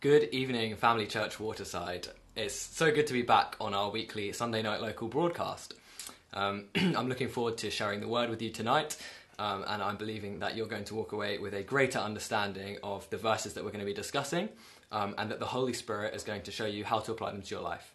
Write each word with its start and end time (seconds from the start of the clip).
Good 0.00 0.30
evening, 0.32 0.76
Family 0.76 1.06
Church 1.06 1.38
Waterside. 1.38 2.08
It's 2.34 2.54
so 2.54 2.90
good 2.90 3.06
to 3.08 3.12
be 3.12 3.20
back 3.20 3.56
on 3.60 3.74
our 3.74 3.90
weekly 3.90 4.32
Sunday 4.32 4.62
night 4.62 4.80
local 4.80 5.08
broadcast. 5.08 5.74
Um, 6.32 6.68
I'm 6.74 7.10
looking 7.10 7.28
forward 7.28 7.58
to 7.58 7.70
sharing 7.70 8.00
the 8.00 8.08
word 8.08 8.30
with 8.30 8.40
you 8.40 8.48
tonight, 8.48 8.96
um, 9.38 9.62
and 9.68 9.82
I'm 9.82 9.98
believing 9.98 10.38
that 10.38 10.56
you're 10.56 10.68
going 10.68 10.84
to 10.84 10.94
walk 10.94 11.12
away 11.12 11.36
with 11.36 11.52
a 11.52 11.62
greater 11.62 11.98
understanding 11.98 12.78
of 12.82 13.10
the 13.10 13.18
verses 13.18 13.52
that 13.52 13.62
we're 13.62 13.72
going 13.72 13.80
to 13.80 13.86
be 13.86 13.92
discussing, 13.92 14.48
um, 14.90 15.14
and 15.18 15.30
that 15.30 15.38
the 15.38 15.44
Holy 15.44 15.74
Spirit 15.74 16.14
is 16.14 16.22
going 16.22 16.40
to 16.44 16.50
show 16.50 16.64
you 16.64 16.82
how 16.82 17.00
to 17.00 17.12
apply 17.12 17.32
them 17.32 17.42
to 17.42 17.54
your 17.54 17.62
life. 17.62 17.94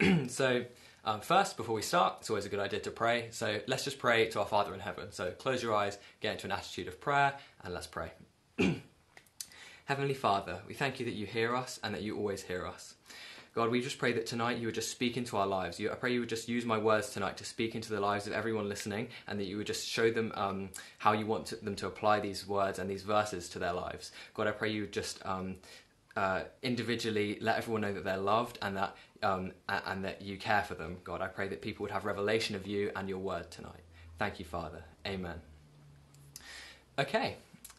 so, 0.28 0.64
um, 1.04 1.20
first, 1.20 1.58
before 1.58 1.74
we 1.74 1.82
start, 1.82 2.14
it's 2.20 2.30
always 2.30 2.46
a 2.46 2.48
good 2.48 2.58
idea 2.58 2.80
to 2.80 2.90
pray. 2.90 3.26
So, 3.32 3.60
let's 3.66 3.84
just 3.84 3.98
pray 3.98 4.30
to 4.30 4.40
our 4.40 4.46
Father 4.46 4.72
in 4.72 4.80
heaven. 4.80 5.12
So, 5.12 5.30
close 5.32 5.62
your 5.62 5.74
eyes, 5.74 5.98
get 6.22 6.32
into 6.32 6.46
an 6.46 6.52
attitude 6.52 6.88
of 6.88 7.02
prayer, 7.02 7.34
and 7.62 7.74
let's 7.74 7.86
pray. 7.86 8.12
Heavenly 9.86 10.14
Father, 10.14 10.60
we 10.66 10.72
thank 10.72 10.98
you 10.98 11.04
that 11.04 11.14
you 11.14 11.26
hear 11.26 11.54
us 11.54 11.78
and 11.84 11.94
that 11.94 12.00
you 12.00 12.16
always 12.16 12.42
hear 12.42 12.66
us. 12.66 12.94
God, 13.54 13.70
we 13.70 13.82
just 13.82 13.98
pray 13.98 14.12
that 14.14 14.24
tonight 14.26 14.56
you 14.56 14.66
would 14.66 14.74
just 14.74 14.90
speak 14.90 15.18
into 15.18 15.36
our 15.36 15.46
lives. 15.46 15.78
You, 15.78 15.90
I 15.90 15.94
pray 15.94 16.14
you 16.14 16.20
would 16.20 16.28
just 16.30 16.48
use 16.48 16.64
my 16.64 16.78
words 16.78 17.10
tonight 17.10 17.36
to 17.36 17.44
speak 17.44 17.74
into 17.74 17.90
the 17.92 18.00
lives 18.00 18.26
of 18.26 18.32
everyone 18.32 18.66
listening 18.66 19.08
and 19.28 19.38
that 19.38 19.44
you 19.44 19.58
would 19.58 19.66
just 19.66 19.86
show 19.86 20.10
them 20.10 20.32
um, 20.36 20.70
how 20.96 21.12
you 21.12 21.26
want 21.26 21.44
to, 21.46 21.56
them 21.56 21.76
to 21.76 21.86
apply 21.86 22.18
these 22.18 22.48
words 22.48 22.78
and 22.78 22.88
these 22.88 23.02
verses 23.02 23.50
to 23.50 23.58
their 23.58 23.74
lives. 23.74 24.10
God, 24.32 24.46
I 24.46 24.52
pray 24.52 24.70
you 24.70 24.80
would 24.82 24.92
just 24.92 25.24
um, 25.26 25.56
uh, 26.16 26.44
individually 26.62 27.36
let 27.42 27.58
everyone 27.58 27.82
know 27.82 27.92
that 27.92 28.04
they're 28.04 28.16
loved 28.16 28.58
and 28.62 28.78
that, 28.78 28.96
um, 29.22 29.52
and 29.68 30.02
that 30.02 30.22
you 30.22 30.38
care 30.38 30.62
for 30.62 30.74
them. 30.74 30.96
God, 31.04 31.20
I 31.20 31.26
pray 31.26 31.46
that 31.48 31.60
people 31.60 31.84
would 31.84 31.92
have 31.92 32.06
revelation 32.06 32.56
of 32.56 32.66
you 32.66 32.90
and 32.96 33.06
your 33.06 33.18
word 33.18 33.50
tonight. 33.50 33.84
Thank 34.18 34.38
you, 34.38 34.46
Father. 34.46 34.82
Amen. 35.06 35.42
Okay. 36.98 37.36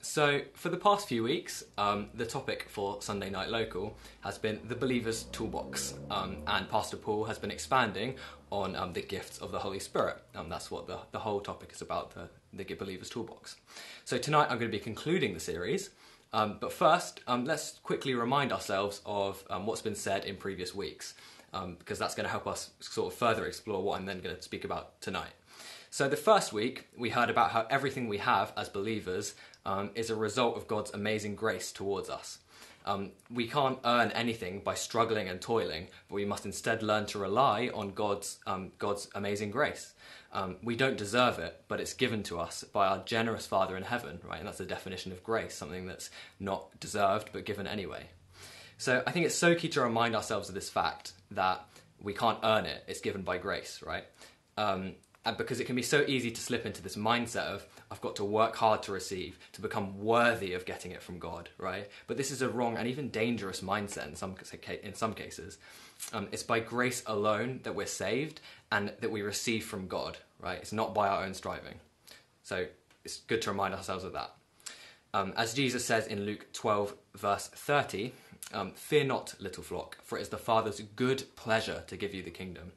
So, 0.08 0.42
for 0.54 0.70
the 0.70 0.78
past 0.78 1.08
few 1.10 1.24
weeks, 1.24 1.64
um, 1.80 2.10
the 2.14 2.28
topic 2.28 2.68
for 2.70 3.02
Sunday 3.02 3.32
Night 3.32 3.50
Local 3.50 3.98
has 4.22 4.38
been 4.38 4.62
the 4.68 4.76
Believer's 4.76 5.24
Toolbox, 5.24 5.96
um, 6.12 6.38
and 6.46 6.70
Pastor 6.70 6.96
Paul 6.96 7.26
has 7.26 7.40
been 7.40 7.50
expanding 7.50 8.16
on 8.52 8.76
um, 8.76 8.94
the 8.94 9.02
gifts 9.02 9.40
of 9.40 9.52
the 9.52 9.58
Holy 9.58 9.80
Spirit. 9.80 10.22
Um, 10.36 10.48
that's 10.48 10.70
what 10.70 10.86
the, 10.86 11.00
the 11.12 11.20
whole 11.20 11.42
topic 11.42 11.72
is 11.74 11.82
about 11.82 12.14
the, 12.14 12.30
the 12.54 12.76
Believer's 12.76 13.10
Toolbox. 13.10 13.56
So, 14.06 14.20
tonight 14.20 14.44
I'm 14.44 14.60
going 14.60 14.72
to 14.72 14.78
be 14.78 14.80
concluding 14.80 15.34
the 15.34 15.40
series, 15.40 15.90
um, 16.32 16.60
but 16.62 16.72
first, 16.72 17.22
um, 17.28 17.44
let's 17.44 17.80
quickly 17.80 18.14
remind 18.14 18.54
ourselves 18.54 19.02
of 19.08 19.44
what's 19.64 19.82
been 19.82 19.96
said 19.96 20.24
in 20.24 20.38
previous 20.38 20.74
weeks, 20.74 21.16
because 21.80 21.98
that's 21.98 22.14
going 22.14 22.26
to 22.26 22.32
help 22.32 22.46
us 22.46 22.70
sort 22.80 23.12
of 23.12 23.18
further 23.18 23.48
explore 23.48 23.82
what 23.82 24.00
I'm 24.00 24.06
then 24.06 24.22
going 24.22 24.36
to 24.36 24.42
speak 24.42 24.66
about 24.66 25.02
tonight. 25.02 25.34
So, 25.90 26.10
the 26.10 26.18
first 26.18 26.52
week, 26.52 26.90
we 26.98 27.10
heard 27.10 27.30
about 27.30 27.52
how 27.52 27.66
everything 27.70 28.10
we 28.10 28.18
have 28.18 28.52
as 28.58 28.68
believers 28.68 29.34
um, 29.66 29.92
is 29.96 30.10
a 30.10 30.16
result 30.16 30.58
of 30.58 30.68
God's 30.68 30.92
amazing 30.92 31.36
grace 31.36 31.72
towards 31.72 32.10
us. 32.10 32.40
Um, 32.86 33.12
we 33.34 33.48
can't 33.48 33.80
earn 33.84 34.12
anything 34.12 34.60
by 34.60 34.76
struggling 34.76 35.28
and 35.28 35.42
toiling, 35.42 35.88
but 36.08 36.16
we 36.16 36.26
must 36.26 36.46
instead 36.46 36.84
learn 36.84 37.08
to 37.08 37.20
rely 37.20 37.72
on 37.74 37.92
God's, 37.92 38.38
um, 38.46 38.72
God's 38.78 39.10
amazing 39.16 39.50
grace. 39.50 39.94
Um, 40.32 40.58
we 40.62 40.76
don't 40.76 40.98
deserve 40.98 41.40
it, 41.40 41.64
but 41.68 41.80
it's 41.80 41.94
given 41.94 42.22
to 42.24 42.40
us 42.40 42.64
by 42.64 42.86
our 42.88 43.00
generous 43.06 43.48
Father 43.48 43.76
in 43.76 43.84
heaven, 43.84 44.20
right? 44.24 44.38
And 44.38 44.48
that's 44.48 44.60
the 44.60 44.66
definition 44.66 45.12
of 45.12 45.24
grace, 45.24 45.56
something 45.56 45.88
that's 45.88 46.12
not 46.40 46.80
deserved 46.80 47.30
but 47.34 47.46
given 47.46 47.66
anyway. 47.66 48.04
So 48.78 49.02
I 49.08 49.12
think 49.12 49.26
it's 49.26 49.36
so 49.36 49.56
key 49.56 49.70
to 49.70 49.82
remind 49.82 50.16
ourselves 50.16 50.50
of 50.50 50.56
this 50.56 50.70
fact 50.70 51.14
that 51.32 51.66
we 52.02 52.14
can't 52.14 52.40
earn 52.44 52.66
it, 52.66 52.84
it's 52.88 53.00
given 53.00 53.24
by 53.24 53.38
grace, 53.38 53.82
right? 53.84 54.04
Um, 54.58 54.96
and 55.26 55.38
because 55.38 55.60
it 55.60 55.66
can 55.66 55.76
be 55.76 55.82
so 55.82 56.04
easy 56.08 56.30
to 56.30 56.42
slip 56.42 56.66
into 56.66 56.84
this 56.84 56.96
mindset 56.96 57.46
of 57.46 57.66
I've 57.92 58.02
got 58.02 58.16
to 58.18 58.26
work 58.26 58.56
hard 58.56 58.84
to 58.84 58.92
receive 58.92 59.38
to 59.54 59.62
become 59.62 60.04
worthy 60.04 60.54
of 60.54 60.66
getting 60.66 60.92
it 60.92 61.02
from 61.02 61.20
God, 61.20 61.50
right? 61.58 61.90
But 62.08 62.18
this 62.18 62.32
is 62.32 62.42
a 62.42 62.50
wrong 62.50 62.78
and 62.78 62.88
even 62.88 63.10
dangerous 63.10 63.62
mindset 63.62 64.08
in 64.08 64.16
some 64.16 64.36
in 64.84 64.94
some 64.94 65.14
cases. 65.14 65.58
Um, 66.14 66.28
it's 66.32 66.44
by 66.44 66.60
grace 66.60 67.04
alone 67.06 67.62
that 67.64 67.76
we're 67.76 67.86
saved 67.86 68.42
and 68.72 68.92
that 69.00 69.12
we 69.12 69.22
receive 69.22 69.66
from 69.66 69.88
God, 69.88 70.18
right? 70.40 70.58
It's 70.58 70.74
not 70.74 70.94
by 70.94 71.08
our 71.08 71.24
own 71.24 71.34
striving. 71.34 71.80
So 72.44 72.68
it's 73.04 73.18
good 73.22 73.42
to 73.44 73.52
remind 73.52 73.74
ourselves 73.74 74.04
of 74.04 74.14
that. 74.14 74.32
Um, 75.14 75.34
as 75.38 75.54
Jesus 75.54 75.86
says 75.86 76.08
in 76.08 76.26
Luke 76.26 76.48
12, 76.52 76.94
verse 77.16 77.48
30, 77.48 78.12
um, 78.54 78.72
Fear 78.72 79.06
not, 79.06 79.36
little 79.40 79.64
flock, 79.64 79.98
for 80.04 80.18
it 80.18 80.22
is 80.22 80.30
the 80.30 80.38
Father's 80.38 80.82
good 80.96 81.24
pleasure 81.36 81.84
to 81.88 81.96
give 81.96 82.14
you 82.14 82.22
the 82.22 82.32
kingdom. 82.32 82.74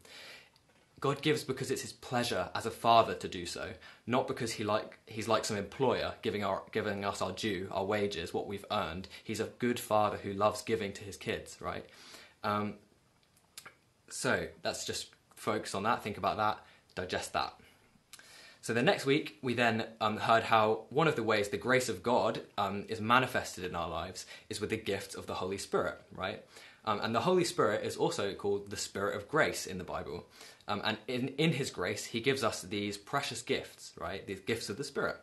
God 1.00 1.22
gives 1.22 1.44
because 1.44 1.70
it's 1.70 1.82
his 1.82 1.92
pleasure 1.92 2.50
as 2.54 2.66
a 2.66 2.70
father 2.70 3.14
to 3.14 3.28
do 3.28 3.46
so, 3.46 3.70
not 4.06 4.26
because 4.26 4.52
he 4.52 4.64
like 4.64 4.98
he's 5.06 5.28
like 5.28 5.44
some 5.44 5.56
employer 5.56 6.14
giving 6.22 6.42
our 6.42 6.62
giving 6.72 7.04
us 7.04 7.22
our 7.22 7.32
due, 7.32 7.68
our 7.70 7.84
wages, 7.84 8.34
what 8.34 8.46
we've 8.46 8.64
earned. 8.70 9.08
He's 9.22 9.40
a 9.40 9.50
good 9.58 9.78
father 9.78 10.16
who 10.16 10.32
loves 10.32 10.62
giving 10.62 10.92
to 10.94 11.04
his 11.04 11.16
kids, 11.16 11.56
right? 11.60 11.84
Um, 12.42 12.74
so 14.10 14.48
let's 14.64 14.84
just 14.84 15.10
focus 15.36 15.74
on 15.74 15.84
that, 15.84 16.02
think 16.02 16.18
about 16.18 16.36
that, 16.38 16.58
digest 16.94 17.32
that. 17.34 17.54
So 18.60 18.74
the 18.74 18.82
next 18.82 19.06
week, 19.06 19.38
we 19.40 19.54
then 19.54 19.86
um, 20.00 20.16
heard 20.18 20.42
how 20.42 20.84
one 20.90 21.08
of 21.08 21.16
the 21.16 21.22
ways 21.22 21.48
the 21.48 21.56
grace 21.56 21.88
of 21.88 22.02
God 22.02 22.42
um, 22.58 22.84
is 22.88 23.00
manifested 23.00 23.64
in 23.64 23.74
our 23.74 23.88
lives 23.88 24.26
is 24.50 24.60
with 24.60 24.70
the 24.70 24.76
gift 24.76 25.14
of 25.14 25.26
the 25.26 25.34
Holy 25.34 25.58
Spirit, 25.58 26.00
right? 26.12 26.44
Um, 26.84 27.00
and 27.00 27.14
the 27.14 27.20
Holy 27.20 27.44
Spirit 27.44 27.84
is 27.84 27.96
also 27.96 28.34
called 28.34 28.70
the 28.70 28.76
Spirit 28.76 29.16
of 29.16 29.28
grace 29.28 29.66
in 29.66 29.78
the 29.78 29.84
Bible. 29.84 30.26
Um, 30.68 30.82
and 30.84 30.98
in, 31.08 31.28
in 31.38 31.52
His 31.52 31.70
grace, 31.70 32.04
He 32.04 32.20
gives 32.20 32.44
us 32.44 32.62
these 32.62 32.96
precious 32.96 33.42
gifts, 33.42 33.92
right? 33.98 34.24
These 34.26 34.40
gifts 34.40 34.68
of 34.68 34.76
the 34.76 34.84
Spirit. 34.84 35.16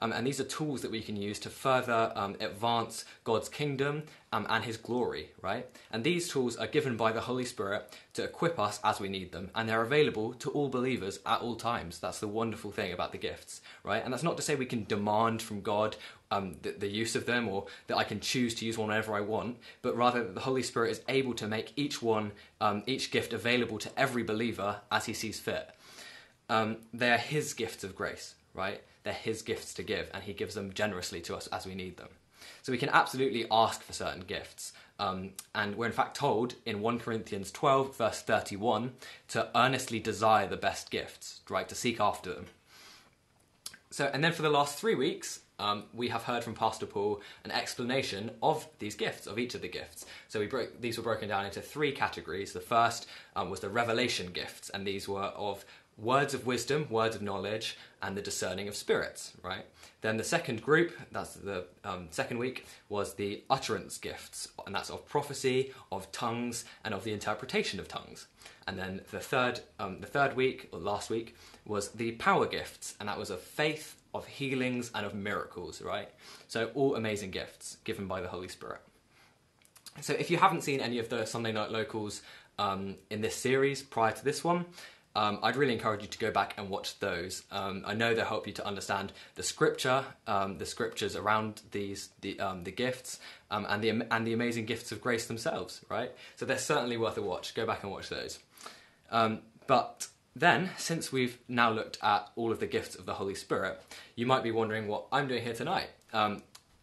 Um, 0.00 0.12
and 0.12 0.26
these 0.26 0.40
are 0.40 0.44
tools 0.44 0.82
that 0.82 0.90
we 0.90 1.02
can 1.02 1.16
use 1.16 1.38
to 1.40 1.50
further 1.50 2.12
um, 2.14 2.36
advance 2.40 3.04
God's 3.24 3.48
kingdom 3.48 4.04
um, 4.32 4.46
and 4.48 4.64
His 4.64 4.76
glory, 4.76 5.30
right? 5.42 5.66
And 5.92 6.02
these 6.02 6.28
tools 6.28 6.56
are 6.56 6.66
given 6.66 6.96
by 6.96 7.12
the 7.12 7.20
Holy 7.20 7.44
Spirit 7.44 7.94
to 8.14 8.24
equip 8.24 8.58
us 8.58 8.80
as 8.82 9.00
we 9.00 9.08
need 9.08 9.32
them. 9.32 9.50
And 9.54 9.68
they're 9.68 9.82
available 9.82 10.32
to 10.34 10.50
all 10.50 10.68
believers 10.68 11.20
at 11.26 11.40
all 11.40 11.56
times. 11.56 11.98
That's 11.98 12.20
the 12.20 12.28
wonderful 12.28 12.70
thing 12.70 12.92
about 12.92 13.12
the 13.12 13.18
gifts, 13.18 13.60
right? 13.84 14.02
And 14.02 14.12
that's 14.12 14.22
not 14.22 14.36
to 14.36 14.42
say 14.42 14.54
we 14.54 14.66
can 14.66 14.84
demand 14.84 15.42
from 15.42 15.60
God 15.60 15.96
um, 16.30 16.56
the, 16.62 16.70
the, 16.72 16.88
use 16.88 17.16
of 17.16 17.26
them 17.26 17.48
or 17.48 17.66
that 17.88 17.96
I 17.96 18.04
can 18.04 18.20
choose 18.20 18.54
to 18.56 18.66
use 18.66 18.78
one 18.78 18.88
whenever 18.88 19.14
I 19.14 19.20
want, 19.20 19.58
but 19.82 19.96
rather 19.96 20.22
that 20.22 20.34
the 20.34 20.42
Holy 20.42 20.62
Spirit 20.62 20.92
is 20.92 21.00
able 21.08 21.34
to 21.34 21.48
make 21.48 21.72
each 21.76 22.00
one, 22.00 22.32
um, 22.60 22.84
each 22.86 23.10
gift 23.10 23.32
available 23.32 23.78
to 23.78 23.90
every 23.98 24.22
believer 24.22 24.80
as 24.92 25.06
he 25.06 25.12
sees 25.12 25.40
fit. 25.40 25.70
Um, 26.48 26.78
they 26.94 27.10
are 27.10 27.18
his 27.18 27.52
gifts 27.54 27.84
of 27.84 27.96
grace, 27.96 28.34
right? 28.54 28.80
They're 29.02 29.12
his 29.12 29.42
gifts 29.42 29.74
to 29.74 29.82
give, 29.82 30.10
and 30.12 30.22
he 30.22 30.32
gives 30.32 30.54
them 30.54 30.72
generously 30.72 31.20
to 31.22 31.36
us 31.36 31.46
as 31.48 31.66
we 31.66 31.74
need 31.74 31.96
them. 31.96 32.08
So 32.62 32.72
we 32.72 32.78
can 32.78 32.88
absolutely 32.90 33.46
ask 33.50 33.82
for 33.82 33.92
certain 33.92 34.22
gifts. 34.22 34.72
Um, 34.98 35.30
and 35.54 35.76
we're 35.76 35.86
in 35.86 35.92
fact 35.92 36.16
told 36.16 36.54
in 36.66 36.80
1 36.80 36.98
Corinthians 36.98 37.50
12, 37.50 37.96
verse 37.96 38.20
31, 38.22 38.92
to 39.28 39.48
earnestly 39.54 39.98
desire 39.98 40.46
the 40.46 40.56
best 40.56 40.90
gifts, 40.90 41.40
right? 41.48 41.68
To 41.68 41.74
seek 41.74 42.00
after 42.00 42.34
them. 42.34 42.46
So, 43.90 44.10
and 44.12 44.22
then 44.22 44.32
for 44.32 44.42
the 44.42 44.50
last 44.50 44.78
three 44.78 44.94
weeks, 44.94 45.40
um, 45.60 45.84
we 45.92 46.08
have 46.08 46.22
heard 46.22 46.42
from 46.42 46.54
Pastor 46.54 46.86
Paul 46.86 47.20
an 47.44 47.50
explanation 47.50 48.30
of 48.42 48.66
these 48.78 48.94
gifts, 48.94 49.26
of 49.26 49.38
each 49.38 49.54
of 49.54 49.60
the 49.60 49.68
gifts. 49.68 50.06
So 50.28 50.40
we 50.40 50.46
broke 50.46 50.80
these 50.80 50.96
were 50.96 51.04
broken 51.04 51.28
down 51.28 51.44
into 51.44 51.60
three 51.60 51.92
categories. 51.92 52.52
The 52.52 52.60
first 52.60 53.06
um, 53.36 53.50
was 53.50 53.60
the 53.60 53.68
revelation 53.68 54.32
gifts, 54.32 54.70
and 54.70 54.86
these 54.86 55.06
were 55.06 55.20
of 55.20 55.64
words 56.00 56.34
of 56.34 56.46
wisdom, 56.46 56.86
words 56.90 57.14
of 57.14 57.22
knowledge, 57.22 57.76
and 58.02 58.16
the 58.16 58.22
discerning 58.22 58.68
of 58.68 58.74
spirits. 58.74 59.32
Right. 59.42 59.64
Then 60.00 60.16
the 60.16 60.24
second 60.24 60.62
group, 60.62 60.92
that's 61.12 61.34
the 61.34 61.66
um, 61.84 62.08
second 62.10 62.38
week, 62.38 62.66
was 62.88 63.14
the 63.14 63.44
utterance 63.50 63.98
gifts, 63.98 64.48
and 64.66 64.74
that's 64.74 64.90
of 64.90 65.06
prophecy, 65.06 65.72
of 65.92 66.10
tongues, 66.10 66.64
and 66.84 66.94
of 66.94 67.04
the 67.04 67.12
interpretation 67.12 67.78
of 67.78 67.88
tongues. 67.88 68.26
And 68.66 68.78
then 68.78 69.02
the 69.10 69.20
third, 69.20 69.60
um, 69.78 70.00
the 70.00 70.06
third 70.06 70.36
week 70.36 70.68
or 70.72 70.78
last 70.78 71.10
week 71.10 71.36
was 71.66 71.90
the 71.90 72.12
power 72.12 72.46
gifts, 72.46 72.94
and 72.98 73.08
that 73.08 73.18
was 73.18 73.30
of 73.30 73.40
faith, 73.40 73.96
of 74.14 74.26
healings 74.26 74.90
and 74.94 75.04
of 75.04 75.14
miracles, 75.14 75.82
right? 75.82 76.08
So, 76.48 76.70
all 76.74 76.96
amazing 76.96 77.30
gifts 77.30 77.76
given 77.84 78.06
by 78.06 78.20
the 78.20 78.28
Holy 78.28 78.48
Spirit. 78.48 78.80
So, 80.00 80.14
if 80.14 80.30
you 80.30 80.38
haven't 80.38 80.62
seen 80.62 80.80
any 80.80 80.98
of 80.98 81.08
the 81.08 81.26
Sunday 81.26 81.52
Night 81.52 81.70
Locals 81.70 82.22
um, 82.58 82.96
in 83.10 83.20
this 83.20 83.34
series 83.34 83.82
prior 83.82 84.12
to 84.12 84.24
this 84.24 84.42
one, 84.42 84.64
um, 85.16 85.40
I'd 85.42 85.56
really 85.56 85.72
encourage 85.72 86.02
you 86.02 86.08
to 86.08 86.18
go 86.18 86.30
back 86.30 86.54
and 86.56 86.70
watch 86.70 86.98
those. 87.00 87.42
Um, 87.50 87.82
I 87.86 87.94
know 87.94 88.14
they'll 88.14 88.24
help 88.24 88.46
you 88.46 88.52
to 88.54 88.66
understand 88.66 89.12
the 89.34 89.42
scripture, 89.42 90.04
um, 90.26 90.58
the 90.58 90.66
scriptures 90.66 91.16
around 91.16 91.62
these, 91.72 92.10
the, 92.20 92.38
um, 92.38 92.64
the 92.64 92.70
gifts, 92.70 93.18
um, 93.50 93.66
and 93.68 93.82
the 93.82 93.90
and 94.10 94.26
the 94.26 94.32
amazing 94.32 94.66
gifts 94.66 94.92
of 94.92 95.00
grace 95.00 95.26
themselves. 95.26 95.84
Right, 95.88 96.12
so 96.36 96.46
they're 96.46 96.58
certainly 96.58 96.96
worth 96.96 97.18
a 97.18 97.22
watch. 97.22 97.54
Go 97.54 97.66
back 97.66 97.82
and 97.82 97.90
watch 97.90 98.08
those. 98.08 98.38
Um, 99.10 99.40
but 99.66 100.06
then, 100.36 100.70
since 100.76 101.10
we've 101.10 101.38
now 101.48 101.70
looked 101.70 101.98
at 102.02 102.30
all 102.36 102.52
of 102.52 102.60
the 102.60 102.66
gifts 102.66 102.94
of 102.94 103.06
the 103.06 103.14
Holy 103.14 103.34
Spirit, 103.34 103.80
you 104.14 104.26
might 104.26 104.44
be 104.44 104.52
wondering 104.52 104.86
what 104.86 105.06
I'm 105.10 105.26
doing 105.26 105.42
here 105.42 105.54
tonight. 105.54 105.88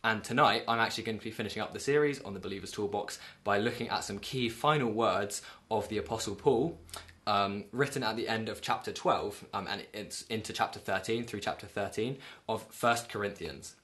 And 0.04 0.24
tonight, 0.24 0.64
I'm 0.70 0.80
actually 0.80 1.04
going 1.04 1.18
to 1.18 1.24
be 1.24 1.32
finishing 1.32 1.62
up 1.62 1.74
the 1.74 1.82
series 1.82 2.22
on 2.22 2.34
the 2.34 2.40
Believer's 2.40 2.72
Toolbox 2.72 3.20
by 3.44 3.58
looking 3.58 3.90
at 3.90 4.06
some 4.06 4.20
key 4.20 4.48
final 4.48 4.90
words 4.90 5.42
of 5.70 5.90
the 5.90 5.98
Apostle 5.98 6.36
Paul, 6.36 6.80
um, 7.28 7.66
written 7.72 8.02
at 8.02 8.16
the 8.16 8.28
end 8.28 8.50
of 8.50 8.62
chapter 8.62 8.92
12, 8.92 9.46
um, 9.54 9.68
and 9.68 9.86
it's 9.94 10.24
into 10.24 10.54
chapter 10.54 10.80
13, 10.80 11.26
through 11.26 11.42
chapter 11.42 11.68
13 11.68 12.18
of 12.50 12.64
First 12.72 13.10
Corinthians. 13.10 13.76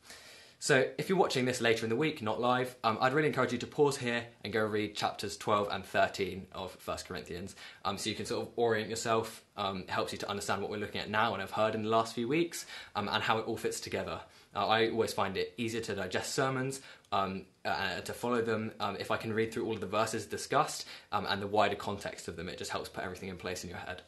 So, 0.59 0.87
if 0.97 1.09
you're 1.09 1.17
watching 1.17 1.43
this 1.43 1.59
later 1.59 1.85
in 1.85 1.89
the 1.89 1.97
week, 1.97 2.21
not 2.21 2.39
live, 2.39 2.73
um, 2.85 2.97
I'd 3.01 3.11
really 3.11 3.27
encourage 3.27 3.51
you 3.51 3.57
to 3.57 3.67
pause 3.67 3.97
here 3.97 4.23
and 4.45 4.53
go 4.53 4.63
read 4.63 4.95
chapters 4.95 5.35
12 5.35 5.67
and 5.69 5.85
13 5.85 6.47
of 6.53 6.71
First 6.71 7.05
Corinthians 7.05 7.57
um, 7.83 7.97
so 7.97 8.09
you 8.09 8.15
can 8.15 8.25
sort 8.25 8.47
of 8.47 8.53
orient 8.55 8.89
yourself. 8.89 9.43
Um, 9.57 9.79
it 9.81 9.89
helps 9.89 10.13
you 10.13 10.17
to 10.19 10.29
understand 10.29 10.61
what 10.61 10.71
we're 10.71 10.77
looking 10.77 11.01
at 11.01 11.09
now 11.09 11.33
and 11.33 11.41
have 11.41 11.51
heard 11.51 11.75
in 11.75 11.83
the 11.83 11.89
last 11.89 12.15
few 12.15 12.29
weeks 12.29 12.65
um, 12.95 13.09
and 13.11 13.21
how 13.21 13.39
it 13.39 13.45
all 13.45 13.57
fits 13.57 13.81
together. 13.81 14.21
Uh, 14.55 14.67
I 14.67 14.89
always 14.89 15.11
find 15.11 15.35
it 15.35 15.53
easier 15.57 15.81
to 15.81 15.95
digest 15.95 16.33
sermons, 16.33 16.79
um, 17.13 17.45
uh, 17.63 18.01
to 18.01 18.13
follow 18.13 18.41
them 18.41 18.71
um, 18.79 18.97
if 18.99 19.11
I 19.11 19.17
can 19.17 19.31
read 19.31 19.53
through 19.53 19.65
all 19.65 19.73
of 19.73 19.81
the 19.81 19.87
verses 19.87 20.25
discussed 20.25 20.85
and 21.11 21.41
the 21.41 21.47
wider 21.47 21.75
context 21.75 22.27
of 22.27 22.35
them. 22.35 22.49
It 22.49 22.57
just 22.57 22.71
helps 22.71 22.89
put 22.89 23.03
everything 23.03 23.29
in 23.29 23.37
place 23.37 23.63
in 23.63 23.69
your 23.69 23.79
head. 23.79 24.01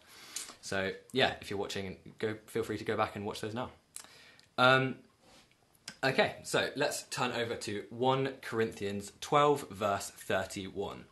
So, 0.62 0.92
yeah, 1.12 1.36
if 1.42 1.50
you're 1.50 1.60
watching, 1.60 1.98
go 2.18 2.36
feel 2.48 2.64
free 2.64 2.78
to 2.80 2.84
go 2.84 2.98
back 2.98 3.16
and 3.16 3.26
watch 3.26 3.42
those 3.42 3.54
now. 3.54 3.70
Okay, 6.04 6.36
so 6.44 6.70
let's 6.76 7.04
turn 7.04 7.32
over 7.32 7.56
to 7.56 7.84
1 7.90 8.34
Corinthians 8.42 9.12
12, 9.22 9.70
verse 9.70 10.12
31. 10.12 11.06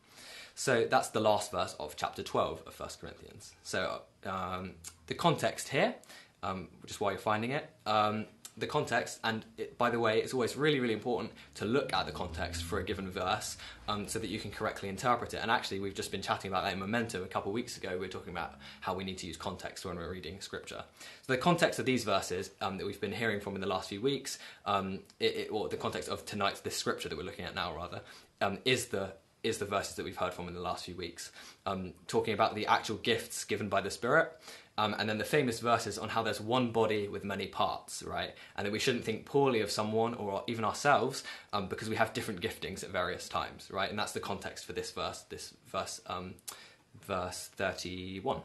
So 0.55 0.85
that's 0.89 1.09
the 1.09 1.19
last 1.19 1.51
verse 1.51 1.75
of 1.79 1.95
chapter 1.95 2.21
12 2.21 2.63
of 2.67 2.79
1 2.79 2.89
Corinthians. 3.01 3.53
So 3.63 4.01
um, 4.25 4.73
the 5.07 5.15
context 5.15 5.69
here, 5.69 5.95
um, 6.43 6.67
which 6.81 6.91
is 6.91 6.99
why 6.99 7.11
you're 7.11 7.19
finding 7.19 7.51
it, 7.51 7.69
um, 7.85 8.25
the 8.55 8.67
context, 8.67 9.19
and 9.23 9.45
it, 9.57 9.77
by 9.77 9.89
the 9.89 9.99
way, 9.99 10.19
it's 10.19 10.33
always 10.33 10.55
really, 10.55 10.79
really 10.79 10.93
important 10.93 11.31
to 11.55 11.65
look 11.65 11.91
at 11.91 12.05
the 12.05 12.11
context 12.11 12.63
for 12.63 12.79
a 12.79 12.83
given 12.83 13.09
verse 13.09 13.57
um, 13.87 14.07
so 14.07 14.19
that 14.19 14.29
you 14.29 14.39
can 14.39 14.51
correctly 14.51 14.89
interpret 14.89 15.33
it. 15.33 15.37
And 15.37 15.49
actually, 15.49 15.79
we've 15.79 15.95
just 15.95 16.11
been 16.11 16.21
chatting 16.21 16.51
about 16.51 16.63
that 16.63 16.73
in 16.73 16.79
Momentum 16.79 17.23
a 17.23 17.27
couple 17.27 17.51
of 17.51 17.53
weeks 17.53 17.77
ago. 17.77 17.91
We 17.93 17.99
were 17.99 18.07
talking 18.07 18.31
about 18.31 18.55
how 18.81 18.93
we 18.93 19.03
need 19.03 19.17
to 19.19 19.27
use 19.27 19.37
context 19.37 19.85
when 19.85 19.95
we're 19.95 20.11
reading 20.11 20.39
scripture. 20.39 20.83
So, 21.25 21.33
the 21.33 21.37
context 21.37 21.79
of 21.79 21.85
these 21.85 22.03
verses 22.03 22.51
um, 22.61 22.77
that 22.77 22.85
we've 22.85 23.01
been 23.01 23.11
hearing 23.11 23.39
from 23.39 23.55
in 23.55 23.61
the 23.61 23.67
last 23.67 23.89
few 23.89 24.01
weeks, 24.01 24.37
um, 24.65 24.99
it, 25.19 25.35
it, 25.35 25.47
or 25.51 25.67
the 25.67 25.77
context 25.77 26.09
of 26.09 26.25
tonight's, 26.25 26.59
this 26.59 26.77
scripture 26.77 27.09
that 27.09 27.17
we're 27.17 27.23
looking 27.23 27.45
at 27.45 27.55
now, 27.55 27.75
rather, 27.75 28.01
um, 28.41 28.59
is 28.65 28.87
the 28.87 29.13
is 29.43 29.57
the 29.57 29.65
verses 29.65 29.95
that 29.95 30.05
we've 30.05 30.17
heard 30.17 30.33
from 30.33 30.47
in 30.47 30.53
the 30.53 30.61
last 30.61 30.85
few 30.85 30.95
weeks, 30.95 31.31
um, 31.65 31.93
talking 32.07 32.33
about 32.33 32.55
the 32.55 32.65
actual 32.67 32.97
gifts 32.97 33.43
given 33.43 33.69
by 33.69 33.81
the 33.81 33.91
Spirit 33.91 34.31
um, 34.77 34.95
and 34.97 35.07
then 35.07 35.17
the 35.17 35.23
famous 35.23 35.59
verses 35.59 35.97
on 35.97 36.09
how 36.09 36.23
there's 36.23 36.41
one 36.41 36.71
body 36.71 37.07
with 37.07 37.23
many 37.23 37.47
parts, 37.47 38.01
right? 38.03 38.33
And 38.57 38.65
that 38.65 38.71
we 38.71 38.79
shouldn't 38.79 39.03
think 39.03 39.25
poorly 39.25 39.61
of 39.61 39.69
someone 39.69 40.13
or 40.15 40.43
even 40.47 40.65
ourselves 40.65 41.23
um, 41.51 41.67
because 41.67 41.89
we 41.89 41.95
have 41.95 42.13
different 42.13 42.41
giftings 42.41 42.83
at 42.83 42.89
various 42.89 43.29
times, 43.29 43.69
right? 43.71 43.89
And 43.89 43.99
that's 43.99 44.13
the 44.13 44.19
context 44.19 44.65
for 44.65 44.73
this 44.73 44.91
verse, 44.91 45.25
this 45.29 45.53
verse, 45.67 46.01
um, 46.07 46.35
verse 47.05 47.49
31. 47.55 48.41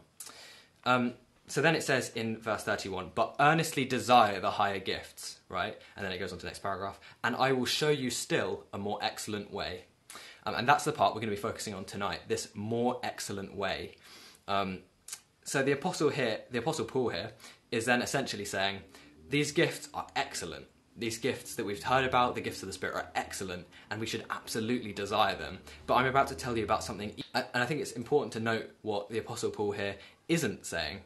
Um, 0.84 1.14
so 1.46 1.62
then 1.62 1.74
it 1.74 1.82
says 1.82 2.12
in 2.14 2.36
verse 2.36 2.62
31, 2.62 3.12
but 3.14 3.34
earnestly 3.40 3.86
desire 3.86 4.38
the 4.38 4.50
higher 4.50 4.78
gifts, 4.78 5.38
right? 5.48 5.78
And 5.96 6.04
then 6.04 6.12
it 6.12 6.18
goes 6.18 6.30
on 6.30 6.38
to 6.38 6.42
the 6.42 6.50
next 6.50 6.62
paragraph, 6.62 7.00
and 7.24 7.34
I 7.36 7.52
will 7.52 7.64
show 7.64 7.88
you 7.88 8.10
still 8.10 8.64
a 8.74 8.78
more 8.78 8.98
excellent 9.00 9.50
way. 9.50 9.84
Um, 10.48 10.54
and 10.54 10.66
that's 10.66 10.84
the 10.84 10.92
part 10.92 11.14
we're 11.14 11.20
going 11.20 11.28
to 11.28 11.36
be 11.36 11.42
focusing 11.42 11.74
on 11.74 11.84
tonight, 11.84 12.20
this 12.26 12.48
more 12.54 13.00
excellent 13.02 13.54
way. 13.54 13.96
Um, 14.46 14.78
so 15.44 15.62
the 15.62 15.72
apostle 15.72 16.08
here, 16.08 16.40
the 16.50 16.58
apostle 16.58 16.86
Paul 16.86 17.10
here, 17.10 17.32
is 17.70 17.84
then 17.84 18.00
essentially 18.00 18.46
saying 18.46 18.78
these 19.28 19.52
gifts 19.52 19.90
are 19.92 20.06
excellent. 20.16 20.64
These 20.96 21.18
gifts 21.18 21.54
that 21.56 21.66
we've 21.66 21.82
heard 21.82 22.06
about, 22.06 22.34
the 22.34 22.40
gifts 22.40 22.62
of 22.62 22.66
the 22.66 22.72
Spirit, 22.72 22.94
are 22.94 23.10
excellent, 23.14 23.66
and 23.90 24.00
we 24.00 24.06
should 24.06 24.24
absolutely 24.30 24.94
desire 24.94 25.36
them. 25.36 25.58
But 25.86 25.96
I'm 25.96 26.06
about 26.06 26.28
to 26.28 26.34
tell 26.34 26.56
you 26.56 26.64
about 26.64 26.82
something, 26.82 27.12
and 27.34 27.44
I 27.52 27.66
think 27.66 27.82
it's 27.82 27.92
important 27.92 28.32
to 28.32 28.40
note 28.40 28.70
what 28.80 29.10
the 29.10 29.18
Apostle 29.18 29.50
Paul 29.50 29.72
here 29.72 29.96
isn't 30.28 30.64
saying. 30.64 31.00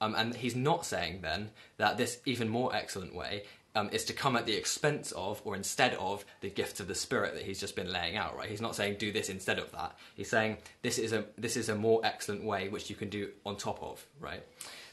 Um, 0.00 0.14
and 0.14 0.34
he's 0.34 0.54
not 0.54 0.86
saying 0.86 1.22
then 1.22 1.50
that 1.78 1.96
this 1.96 2.20
even 2.24 2.48
more 2.48 2.74
excellent 2.74 3.16
way 3.16 3.44
um, 3.76 3.90
is 3.92 4.04
to 4.06 4.12
come 4.12 4.36
at 4.36 4.46
the 4.46 4.54
expense 4.54 5.12
of 5.12 5.40
or 5.44 5.54
instead 5.54 5.94
of 5.94 6.24
the 6.40 6.48
gifts 6.50 6.80
of 6.80 6.88
the 6.88 6.94
spirit 6.94 7.34
that 7.34 7.42
he's 7.42 7.60
just 7.60 7.76
been 7.76 7.92
laying 7.92 8.16
out 8.16 8.36
right 8.36 8.48
he's 8.48 8.60
not 8.60 8.74
saying 8.74 8.96
do 8.98 9.12
this 9.12 9.28
instead 9.28 9.58
of 9.58 9.70
that 9.72 9.96
he's 10.14 10.28
saying 10.28 10.56
this 10.82 10.98
is 10.98 11.12
a 11.12 11.24
this 11.38 11.56
is 11.56 11.68
a 11.68 11.74
more 11.74 12.00
excellent 12.02 12.42
way 12.42 12.68
which 12.68 12.90
you 12.90 12.96
can 12.96 13.08
do 13.08 13.28
on 13.44 13.56
top 13.56 13.80
of 13.82 14.04
right 14.18 14.42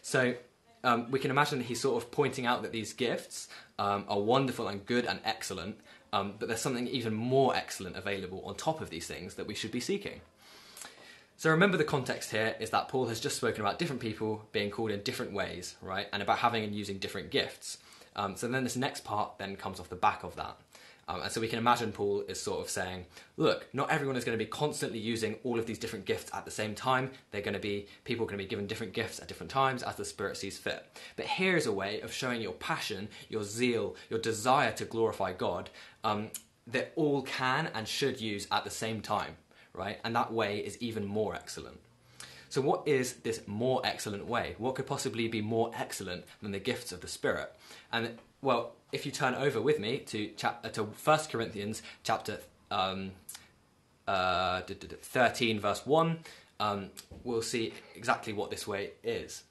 so 0.01 0.35
um, 0.85 1.09
we 1.11 1.17
can 1.17 1.31
imagine 1.31 1.59
that 1.59 1.65
he's 1.65 1.79
sort 1.79 2.03
of 2.03 2.11
pointing 2.11 2.45
out 2.45 2.61
that 2.61 2.73
these 2.73 2.91
gifts 2.91 3.47
um, 3.79 4.03
are 4.09 4.19
wonderful 4.19 4.67
and 4.67 4.85
good 4.85 5.05
and 5.05 5.19
excellent 5.23 5.77
um, 6.11 6.33
but 6.37 6.47
there's 6.47 6.61
something 6.61 6.87
even 6.87 7.13
more 7.13 7.55
excellent 7.55 7.95
available 7.95 8.43
on 8.45 8.53
top 8.53 8.81
of 8.81 8.89
these 8.89 9.07
things 9.07 9.35
that 9.35 9.47
we 9.47 9.55
should 9.55 9.71
be 9.71 9.79
seeking 9.79 10.19
so 11.37 11.49
remember 11.49 11.77
the 11.77 11.83
context 11.83 12.31
here 12.31 12.55
is 12.59 12.69
that 12.69 12.87
Paul 12.89 13.07
has 13.07 13.19
just 13.19 13.35
spoken 13.35 13.61
about 13.61 13.79
different 13.79 14.01
people 14.01 14.47
being 14.51 14.69
called 14.69 14.91
in 14.91 15.01
different 15.01 15.33
ways, 15.33 15.75
right? 15.81 16.07
And 16.13 16.21
about 16.21 16.37
having 16.37 16.63
and 16.63 16.73
using 16.73 16.99
different 16.99 17.31
gifts. 17.31 17.79
Um, 18.15 18.35
so 18.35 18.47
then 18.47 18.63
this 18.63 18.75
next 18.75 19.03
part 19.03 19.37
then 19.37 19.55
comes 19.55 19.79
off 19.79 19.89
the 19.89 19.95
back 19.95 20.23
of 20.23 20.35
that. 20.35 20.57
Um, 21.07 21.21
and 21.21 21.31
so 21.31 21.41
we 21.41 21.49
can 21.49 21.59
imagine 21.59 21.91
Paul 21.91 22.23
is 22.29 22.39
sort 22.39 22.61
of 22.61 22.69
saying, 22.69 23.05
look, 23.35 23.67
not 23.73 23.91
everyone 23.91 24.15
is 24.15 24.23
going 24.23 24.37
to 24.37 24.43
be 24.43 24.49
constantly 24.49 24.99
using 24.99 25.35
all 25.43 25.59
of 25.59 25.65
these 25.65 25.77
different 25.77 26.05
gifts 26.05 26.31
at 26.33 26.45
the 26.45 26.51
same 26.51 26.75
time. 26.75 27.11
They're 27.31 27.41
going 27.41 27.55
to 27.55 27.59
be, 27.59 27.87
people 28.05 28.25
are 28.25 28.27
going 28.27 28.37
to 28.37 28.43
be 28.43 28.49
given 28.49 28.67
different 28.67 28.93
gifts 28.93 29.19
at 29.19 29.27
different 29.27 29.51
times 29.51 29.83
as 29.83 29.95
the 29.95 30.05
Spirit 30.05 30.37
sees 30.37 30.57
fit. 30.57 30.85
But 31.17 31.25
here's 31.25 31.65
a 31.65 31.73
way 31.73 31.99
of 32.01 32.13
showing 32.13 32.41
your 32.41 32.53
passion, 32.53 33.09
your 33.27 33.43
zeal, 33.43 33.95
your 34.09 34.19
desire 34.19 34.71
to 34.73 34.85
glorify 34.85 35.33
God 35.33 35.69
um, 36.05 36.29
that 36.67 36.93
all 36.95 37.21
can 37.23 37.69
and 37.73 37.85
should 37.85 38.21
use 38.21 38.47
at 38.49 38.63
the 38.63 38.69
same 38.69 39.01
time, 39.01 39.35
right? 39.73 39.99
And 40.05 40.15
that 40.15 40.31
way 40.31 40.59
is 40.59 40.77
even 40.81 41.05
more 41.05 41.35
excellent. 41.35 41.79
So, 42.53 42.61
what 42.61 42.87
is 42.87 43.13
this 43.23 43.41
more 43.47 43.81
excellent 43.83 44.27
way? 44.27 44.53
What 44.59 44.75
could 44.75 44.85
possibly 44.85 45.27
be 45.27 45.41
more 45.41 45.71
excellent 45.75 46.23
than 46.39 46.51
the 46.51 46.59
gifts 46.59 46.91
of 46.91 47.01
the 47.01 47.07
Spirit? 47.07 47.51
And 47.91 48.19
well, 48.43 48.73
if 48.91 49.07
you 49.07 49.11
turn 49.11 49.33
over 49.33 49.59
with 49.59 49.79
me 49.79 49.97
to 50.09 50.27
chap- 50.37 50.63
uh, 50.63 50.69
to 50.69 50.85
First 50.93 51.31
Corinthians 51.31 51.81
chapter 52.03 52.37
um, 52.69 53.13
uh, 54.07 54.61
13, 54.61 55.59
verse 55.59 55.83
1, 55.83 56.19
um, 56.59 56.91
we'll 57.23 57.41
see 57.41 57.73
exactly 57.95 58.33
what 58.33 58.51
this 58.51 58.67
way 58.67 58.91
is. 59.03 59.45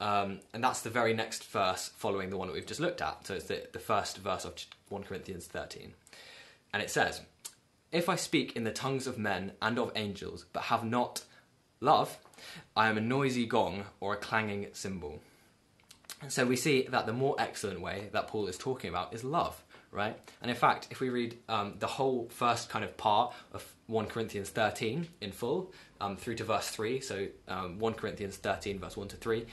Um, 0.00 0.40
and 0.54 0.64
that's 0.64 0.80
the 0.80 0.88
very 0.88 1.12
next 1.12 1.44
verse 1.44 1.90
following 1.94 2.30
the 2.30 2.38
one 2.38 2.48
that 2.48 2.54
we've 2.54 2.64
just 2.64 2.80
looked 2.80 3.02
at. 3.02 3.26
So 3.26 3.34
it's 3.34 3.44
the, 3.44 3.68
the 3.74 3.78
first 3.78 4.16
verse 4.16 4.46
of 4.46 4.54
1 4.88 5.02
Corinthians 5.02 5.44
13. 5.44 5.92
And 6.72 6.82
it 6.82 6.88
says, 6.88 7.20
If 7.92 8.08
I 8.08 8.16
speak 8.16 8.56
in 8.56 8.64
the 8.64 8.72
tongues 8.72 9.06
of 9.06 9.18
men 9.18 9.52
and 9.60 9.78
of 9.78 9.92
angels, 9.94 10.46
but 10.54 10.62
have 10.62 10.84
not 10.84 11.22
love, 11.82 12.16
I 12.76 12.88
am 12.88 12.98
a 12.98 13.00
noisy 13.00 13.46
gong 13.46 13.84
or 14.00 14.14
a 14.14 14.16
clanging 14.16 14.68
cymbal. 14.72 15.20
So 16.28 16.46
we 16.46 16.56
see 16.56 16.82
that 16.90 17.06
the 17.06 17.12
more 17.12 17.36
excellent 17.38 17.80
way 17.80 18.08
that 18.12 18.28
Paul 18.28 18.46
is 18.46 18.56
talking 18.56 18.88
about 18.90 19.14
is 19.14 19.22
love, 19.22 19.62
right? 19.90 20.16
And 20.40 20.50
in 20.50 20.56
fact, 20.56 20.88
if 20.90 21.00
we 21.00 21.10
read 21.10 21.36
um, 21.48 21.74
the 21.78 21.86
whole 21.86 22.28
first 22.30 22.70
kind 22.70 22.84
of 22.84 22.96
part 22.96 23.34
of 23.52 23.64
1 23.86 24.06
Corinthians 24.06 24.48
13 24.48 25.06
in 25.20 25.32
full 25.32 25.72
um, 26.00 26.16
through 26.16 26.36
to 26.36 26.44
verse 26.44 26.68
3, 26.68 27.00
so 27.00 27.26
um, 27.48 27.78
1 27.78 27.94
Corinthians 27.94 28.36
13, 28.36 28.78
verse 28.78 28.96
1 28.96 29.08
to 29.08 29.16
3, 29.16 29.44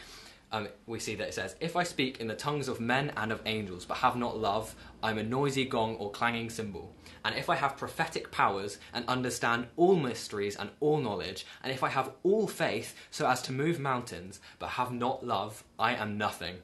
um, 0.53 0.67
we 0.85 0.99
see 0.99 1.15
that 1.15 1.29
it 1.29 1.33
says, 1.33 1.55
If 1.59 1.75
I 1.75 1.83
speak 1.83 2.21
in 2.21 2.27
the 2.27 2.35
tongues 2.35 2.67
of 2.67 2.79
men 2.79 3.11
and 3.17 3.31
of 3.31 3.41
angels, 3.47 3.85
but 3.85 3.97
have 3.97 4.15
not 4.15 4.37
love, 4.37 4.75
I'm 5.01 5.17
a 5.17 5.23
noisy 5.23 5.65
gong 5.65 5.95
or 5.95 6.11
clanging 6.11 6.51
cymbal. 6.51 6.95
And 7.25 7.35
if 7.35 7.49
I 7.49 7.55
have 7.55 7.75
prophetic 7.75 8.31
powers 8.31 8.77
and 8.93 9.03
understand 9.07 9.67
all 9.77 9.95
mysteries 9.95 10.55
and 10.55 10.69
all 10.79 10.99
knowledge, 10.99 11.47
and 11.63 11.73
if 11.73 11.83
I 11.83 11.89
have 11.89 12.11
all 12.21 12.47
faith 12.47 12.95
so 13.09 13.27
as 13.27 13.41
to 13.43 13.51
move 13.51 13.79
mountains, 13.79 14.39
but 14.59 14.69
have 14.69 14.91
not 14.91 15.25
love, 15.25 15.63
I 15.79 15.95
am 15.95 16.19
nothing. 16.19 16.57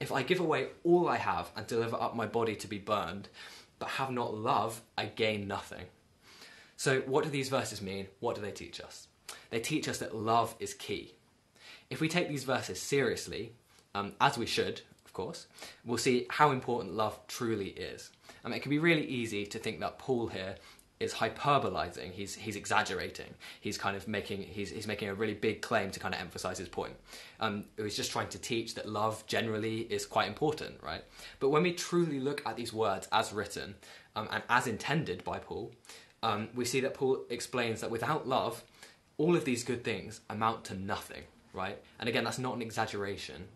If 0.00 0.12
I 0.12 0.22
give 0.22 0.40
away 0.40 0.68
all 0.84 1.08
I 1.08 1.16
have 1.16 1.50
and 1.56 1.66
deliver 1.66 1.96
up 1.96 2.14
my 2.14 2.26
body 2.26 2.54
to 2.56 2.68
be 2.68 2.78
burned, 2.78 3.28
but 3.78 3.88
have 3.88 4.10
not 4.10 4.34
love, 4.34 4.82
I 4.98 5.06
gain 5.06 5.48
nothing. 5.48 5.86
So, 6.76 7.00
what 7.00 7.24
do 7.24 7.30
these 7.30 7.48
verses 7.48 7.80
mean? 7.80 8.08
What 8.20 8.36
do 8.36 8.42
they 8.42 8.50
teach 8.50 8.80
us? 8.80 9.08
They 9.48 9.60
teach 9.60 9.88
us 9.88 9.98
that 9.98 10.14
love 10.14 10.54
is 10.58 10.74
key. 10.74 11.14
If 11.90 12.00
we 12.00 12.08
take 12.08 12.28
these 12.28 12.44
verses 12.44 12.80
seriously, 12.80 13.52
um, 13.94 14.14
as 14.20 14.38
we 14.38 14.46
should, 14.46 14.80
of 15.04 15.12
course, 15.12 15.48
we'll 15.84 15.98
see 15.98 16.26
how 16.30 16.52
important 16.52 16.94
love 16.94 17.18
truly 17.26 17.70
is. 17.70 18.10
Mean, 18.44 18.54
it 18.54 18.62
can 18.62 18.70
be 18.70 18.78
really 18.78 19.04
easy 19.04 19.44
to 19.46 19.58
think 19.58 19.80
that 19.80 19.98
Paul 19.98 20.28
here 20.28 20.54
is 21.00 21.14
hyperbolizing. 21.14 22.12
He's 22.12 22.34
he's 22.34 22.56
exaggerating. 22.56 23.34
He's 23.60 23.78
kind 23.78 23.96
of 23.96 24.06
making 24.06 24.42
he's 24.42 24.70
he's 24.70 24.86
making 24.86 25.08
a 25.08 25.14
really 25.14 25.34
big 25.34 25.62
claim 25.62 25.90
to 25.90 25.98
kind 25.98 26.14
of 26.14 26.20
emphasize 26.20 26.58
his 26.58 26.68
point. 26.68 26.94
Um, 27.40 27.64
he's 27.76 27.96
just 27.96 28.12
trying 28.12 28.28
to 28.28 28.38
teach 28.38 28.74
that 28.74 28.88
love 28.88 29.26
generally 29.26 29.80
is 29.80 30.06
quite 30.06 30.28
important, 30.28 30.80
right? 30.82 31.02
But 31.40 31.48
when 31.48 31.62
we 31.62 31.72
truly 31.72 32.20
look 32.20 32.46
at 32.46 32.56
these 32.56 32.72
words 32.72 33.08
as 33.10 33.32
written 33.32 33.74
um, 34.14 34.28
and 34.30 34.42
as 34.48 34.66
intended 34.66 35.24
by 35.24 35.38
Paul, 35.38 35.72
um, 36.22 36.50
we 36.54 36.66
see 36.66 36.80
that 36.80 36.94
Paul 36.94 37.24
explains 37.30 37.80
that 37.80 37.90
without 37.90 38.28
love, 38.28 38.62
all 39.16 39.34
of 39.34 39.44
these 39.44 39.64
good 39.64 39.82
things 39.82 40.20
amount 40.28 40.64
to 40.66 40.74
nothing, 40.74 41.22
right? 41.52 41.78
And 41.98 42.08
again, 42.08 42.24
that's 42.24 42.38
not 42.38 42.56
an 42.56 42.62
exaggeration. 42.62 43.48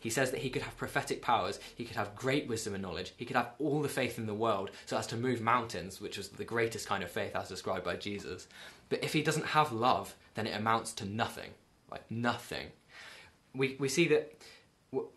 He 0.00 0.10
says 0.10 0.30
that 0.30 0.40
he 0.40 0.50
could 0.50 0.62
have 0.62 0.76
prophetic 0.76 1.22
powers, 1.22 1.58
he 1.74 1.84
could 1.84 1.96
have 1.96 2.14
great 2.14 2.46
wisdom 2.46 2.74
and 2.74 2.82
knowledge, 2.82 3.14
he 3.16 3.24
could 3.24 3.36
have 3.36 3.50
all 3.58 3.82
the 3.82 3.88
faith 3.88 4.18
in 4.18 4.26
the 4.26 4.34
world 4.34 4.70
so 4.86 4.96
as 4.96 5.06
to 5.08 5.16
move 5.16 5.40
mountains, 5.40 6.00
which 6.00 6.16
was 6.16 6.28
the 6.28 6.44
greatest 6.44 6.86
kind 6.86 7.02
of 7.02 7.10
faith 7.10 7.34
as 7.34 7.48
described 7.48 7.84
by 7.84 7.96
Jesus. 7.96 8.46
But 8.88 9.02
if 9.02 9.12
he 9.12 9.22
doesn't 9.22 9.46
have 9.46 9.72
love, 9.72 10.14
then 10.34 10.46
it 10.46 10.56
amounts 10.56 10.92
to 10.94 11.04
nothing. 11.04 11.50
Right? 11.90 12.02
Nothing. 12.10 12.68
We, 13.54 13.76
we 13.78 13.88
see 13.88 14.06
that 14.08 14.40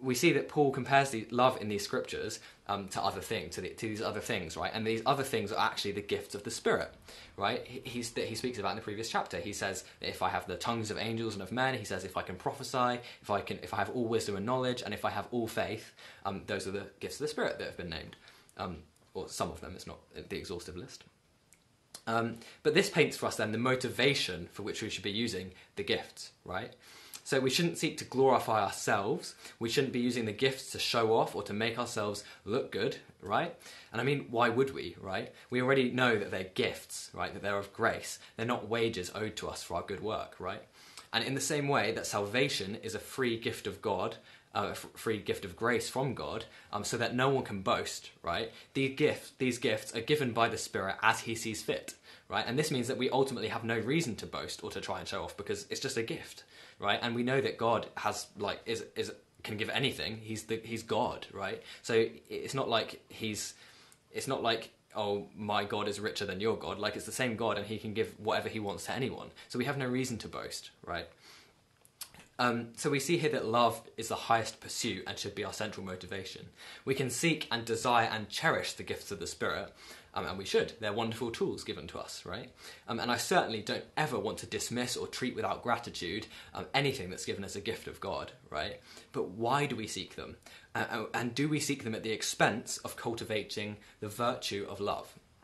we 0.02 0.16
see 0.16 0.34
that 0.34 0.50
Paul 0.50 0.72
compares 0.72 1.12
the 1.12 1.26
love 1.32 1.62
in 1.62 1.70
these 1.70 1.84
scriptures 1.84 2.42
um, 2.68 2.88
to 2.90 3.02
other 3.02 3.22
things, 3.22 3.56
to, 3.56 3.62
the, 3.62 3.70
to 3.70 3.88
these 3.88 4.02
other 4.02 4.20
things, 4.20 4.56
right? 4.56 4.72
And 4.74 4.86
these 4.86 5.02
other 5.06 5.24
things 5.24 5.52
are 5.52 5.66
actually 5.66 5.92
the 5.94 6.02
gifts 6.02 6.36
of 6.36 6.44
the 6.44 6.52
Spirit, 6.52 6.94
right? 7.38 7.66
He, 7.66 7.82
he's, 7.84 8.14
he 8.16 8.36
speaks 8.36 8.60
about 8.60 8.72
in 8.72 8.76
the 8.78 8.82
previous 8.82 9.10
chapter. 9.10 9.40
He 9.40 9.54
says, 9.54 9.84
if 10.00 10.22
I 10.22 10.30
have 10.30 10.48
the 10.48 10.56
tongues 10.56 10.92
of 10.92 10.98
angels 10.98 11.34
and 11.34 11.42
of 11.42 11.52
men, 11.52 11.74
he 11.74 11.84
says, 11.84 12.06
if 12.06 12.18
I 12.18 12.22
can 12.22 12.36
prophesy, 12.36 13.00
if 13.22 13.30
I 13.30 13.42
can, 13.42 13.60
if 13.64 13.74
I 13.74 13.78
have 13.78 13.90
all 13.90 14.06
wisdom 14.06 14.36
and 14.36 14.46
knowledge, 14.46 14.82
and 14.84 14.94
if 14.94 15.06
I 15.06 15.10
have 15.10 15.28
all 15.32 15.48
faith, 15.48 15.94
um, 16.26 16.44
those 16.48 16.68
are 16.68 16.72
the 16.72 16.88
gifts 17.00 17.16
of 17.16 17.22
the 17.22 17.28
Spirit 17.28 17.58
that 17.60 17.66
have 17.66 17.78
been 17.78 17.90
named, 17.90 18.16
um, 18.58 18.78
or 19.14 19.28
some 19.28 19.52
of 19.52 19.60
them. 19.62 19.74
It's 19.76 19.88
not 19.88 20.00
the 20.30 20.38
exhaustive 20.38 20.78
list. 20.78 21.04
Um, 22.08 22.38
but 22.64 22.74
this 22.74 22.90
paints 22.90 23.18
for 23.18 23.28
us 23.28 23.36
then 23.36 23.52
the 23.52 23.58
motivation 23.58 24.50
for 24.52 24.64
which 24.64 24.82
we 24.82 24.90
should 24.90 25.04
be 25.04 25.12
using 25.12 25.52
the 25.76 25.84
gifts, 25.84 26.32
right? 26.46 26.74
So 27.32 27.40
we 27.40 27.50
shouldn't 27.50 27.78
seek 27.78 27.98
to 28.00 28.04
glorify 28.04 28.62
ourselves. 28.62 29.36
We 29.58 29.70
shouldn't 29.70 29.94
be 29.94 30.02
using 30.02 30.26
the 30.26 30.34
gifts 30.34 30.72
to 30.72 30.80
show 30.80 31.14
off 31.14 31.34
or 31.34 31.44
to 31.44 31.54
make 31.54 31.80
ourselves 31.80 32.26
look 32.44 32.74
good, 32.74 32.98
right? 33.22 33.56
And 33.94 34.02
I 34.02 34.04
mean, 34.04 34.26
why 34.30 34.50
would 34.50 34.74
we, 34.74 34.98
right? 35.00 35.32
We 35.50 35.62
already 35.62 35.92
know 35.92 36.18
that 36.18 36.30
they're 36.30 36.52
gifts, 36.54 37.10
right? 37.14 37.34
That 37.34 37.42
they're 37.42 37.58
of 37.58 37.72
grace. 37.72 38.20
They're 38.36 38.46
not 38.46 38.68
wages 38.68 39.14
owed 39.16 39.38
to 39.38 39.48
us 39.48 39.64
for 39.64 39.76
our 39.76 39.82
good 39.82 40.02
work, 40.02 40.36
right? 40.40 40.62
And 41.14 41.24
in 41.24 41.34
the 41.34 41.40
same 41.40 41.70
way 41.70 41.94
that 41.94 42.06
salvation 42.06 42.76
is 42.84 42.96
a 42.96 43.00
free 43.00 43.40
gift 43.40 43.66
of 43.66 43.82
God, 43.82 44.18
uh, 44.54 44.72
a 44.74 44.76
free 44.76 45.20
gift 45.20 45.46
of 45.46 45.56
grace 45.56 45.88
from 45.88 46.14
God, 46.14 46.44
um, 46.74 46.84
so 46.84 46.98
that 46.98 47.16
no 47.16 47.30
one 47.30 47.46
can 47.46 47.62
boast, 47.62 48.12
right? 48.24 48.52
These 48.74 48.98
gifts, 48.98 49.32
these 49.38 49.58
gifts 49.58 49.96
are 49.96 50.02
given 50.02 50.34
by 50.34 50.50
the 50.50 50.58
Spirit 50.58 50.98
as 51.02 51.22
He 51.22 51.36
sees 51.36 51.62
fit, 51.62 51.94
right? 52.28 52.44
And 52.46 52.60
this 52.60 52.72
means 52.72 52.90
that 52.90 52.98
we 52.98 53.10
ultimately 53.10 53.48
have 53.48 53.64
no 53.64 53.80
reason 53.80 54.18
to 54.18 54.26
boast 54.26 54.66
or 54.66 54.72
to 54.72 54.82
try 54.82 55.00
and 55.00 55.08
show 55.08 55.24
off 55.24 55.38
because 55.38 55.66
it's 55.70 55.80
just 55.80 55.96
a 55.96 56.04
gift, 56.04 56.44
right? 56.82 57.00
And 57.02 57.16
we 57.16 57.24
know 57.24 57.40
that 57.40 57.58
God 57.58 57.88
has 57.98 58.28
like 58.38 58.62
is 58.66 58.86
is 58.96 59.12
can 59.44 59.58
give 59.58 59.70
anything. 59.70 60.18
He's 60.18 60.44
the 60.44 60.60
he's 60.64 60.84
God, 60.84 61.28
right? 61.32 61.62
So 61.82 62.06
it's 62.30 62.54
not 62.54 62.70
like 62.70 63.02
he's 63.10 63.54
it's 64.12 64.28
not 64.28 64.42
like 64.42 64.72
oh 64.96 65.28
my 65.38 65.64
God 65.64 65.88
is 65.88 66.00
richer 66.00 66.26
than 66.26 66.42
your 66.42 66.58
God. 66.58 66.80
Like 66.80 66.96
it's 66.96 67.06
the 67.06 67.12
same 67.12 67.36
God 67.36 67.58
and 67.58 67.66
he 67.66 67.78
can 67.78 67.94
give 67.94 68.20
whatever 68.20 68.50
he 68.50 68.60
wants 68.60 68.86
to 68.86 68.94
anyone. 68.94 69.32
So 69.48 69.58
we 69.58 69.66
have 69.66 69.78
no 69.78 69.88
reason 69.88 70.18
to 70.20 70.28
boast, 70.28 70.72
right? 70.86 71.08
Um, 72.40 72.70
so 72.76 72.90
we 72.90 73.00
see 73.00 73.18
here 73.18 73.30
that 73.32 73.46
love 73.46 73.82
is 73.98 74.08
the 74.08 74.16
highest 74.16 74.60
pursuit 74.60 75.04
and 75.06 75.18
should 75.18 75.36
be 75.36 75.46
our 75.46 75.54
central 75.54 75.86
motivation. 75.86 76.48
We 76.86 76.96
can 76.96 77.12
seek 77.12 77.48
and 77.52 77.64
desire 77.64 78.10
and 78.12 78.30
cherish 78.30 78.74
the 78.74 78.84
gifts 78.84 79.12
of 79.12 79.20
the 79.20 79.28
Spirit, 79.28 79.72
um, 80.14 80.26
and 80.26 80.38
we 80.38 80.46
should. 80.46 80.74
They're 80.80 80.94
wonderful 80.94 81.32
tools 81.32 81.64
given 81.64 81.88
to 81.88 82.00
us, 82.00 82.26
right? 82.26 82.50
Um, 82.88 83.00
and 83.00 83.12
I 83.12 83.18
certainly 83.18 83.62
don't 83.62 83.86
ever 83.96 84.20
want 84.20 84.40
to 84.40 84.46
dismiss 84.46 84.98
or 84.98 85.08
treat 85.08 85.36
without 85.36 85.64
gratitude 85.64 86.28
um, 86.54 86.66
anything 86.74 87.10
that's 87.10 87.26
given 87.26 87.44
as 87.44 87.56
a 87.56 87.62
gift 87.62 87.88
of 87.88 88.00
God, 88.00 88.32
right? 88.50 88.80
But 89.12 89.30
why 89.30 89.66
do 89.66 89.76
we 89.76 89.88
seek 89.88 90.16
them? 90.16 90.38
Uh, 90.76 90.86
uh 90.90 91.06
and 91.14 91.34
do 91.34 91.48
we 91.48 91.60
seek 91.60 91.84
them 91.84 91.96
at 91.96 92.04
the 92.04 92.12
expense 92.12 92.78
of 92.80 92.96
cultivating 92.96 93.78
the 94.00 94.10
virtue 94.10 94.66
of 94.70 94.80
love? 94.80 95.18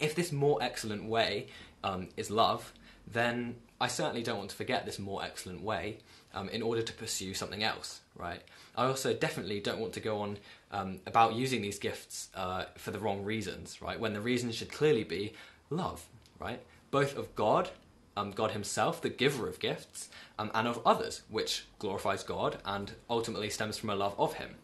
if 0.00 0.14
this 0.14 0.32
more 0.32 0.62
excellent 0.62 1.04
way 1.04 1.48
um, 1.84 2.08
is 2.16 2.30
love, 2.30 2.72
then 3.06 3.56
I 3.80 3.88
certainly 3.88 4.22
don't 4.22 4.38
want 4.38 4.50
to 4.50 4.56
forget 4.56 4.86
this 4.86 4.98
more 4.98 5.22
excellent 5.22 5.62
way 5.62 5.98
um, 6.34 6.48
in 6.48 6.62
order 6.62 6.82
to 6.82 6.92
pursue 6.92 7.34
something 7.34 7.62
else, 7.62 8.00
right? 8.16 8.42
I 8.76 8.86
also 8.86 9.12
definitely 9.14 9.60
don't 9.60 9.80
want 9.80 9.92
to 9.94 10.00
go 10.00 10.20
on 10.20 10.38
um, 10.70 11.00
about 11.06 11.34
using 11.34 11.62
these 11.62 11.78
gifts 11.78 12.28
uh, 12.34 12.64
for 12.76 12.90
the 12.90 12.98
wrong 12.98 13.24
reasons, 13.24 13.80
right? 13.82 13.98
When 13.98 14.12
the 14.12 14.20
reason 14.20 14.52
should 14.52 14.70
clearly 14.70 15.04
be 15.04 15.32
love, 15.70 16.04
right? 16.38 16.60
Both 16.90 17.16
of 17.16 17.34
God, 17.34 17.70
um, 18.16 18.30
God 18.30 18.52
Himself, 18.52 19.00
the 19.00 19.08
giver 19.08 19.48
of 19.48 19.58
gifts, 19.58 20.08
um, 20.38 20.50
and 20.54 20.68
of 20.68 20.80
others, 20.86 21.22
which 21.28 21.66
glorifies 21.78 22.22
God 22.22 22.58
and 22.64 22.92
ultimately 23.08 23.50
stems 23.50 23.78
from 23.78 23.90
a 23.90 23.96
love 23.96 24.14
of 24.18 24.34
Him. 24.34 24.56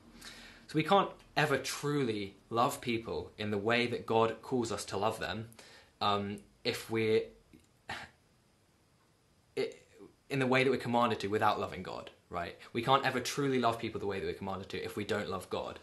So 0.69 0.77
we 0.77 0.83
can't 0.83 1.11
ever 1.37 1.59
truly 1.59 2.35
love 2.51 2.81
people 2.81 3.31
in 3.39 3.51
the 3.51 3.59
way 3.59 3.87
that 3.87 4.07
God 4.07 4.41
calls 4.43 4.71
us 4.73 4.85
to 4.87 4.97
love 4.97 5.19
them 5.19 5.49
um, 6.01 6.39
if 6.65 6.91
we're 6.91 7.23
in 10.35 10.41
the 10.41 10.47
way 10.49 10.65
that 10.65 10.71
we're 10.71 10.77
commanded 10.77 11.21
to 11.21 11.29
without 11.29 11.61
loving 11.61 11.85
God, 11.85 12.11
right? 12.29 12.57
We 12.73 12.83
can't 12.83 13.07
ever 13.07 13.21
truly 13.21 13.61
love 13.61 13.79
people 13.79 14.01
the 14.01 14.07
way 14.09 14.19
that 14.19 14.27
we're 14.27 14.35
commanded 14.35 14.69
to 14.71 14.85
if 14.85 14.97
we 14.97 15.05
don't 15.05 15.31
love 15.31 15.49
God. 15.49 15.79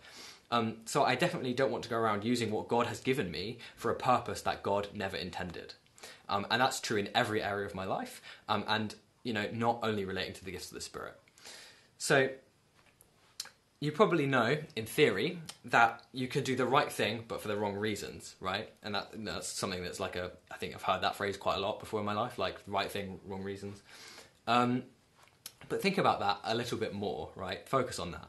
Um, 0.52 0.80
so 0.84 1.06
I 1.06 1.16
definitely 1.16 1.54
don't 1.54 1.72
want 1.72 1.86
to 1.86 1.90
go 1.90 1.96
around 1.96 2.26
using 2.26 2.52
what 2.52 2.68
God 2.68 2.88
has 2.88 3.00
given 3.00 3.32
me 3.32 3.60
for 3.78 3.92
a 3.92 3.96
purpose 3.96 4.42
that 4.42 4.62
God 4.62 4.90
never 4.94 5.16
intended. 5.16 5.76
Um, 6.28 6.46
and 6.52 6.62
that's 6.62 6.82
true 6.82 6.98
in 6.98 7.08
every 7.16 7.42
area 7.42 7.66
of 7.66 7.74
my 7.74 7.86
life, 7.86 8.22
um, 8.50 8.66
and 8.68 8.94
you 9.24 9.32
know, 9.32 9.48
not 9.54 9.80
only 9.84 10.04
relating 10.04 10.34
to 10.34 10.44
the 10.44 10.52
gifts 10.52 10.68
of 10.68 10.74
the 10.74 10.82
Spirit. 10.82 11.18
So 11.98 12.28
you 13.80 13.94
probably 13.94 14.26
know, 14.26 14.58
in 14.76 14.86
theory, 14.86 15.40
that 15.64 16.04
you 16.12 16.28
can 16.28 16.44
do 16.44 16.58
the 16.58 16.66
right 16.66 16.92
thing, 16.92 17.24
but 17.28 17.42
for 17.42 17.48
the 17.48 17.56
wrong 17.56 17.76
reasons, 17.76 18.36
right? 18.42 18.70
And 18.84 18.96
that, 18.96 19.12
that's 19.14 19.48
something 19.48 19.82
that's 19.82 20.00
like 20.00 20.18
a, 20.18 20.32
I 20.52 20.58
think 20.58 20.76
I've 20.76 20.84
heard 20.84 21.02
that 21.02 21.16
phrase 21.16 21.38
quite 21.38 21.56
a 21.56 21.60
lot 21.60 21.80
before 21.80 22.02
in 22.02 22.06
my 22.06 22.14
life, 22.14 22.38
like 22.38 22.58
right 22.68 22.92
thing, 22.92 23.20
wrong 23.26 23.44
reasons. 23.44 23.82
Um, 24.48 24.84
but 25.70 25.82
think 25.82 25.98
about 25.98 26.20
that 26.20 26.40
a 26.44 26.56
little 26.56 26.78
bit 26.78 26.94
more, 26.94 27.30
right? 27.36 27.68
Focus 27.68 28.00
on 28.00 28.12
that. 28.12 28.28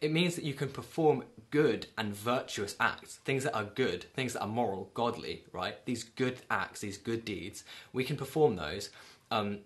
It 0.00 0.12
means 0.12 0.34
that 0.34 0.44
you 0.44 0.54
can 0.54 0.68
perform 0.68 1.24
good 1.50 1.86
and 1.96 2.14
virtuous 2.14 2.74
acts, 2.80 3.16
things 3.24 3.44
that 3.44 3.54
are 3.54 3.64
good, 3.64 4.04
things 4.14 4.32
that 4.32 4.42
are 4.42 4.48
moral, 4.48 4.90
godly, 4.92 5.44
right? 5.52 5.76
These 5.86 6.04
good 6.04 6.40
acts, 6.50 6.80
these 6.80 6.98
good 6.98 7.24
deeds, 7.24 7.64
we 7.92 8.04
can 8.04 8.16
perform 8.16 8.56
those, 8.56 8.90
um, 9.30 9.60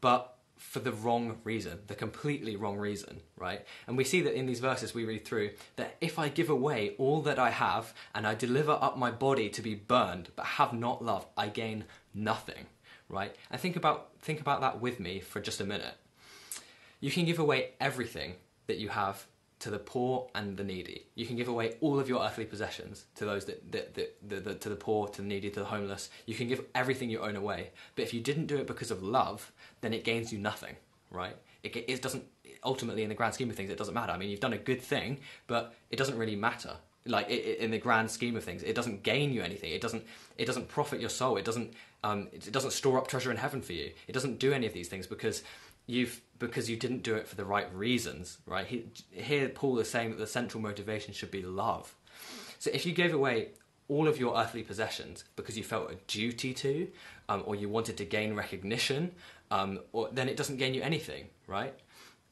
but 0.00 0.36
for 0.56 0.78
the 0.78 0.92
wrong 0.92 1.38
reason, 1.44 1.80
the 1.86 1.94
completely 1.94 2.56
wrong 2.56 2.78
reason, 2.78 3.20
right? 3.36 3.66
And 3.86 3.96
we 3.96 4.04
see 4.04 4.22
that 4.22 4.34
in 4.34 4.46
these 4.46 4.60
verses 4.60 4.94
we 4.94 5.04
read 5.04 5.24
through 5.24 5.50
that 5.76 5.96
if 6.00 6.18
I 6.18 6.28
give 6.28 6.48
away 6.48 6.94
all 6.96 7.20
that 7.22 7.38
I 7.38 7.50
have 7.50 7.92
and 8.14 8.26
I 8.26 8.34
deliver 8.34 8.72
up 8.72 8.96
my 8.96 9.10
body 9.10 9.48
to 9.50 9.62
be 9.62 9.74
burned 9.74 10.30
but 10.36 10.46
have 10.46 10.72
not 10.72 11.04
love, 11.04 11.26
I 11.36 11.48
gain 11.48 11.84
nothing 12.14 12.66
right? 13.08 13.34
And 13.50 13.60
think 13.60 13.76
about 13.76 14.10
think 14.20 14.40
about 14.40 14.60
that 14.60 14.80
with 14.80 15.00
me 15.00 15.20
for 15.20 15.40
just 15.40 15.60
a 15.60 15.64
minute. 15.64 15.94
You 17.00 17.10
can 17.10 17.24
give 17.24 17.38
away 17.38 17.70
everything 17.80 18.34
that 18.66 18.78
you 18.78 18.88
have 18.88 19.26
to 19.58 19.70
the 19.70 19.78
poor 19.78 20.28
and 20.34 20.56
the 20.56 20.64
needy. 20.64 21.06
You 21.14 21.26
can 21.26 21.36
give 21.36 21.48
away 21.48 21.76
all 21.80 21.98
of 21.98 22.08
your 22.08 22.22
earthly 22.22 22.44
possessions 22.44 23.06
to 23.14 23.24
those 23.24 23.46
that, 23.46 23.72
that, 23.72 23.94
that, 23.94 24.16
that, 24.28 24.44
that, 24.44 24.60
to 24.62 24.68
the 24.68 24.76
poor, 24.76 25.08
to 25.08 25.22
the 25.22 25.28
needy, 25.28 25.48
to 25.50 25.60
the 25.60 25.66
homeless. 25.66 26.10
You 26.26 26.34
can 26.34 26.48
give 26.48 26.64
everything 26.74 27.08
you 27.08 27.20
own 27.20 27.36
away. 27.36 27.70
But 27.94 28.02
if 28.02 28.12
you 28.12 28.20
didn't 28.20 28.46
do 28.46 28.56
it 28.56 28.66
because 28.66 28.90
of 28.90 29.02
love, 29.02 29.52
then 29.80 29.94
it 29.94 30.04
gains 30.04 30.30
you 30.30 30.38
nothing, 30.38 30.76
right? 31.10 31.36
It, 31.62 31.74
it 31.88 32.02
doesn't 32.02 32.24
ultimately, 32.64 33.02
in 33.02 33.08
the 33.08 33.14
grand 33.14 33.32
scheme 33.32 33.48
of 33.48 33.56
things, 33.56 33.70
it 33.70 33.78
doesn't 33.78 33.94
matter. 33.94 34.12
I 34.12 34.18
mean, 34.18 34.28
you've 34.28 34.40
done 34.40 34.52
a 34.52 34.58
good 34.58 34.82
thing, 34.82 35.20
but 35.46 35.74
it 35.90 35.96
doesn't 35.96 36.18
really 36.18 36.36
matter 36.36 36.76
like 37.08 37.28
it, 37.28 37.44
it, 37.44 37.58
in 37.58 37.70
the 37.70 37.78
grand 37.78 38.10
scheme 38.10 38.36
of 38.36 38.44
things 38.44 38.62
it 38.62 38.74
doesn't 38.74 39.02
gain 39.02 39.32
you 39.32 39.42
anything. 39.42 39.72
It 39.72 39.80
doesn't 39.80 40.04
it 40.38 40.46
doesn't 40.46 40.68
profit 40.68 41.00
your 41.00 41.10
soul. 41.10 41.36
It 41.36 41.44
doesn't 41.44 41.72
um, 42.04 42.28
it, 42.32 42.46
it, 42.46 42.52
doesn't 42.52 42.72
store 42.72 42.98
up 42.98 43.08
treasure 43.08 43.30
in 43.30 43.36
heaven 43.36 43.62
for 43.62 43.72
you. 43.72 43.92
It 44.06 44.12
doesn't 44.12 44.38
do 44.38 44.52
any 44.52 44.66
of 44.66 44.72
these 44.72 44.88
things 44.88 45.06
because 45.06 45.42
you've 45.86 46.20
because 46.38 46.68
you 46.68 46.76
didn't 46.76 47.02
do 47.02 47.14
it 47.14 47.26
for 47.26 47.36
the 47.36 47.44
right 47.44 47.72
reasons 47.74 48.38
right? 48.46 48.66
He, 48.66 48.86
here 49.12 49.48
paul 49.48 49.78
is 49.78 49.90
saying 49.90 50.10
that 50.10 50.18
the 50.18 50.26
central 50.26 50.62
motivation 50.62 51.14
should 51.14 51.30
be 51.30 51.42
love. 51.42 51.94
So 52.58 52.70
if 52.72 52.86
you 52.86 52.92
gave 52.92 53.14
away 53.14 53.50
all 53.88 54.08
of 54.08 54.18
your 54.18 54.36
earthly 54.36 54.62
possessions 54.62 55.24
because 55.36 55.56
you 55.56 55.62
felt 55.62 55.90
a 55.90 55.94
duty 56.06 56.52
to 56.52 56.88
um, 57.28 57.42
or 57.46 57.54
you 57.54 57.68
wanted 57.68 57.96
to 57.98 58.04
gain 58.04 58.34
recognition 58.34 59.12
um, 59.50 59.78
or 59.92 60.08
then 60.12 60.28
it 60.28 60.36
doesn't 60.36 60.56
gain 60.56 60.74
you 60.74 60.82
anything 60.82 61.26
right 61.46 61.74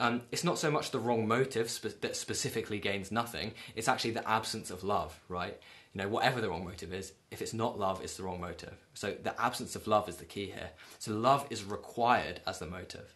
um, 0.00 0.22
it's 0.32 0.44
not 0.44 0.58
so 0.58 0.70
much 0.70 0.90
the 0.90 0.98
wrong 0.98 1.26
motive 1.28 1.70
spe- 1.70 2.00
that 2.00 2.16
specifically 2.16 2.78
gains 2.78 3.12
nothing, 3.12 3.52
it's 3.76 3.88
actually 3.88 4.10
the 4.12 4.28
absence 4.28 4.70
of 4.70 4.82
love, 4.82 5.20
right? 5.28 5.58
You 5.92 6.02
know, 6.02 6.08
whatever 6.08 6.40
the 6.40 6.48
wrong 6.48 6.64
motive 6.64 6.92
is, 6.92 7.12
if 7.30 7.40
it's 7.40 7.54
not 7.54 7.78
love, 7.78 8.02
it's 8.02 8.16
the 8.16 8.24
wrong 8.24 8.40
motive. 8.40 8.74
So 8.94 9.14
the 9.22 9.40
absence 9.40 9.76
of 9.76 9.86
love 9.86 10.08
is 10.08 10.16
the 10.16 10.24
key 10.24 10.46
here. 10.46 10.70
So 10.98 11.12
love 11.12 11.46
is 11.50 11.64
required 11.64 12.40
as 12.46 12.58
the 12.58 12.66
motive. 12.66 13.14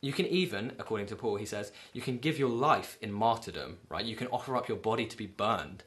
You 0.00 0.12
can 0.12 0.26
even, 0.26 0.72
according 0.78 1.08
to 1.08 1.16
Paul, 1.16 1.36
he 1.36 1.44
says, 1.44 1.72
you 1.92 2.00
can 2.00 2.18
give 2.18 2.38
your 2.38 2.48
life 2.48 2.96
in 3.02 3.12
martyrdom, 3.12 3.78
right? 3.90 4.04
You 4.04 4.16
can 4.16 4.28
offer 4.28 4.56
up 4.56 4.68
your 4.68 4.78
body 4.78 5.06
to 5.06 5.16
be 5.16 5.26
burned. 5.26 5.82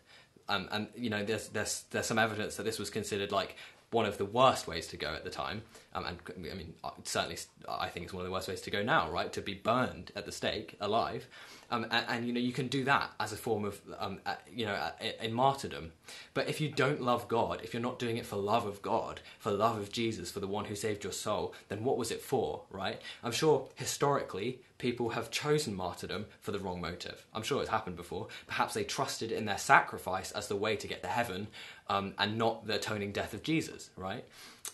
Um, 0.50 0.68
and 0.72 0.88
you 0.96 1.10
know, 1.10 1.24
there's 1.24 1.48
there's 1.48 1.86
there's 1.92 2.08
some 2.08 2.20
evidence 2.20 2.58
that 2.58 2.64
this 2.64 2.78
was 2.78 2.90
considered 2.90 3.32
like 3.32 3.56
one 3.92 4.06
of 4.06 4.18
the 4.18 4.26
worst 4.26 4.68
ways 4.68 4.88
to 4.88 4.98
go 4.98 5.14
at 5.14 5.24
the 5.24 5.30
time. 5.30 5.62
Um, 5.94 6.06
and 6.06 6.18
I 6.52 6.56
mean, 6.56 6.74
certainly, 7.04 7.38
I 7.68 7.90
think 7.90 8.06
it's 8.06 8.14
one 8.14 8.22
of 8.22 8.26
the 8.26 8.32
worst 8.32 8.48
ways 8.48 8.62
to 8.62 8.72
go 8.72 8.82
now, 8.82 9.12
right? 9.12 9.32
To 9.34 9.42
be 9.42 9.54
burned 9.54 10.12
at 10.16 10.26
the 10.26 10.32
stake 10.32 10.78
alive. 10.80 11.28
Um, 11.70 11.86
and, 11.90 12.06
and, 12.10 12.28
you 12.28 12.34
know, 12.34 12.40
you 12.40 12.52
can 12.52 12.68
do 12.68 12.84
that 12.86 13.12
as 13.20 13.32
a 13.32 13.38
form 13.38 13.64
of, 13.64 13.80
um, 13.98 14.20
uh, 14.26 14.36
you 14.54 14.66
know, 14.66 14.74
uh, 14.74 14.92
in 15.22 15.34
martyrdom. 15.34 15.92
But 16.34 16.50
if 16.50 16.60
you 16.60 16.70
don't 16.70 17.02
love 17.02 17.28
God, 17.30 17.62
if 17.64 17.74
you're 17.74 17.82
not 17.82 18.00
doing 18.00 18.18
it 18.18 18.26
for 18.26 18.36
love 18.36 18.66
of 18.66 18.82
God, 18.82 19.22
for 19.40 19.52
love 19.52 19.78
of 19.78 19.92
Jesus, 19.92 20.32
for 20.32 20.42
the 20.42 20.48
one 20.48 20.66
who 20.66 20.76
saved 20.76 21.04
your 21.04 21.14
soul, 21.14 21.54
then 21.70 21.84
what 21.84 21.98
was 21.98 22.12
it 22.12 22.22
for, 22.22 22.64
right? 22.70 23.02
I'm 23.24 23.32
sure 23.32 23.70
historically 23.76 24.60
people 24.80 25.10
have 25.10 25.32
chosen 25.32 25.76
martyrdom 25.76 26.26
for 26.42 26.52
the 26.52 26.60
wrong 26.60 26.82
motive. 26.82 27.26
I'm 27.34 27.44
sure 27.44 27.62
it's 27.62 27.70
happened 27.70 27.96
before. 27.96 28.28
Perhaps 28.48 28.74
they 28.74 28.84
trusted 28.84 29.32
in 29.32 29.46
their 29.46 29.58
sacrifice 29.58 30.32
as 30.32 30.48
the 30.48 30.56
way 30.56 30.76
to 30.76 30.88
get 30.88 31.04
to 31.04 31.08
heaven 31.08 31.48
um, 31.92 32.14
and 32.18 32.38
not 32.38 32.66
the 32.66 32.76
atoning 32.76 33.12
death 33.12 33.34
of 33.34 33.44
Jesus, 33.44 33.90
right? 33.98 34.24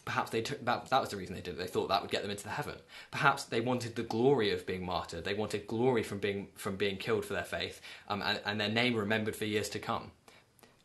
Perhaps 0.06 0.30
they 0.30 0.42
took 0.42 0.64
that, 0.64 0.88
that 0.92 1.02
was 1.02 1.10
the 1.10 1.18
reason 1.18 1.34
they 1.34 1.42
did 1.42 1.56
it. 1.56 1.58
They 1.58 1.66
thought 1.66 1.90
that 1.90 2.04
would 2.04 2.12
get 2.12 2.22
them 2.22 2.30
into 2.30 2.44
the 2.44 2.52
heaven. 2.52 2.76
Perhaps 3.10 3.46
they 3.46 3.60
wanted 3.60 3.96
the 3.96 4.04
glory 4.04 4.52
of 4.52 4.68
being 4.68 4.86
martyred. 4.86 5.26
They 5.26 5.34
wanted 5.34 5.66
glory 5.66 6.04
from 6.04 6.20
being, 6.20 6.50
from 6.56 6.76
being 6.76 6.98
killed 6.98 7.26
for 7.26 7.34
their 7.34 7.44
faith 7.44 7.82
um, 8.08 8.22
and, 8.22 8.40
and 8.46 8.62
their 8.62 8.70
name 8.70 8.94
remembered 8.94 9.36
for 9.36 9.46
years 9.46 9.68
to 9.70 9.80
come. 9.80 10.12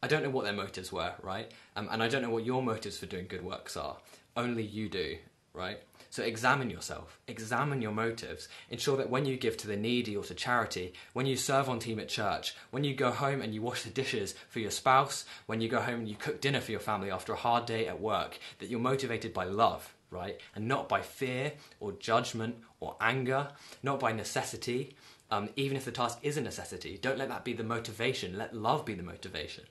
I 0.02 0.08
don't 0.08 0.22
know 0.22 0.30
what 0.30 0.44
their 0.44 0.54
motives 0.54 0.90
were, 0.90 1.12
right? 1.22 1.50
Um, 1.76 1.88
and 1.92 2.02
I 2.02 2.08
don't 2.08 2.22
know 2.22 2.30
what 2.30 2.46
your 2.46 2.62
motives 2.62 2.96
for 2.98 3.06
doing 3.06 3.26
good 3.28 3.44
works 3.44 3.76
are. 3.76 3.98
Only 4.34 4.62
you 4.62 4.88
do, 4.88 5.18
right? 5.52 5.80
So 6.12 6.22
examine 6.22 6.68
yourself, 6.68 7.18
examine 7.26 7.80
your 7.80 7.90
motives. 7.90 8.46
Ensure 8.68 8.98
that 8.98 9.08
when 9.08 9.24
you 9.24 9.38
give 9.38 9.56
to 9.56 9.66
the 9.66 9.78
needy 9.78 10.14
or 10.14 10.22
to 10.24 10.34
charity, 10.34 10.92
when 11.14 11.24
you 11.24 11.38
serve 11.38 11.70
on 11.70 11.78
team 11.78 11.98
at 11.98 12.10
church, 12.10 12.54
when 12.70 12.84
you 12.84 12.94
go 12.94 13.10
home 13.10 13.40
and 13.40 13.54
you 13.54 13.62
wash 13.62 13.82
the 13.82 13.88
dishes 13.88 14.34
for 14.50 14.58
your 14.58 14.70
spouse, 14.70 15.24
when 15.46 15.62
you 15.62 15.70
go 15.70 15.80
home 15.80 16.00
and 16.00 16.08
you 16.10 16.14
cook 16.14 16.42
dinner 16.42 16.60
for 16.60 16.70
your 16.70 16.80
family 16.80 17.10
after 17.10 17.32
a 17.32 17.36
hard 17.36 17.64
day 17.64 17.86
at 17.88 17.98
work, 17.98 18.38
that 18.58 18.68
you're 18.68 18.78
motivated 18.78 19.32
by 19.32 19.44
love, 19.44 19.94
right? 20.10 20.38
And 20.54 20.68
not 20.68 20.86
by 20.86 21.00
fear 21.00 21.54
or 21.80 21.92
judgment 21.92 22.56
or 22.78 22.94
anger, 23.00 23.48
not 23.82 23.98
by 23.98 24.12
necessity. 24.12 24.94
Um, 25.30 25.48
even 25.56 25.78
if 25.78 25.86
the 25.86 25.92
task 25.92 26.18
is 26.20 26.36
a 26.36 26.42
necessity, 26.42 26.98
don't 27.00 27.16
let 27.16 27.30
that 27.30 27.42
be 27.42 27.54
the 27.54 27.64
motivation. 27.64 28.36
Let 28.36 28.54
love 28.54 28.84
be 28.84 28.92
the 28.92 29.02
motivation. 29.02 29.64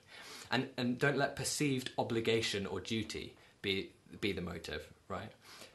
And, 0.50 0.66
and 0.76 0.98
don't 0.98 1.16
let 1.16 1.36
perceived 1.36 1.92
obligation 1.98 2.66
or 2.66 2.80
duty 2.80 3.36
be, 3.62 3.90
be 4.20 4.32
the 4.32 4.40
motive, 4.40 4.88
right? 5.06 5.30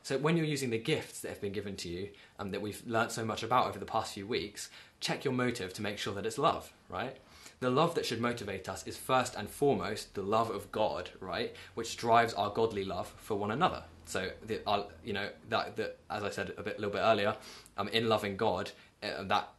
So 0.08 0.18
when 0.18 0.38
you're 0.38 0.46
using 0.46 0.70
the 0.70 0.78
gifts 0.78 1.20
that 1.20 1.28
have 1.28 1.42
been 1.42 1.52
given 1.52 1.76
to 1.76 1.90
you 1.90 2.08
and 2.40 2.48
um, 2.48 2.52
that 2.52 2.62
we've 2.62 2.82
learnt 2.88 3.12
so 3.12 3.26
much 3.26 3.44
about 3.44 3.68
over 3.68 3.78
the 3.78 3.84
past 3.84 4.14
few 4.14 4.26
weeks, 4.26 4.70
check 5.02 5.26
your 5.26 5.34
motive 5.34 5.74
to 5.74 5.82
make 5.82 5.98
sure 5.98 6.14
that 6.14 6.26
it's 6.26 6.38
love, 6.38 6.72
right? 6.88 7.18
The 7.60 7.70
love 7.70 7.94
that 7.96 8.06
should 8.06 8.22
motivate 8.22 8.70
us 8.70 8.88
is 8.88 8.96
first 8.96 9.36
and 9.36 9.50
foremost 9.50 10.16
the 10.16 10.22
love 10.22 10.50
of 10.50 10.72
God, 10.72 11.10
right? 11.20 11.54
Which 11.76 11.98
drives 11.98 12.34
our 12.36 12.50
godly 12.50 12.86
love 12.86 13.14
for 13.18 13.36
one 13.36 13.52
another. 13.52 13.84
So, 14.06 14.30
the, 14.46 14.62
uh, 14.66 14.84
you 15.04 15.12
know, 15.12 15.28
that, 15.50 15.76
that, 15.76 15.98
as 16.10 16.24
I 16.24 16.30
said 16.30 16.54
a 16.58 16.64
bit, 16.64 16.80
little 16.80 16.94
bit 16.94 17.02
earlier, 17.04 17.36
um, 17.78 17.90
in 17.90 18.08
loving 18.08 18.38
God, 18.38 18.72
uh, 19.04 19.24
that 19.24 19.50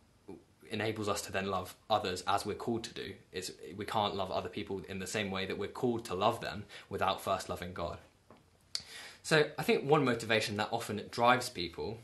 enables 0.70 1.10
us 1.10 1.20
to 1.26 1.30
then 1.30 1.48
love 1.50 1.76
others 1.90 2.24
as 2.26 2.46
we're 2.46 2.54
called 2.54 2.84
to 2.84 2.94
do. 2.94 3.12
It's, 3.32 3.50
we 3.76 3.84
can't 3.84 4.16
love 4.16 4.30
other 4.30 4.48
people 4.48 4.80
in 4.88 4.98
the 4.98 5.06
same 5.06 5.30
way 5.30 5.44
that 5.44 5.58
we're 5.58 5.68
called 5.68 6.06
to 6.06 6.14
love 6.14 6.40
them 6.40 6.64
without 6.88 7.20
first 7.20 7.50
loving 7.50 7.74
God. 7.74 7.98
So 9.28 9.44
I 9.58 9.62
think 9.62 9.84
one 9.84 10.06
motivation 10.06 10.56
that 10.56 10.70
often 10.72 11.02
drives 11.10 11.50
people, 11.50 11.98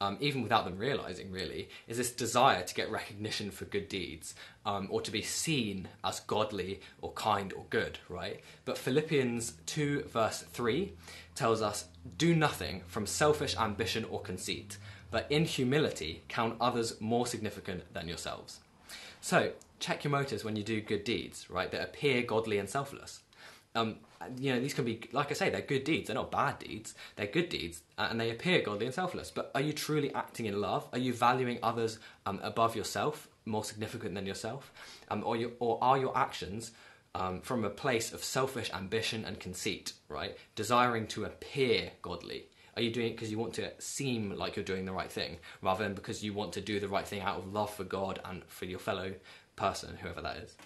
um, 0.00 0.16
even 0.20 0.44
without 0.44 0.64
them 0.64 0.78
realizing 0.78 1.32
really, 1.32 1.70
is 1.88 1.96
this 1.96 2.12
desire 2.12 2.62
to 2.62 2.72
get 2.72 2.88
recognition 2.88 3.50
for 3.50 3.64
good 3.64 3.88
deeds 3.88 4.36
um, 4.64 4.86
or 4.88 5.02
to 5.02 5.10
be 5.10 5.20
seen 5.20 5.88
as 6.04 6.20
godly 6.20 6.78
or 7.02 7.10
kind 7.14 7.52
or 7.52 7.64
good, 7.70 7.98
right? 8.08 8.42
But 8.64 8.78
Philippians 8.78 9.54
2, 9.66 10.04
verse 10.04 10.42
3 10.52 10.92
tells 11.34 11.62
us 11.62 11.86
do 12.16 12.36
nothing 12.36 12.82
from 12.86 13.08
selfish 13.08 13.56
ambition 13.56 14.04
or 14.04 14.20
conceit, 14.20 14.78
but 15.10 15.26
in 15.30 15.46
humility 15.46 16.22
count 16.28 16.54
others 16.60 17.00
more 17.00 17.26
significant 17.26 17.92
than 17.92 18.06
yourselves. 18.06 18.60
So 19.20 19.50
check 19.80 20.04
your 20.04 20.12
motives 20.12 20.44
when 20.44 20.54
you 20.54 20.62
do 20.62 20.80
good 20.80 21.02
deeds, 21.02 21.50
right, 21.50 21.72
that 21.72 21.82
appear 21.82 22.22
godly 22.22 22.56
and 22.56 22.70
selfless. 22.70 23.22
Um, 23.74 23.96
you 24.36 24.52
know, 24.52 24.60
these 24.60 24.74
can 24.74 24.84
be, 24.84 25.00
like 25.12 25.30
I 25.30 25.34
say, 25.34 25.50
they're 25.50 25.60
good 25.60 25.84
deeds. 25.84 26.08
They're 26.08 26.14
not 26.14 26.30
bad 26.30 26.58
deeds. 26.58 26.94
They're 27.16 27.26
good 27.26 27.48
deeds, 27.48 27.82
uh, 27.96 28.08
and 28.10 28.20
they 28.20 28.30
appear 28.30 28.62
godly 28.62 28.86
and 28.86 28.94
selfless. 28.94 29.30
But 29.30 29.50
are 29.54 29.60
you 29.60 29.72
truly 29.72 30.12
acting 30.14 30.46
in 30.46 30.60
love? 30.60 30.88
Are 30.92 30.98
you 30.98 31.12
valuing 31.12 31.58
others 31.62 31.98
um, 32.26 32.40
above 32.42 32.76
yourself, 32.76 33.28
more 33.44 33.64
significant 33.64 34.14
than 34.14 34.26
yourself? 34.26 34.72
Um, 35.10 35.22
or, 35.24 35.36
you, 35.36 35.52
or 35.60 35.78
are 35.82 35.98
your 35.98 36.16
actions 36.16 36.72
um, 37.14 37.40
from 37.40 37.64
a 37.64 37.70
place 37.70 38.12
of 38.12 38.22
selfish 38.22 38.70
ambition 38.72 39.24
and 39.24 39.38
conceit, 39.40 39.92
right? 40.08 40.36
Desiring 40.54 41.06
to 41.08 41.24
appear 41.24 41.90
godly. 42.02 42.46
Are 42.76 42.82
you 42.82 42.92
doing 42.92 43.08
it 43.08 43.16
because 43.16 43.30
you 43.30 43.38
want 43.38 43.54
to 43.54 43.72
seem 43.80 44.30
like 44.30 44.54
you're 44.54 44.64
doing 44.64 44.84
the 44.84 44.92
right 44.92 45.10
thing, 45.10 45.38
rather 45.62 45.82
than 45.82 45.94
because 45.94 46.22
you 46.22 46.32
want 46.32 46.52
to 46.52 46.60
do 46.60 46.78
the 46.78 46.88
right 46.88 47.06
thing 47.06 47.20
out 47.20 47.38
of 47.38 47.52
love 47.52 47.74
for 47.74 47.84
God 47.84 48.20
and 48.24 48.44
for 48.44 48.66
your 48.66 48.78
fellow 48.78 49.14
person, 49.56 49.96
whoever 50.00 50.22
that 50.22 50.36
is? 50.36 50.56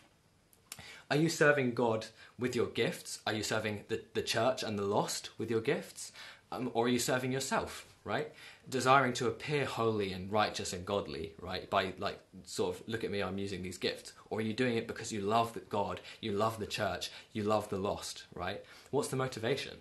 Are 1.10 1.16
you 1.16 1.28
serving 1.28 1.74
God 1.74 2.06
with 2.38 2.56
your 2.56 2.66
gifts? 2.66 3.20
Are 3.26 3.32
you 3.32 3.42
serving 3.42 3.84
the, 3.88 4.02
the 4.14 4.22
church 4.22 4.62
and 4.62 4.78
the 4.78 4.84
lost 4.84 5.30
with 5.38 5.50
your 5.50 5.60
gifts? 5.60 6.12
Um, 6.50 6.70
or 6.74 6.86
are 6.86 6.88
you 6.88 6.98
serving 6.98 7.32
yourself, 7.32 7.86
right? 8.04 8.32
Desiring 8.68 9.12
to 9.14 9.28
appear 9.28 9.64
holy 9.64 10.12
and 10.12 10.30
righteous 10.30 10.72
and 10.72 10.84
godly, 10.84 11.32
right? 11.40 11.68
By 11.68 11.94
like, 11.98 12.18
sort 12.44 12.76
of, 12.76 12.88
look 12.88 13.04
at 13.04 13.10
me, 13.10 13.22
I'm 13.22 13.38
using 13.38 13.62
these 13.62 13.78
gifts. 13.78 14.12
Or 14.30 14.38
are 14.38 14.42
you 14.42 14.52
doing 14.52 14.76
it 14.76 14.86
because 14.86 15.12
you 15.12 15.20
love 15.22 15.58
God, 15.68 16.00
you 16.20 16.32
love 16.32 16.58
the 16.58 16.66
church, 16.66 17.10
you 17.32 17.42
love 17.42 17.68
the 17.68 17.78
lost, 17.78 18.24
right? 18.34 18.62
What's 18.90 19.08
the 19.08 19.16
motivation? 19.16 19.78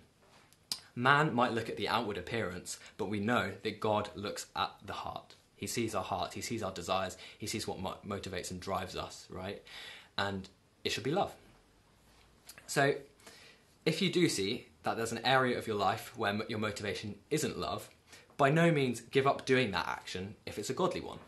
Man 0.94 1.34
might 1.34 1.52
look 1.52 1.70
at 1.70 1.76
the 1.76 1.88
outward 1.88 2.18
appearance, 2.18 2.78
but 2.98 3.08
we 3.08 3.20
know 3.20 3.52
that 3.62 3.80
God 3.80 4.10
looks 4.14 4.46
at 4.54 4.72
the 4.84 4.92
heart. 4.92 5.34
He 5.56 5.66
sees 5.66 5.94
our 5.94 6.02
heart, 6.02 6.34
He 6.34 6.40
sees 6.40 6.62
our 6.62 6.72
desires, 6.72 7.16
He 7.38 7.46
sees 7.46 7.66
what 7.66 7.80
mo- 7.80 7.96
motivates 8.06 8.50
and 8.50 8.60
drives 8.60 8.96
us, 8.96 9.26
right? 9.30 9.62
And 10.18 10.48
it 10.84 10.92
should 10.92 11.04
be 11.04 11.10
love. 11.10 11.34
So, 12.66 12.94
if 13.84 14.00
you 14.00 14.10
do 14.10 14.28
see 14.28 14.66
that 14.82 14.96
there's 14.96 15.12
an 15.12 15.24
area 15.24 15.58
of 15.58 15.66
your 15.66 15.76
life 15.76 16.16
where 16.16 16.40
your 16.48 16.58
motivation 16.58 17.16
isn't 17.30 17.58
love, 17.58 17.88
by 18.36 18.50
no 18.50 18.72
means 18.72 19.00
give 19.00 19.26
up 19.26 19.44
doing 19.44 19.70
that 19.70 19.86
action 19.86 20.34
if 20.46 20.58
it's 20.58 20.70
a 20.70 20.74
godly 20.74 21.00
one. 21.00 21.18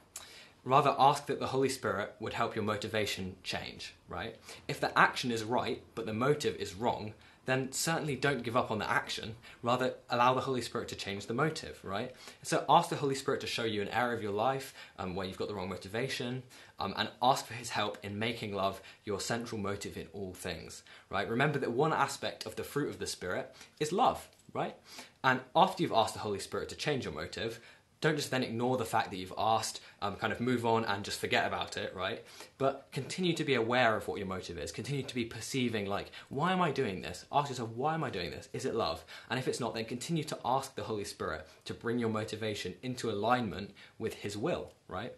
Rather, 0.65 0.97
ask 0.99 1.27
that 1.27 1.41
the 1.41 1.49
Holy 1.49 1.69
Spirit 1.69 2.15
would 2.21 2.33
help 2.33 2.55
your 2.55 2.65
motivation 2.65 3.37
change, 3.43 3.95
right? 4.09 4.37
If 4.67 4.81
the 4.81 4.99
action 4.99 5.31
is 5.31 5.45
right, 5.45 5.83
but 5.95 6.07
the 6.07 6.15
motive 6.15 6.57
is 6.57 6.75
wrong, 6.75 7.13
then 7.47 7.73
certainly 7.73 8.17
don't 8.17 8.43
give 8.43 8.57
up 8.57 8.71
on 8.71 8.79
the 8.79 8.91
action. 8.91 9.35
Rather, 9.63 9.95
allow 10.11 10.35
the 10.35 10.41
Holy 10.41 10.63
Spirit 10.63 10.89
to 10.89 10.97
change 10.97 11.27
the 11.27 11.35
motive, 11.35 11.81
right? 11.83 12.13
So 12.43 12.65
ask 12.69 12.89
the 12.91 12.97
Holy 12.97 13.15
Spirit 13.15 13.41
to 13.43 13.47
show 13.47 13.65
you 13.65 13.83
an 13.83 13.89
area 13.89 14.17
of 14.17 14.23
your 14.23 14.33
life 14.33 14.75
um, 14.99 15.15
where 15.15 15.27
you've 15.27 15.39
got 15.39 15.49
the 15.49 15.55
wrong 15.55 15.69
motivation, 15.69 16.43
um, 16.79 16.95
and 16.97 17.09
ask 17.23 17.47
for 17.47 17.55
His 17.55 17.71
help 17.71 17.99
in 18.03 18.19
making 18.19 18.55
love 18.55 18.81
your 19.05 19.21
central 19.21 19.61
motive 19.61 19.97
in 19.97 20.09
all 20.13 20.33
things, 20.33 20.83
right? 21.11 21.29
Remember 21.29 21.59
that 21.59 21.73
one 21.73 21.93
aspect 21.93 22.47
of 22.47 22.57
the 22.57 22.65
fruit 22.65 22.89
of 22.89 22.99
the 22.99 23.07
Spirit 23.07 23.55
is 23.79 23.93
love, 23.93 24.29
right? 24.53 24.75
And 25.23 25.41
after 25.55 25.83
you've 25.83 25.93
asked 25.93 26.15
the 26.15 26.21
Holy 26.21 26.41
Spirit 26.41 26.69
to 26.71 26.77
change 26.77 27.05
your 27.05 27.15
motive, 27.15 27.61
don't 28.01 28.17
just 28.17 28.31
then 28.31 28.43
ignore 28.43 28.77
the 28.77 28.85
fact 28.85 29.11
that 29.11 29.17
you've 29.17 29.33
asked, 29.39 29.81
um, 30.05 30.17
kind 30.17 30.35
of 30.35 30.41
move 30.41 30.67
on 30.67 30.85
and 30.85 31.03
just 31.03 31.19
forget 31.19 31.47
about 31.47 31.79
it, 31.79 31.95
right? 31.97 32.23
But 32.59 32.89
continue 32.93 33.33
to 33.33 33.43
be 33.43 33.55
aware 33.55 33.97
of 33.97 34.07
what 34.07 34.19
your 34.19 34.27
motive 34.27 34.59
is. 34.59 34.71
Continue 34.71 35.03
to 35.03 35.15
be 35.15 35.25
perceiving, 35.25 35.87
like, 35.87 36.11
why 36.29 36.53
am 36.53 36.61
I 36.61 36.73
doing 36.73 37.01
this? 37.01 37.25
Ask 37.33 37.49
yourself, 37.49 37.71
why 37.71 37.95
am 37.95 38.05
I 38.05 38.11
doing 38.11 38.31
this? 38.31 38.51
Is 38.53 38.67
it 38.67 38.75
love? 38.75 39.03
And 39.31 39.39
if 39.39 39.49
it's 39.49 39.61
not, 39.61 39.73
then 39.73 39.87
continue 39.87 40.23
to 40.25 40.39
ask 40.45 40.75
the 40.75 40.83
Holy 40.83 41.05
Spirit 41.05 41.49
to 41.65 41.73
bring 41.73 41.99
your 41.99 42.11
motivation 42.11 42.75
into 42.83 43.11
alignment 43.11 43.71
with 43.99 44.13
His 44.13 44.37
will, 44.37 44.73
right? 44.89 45.15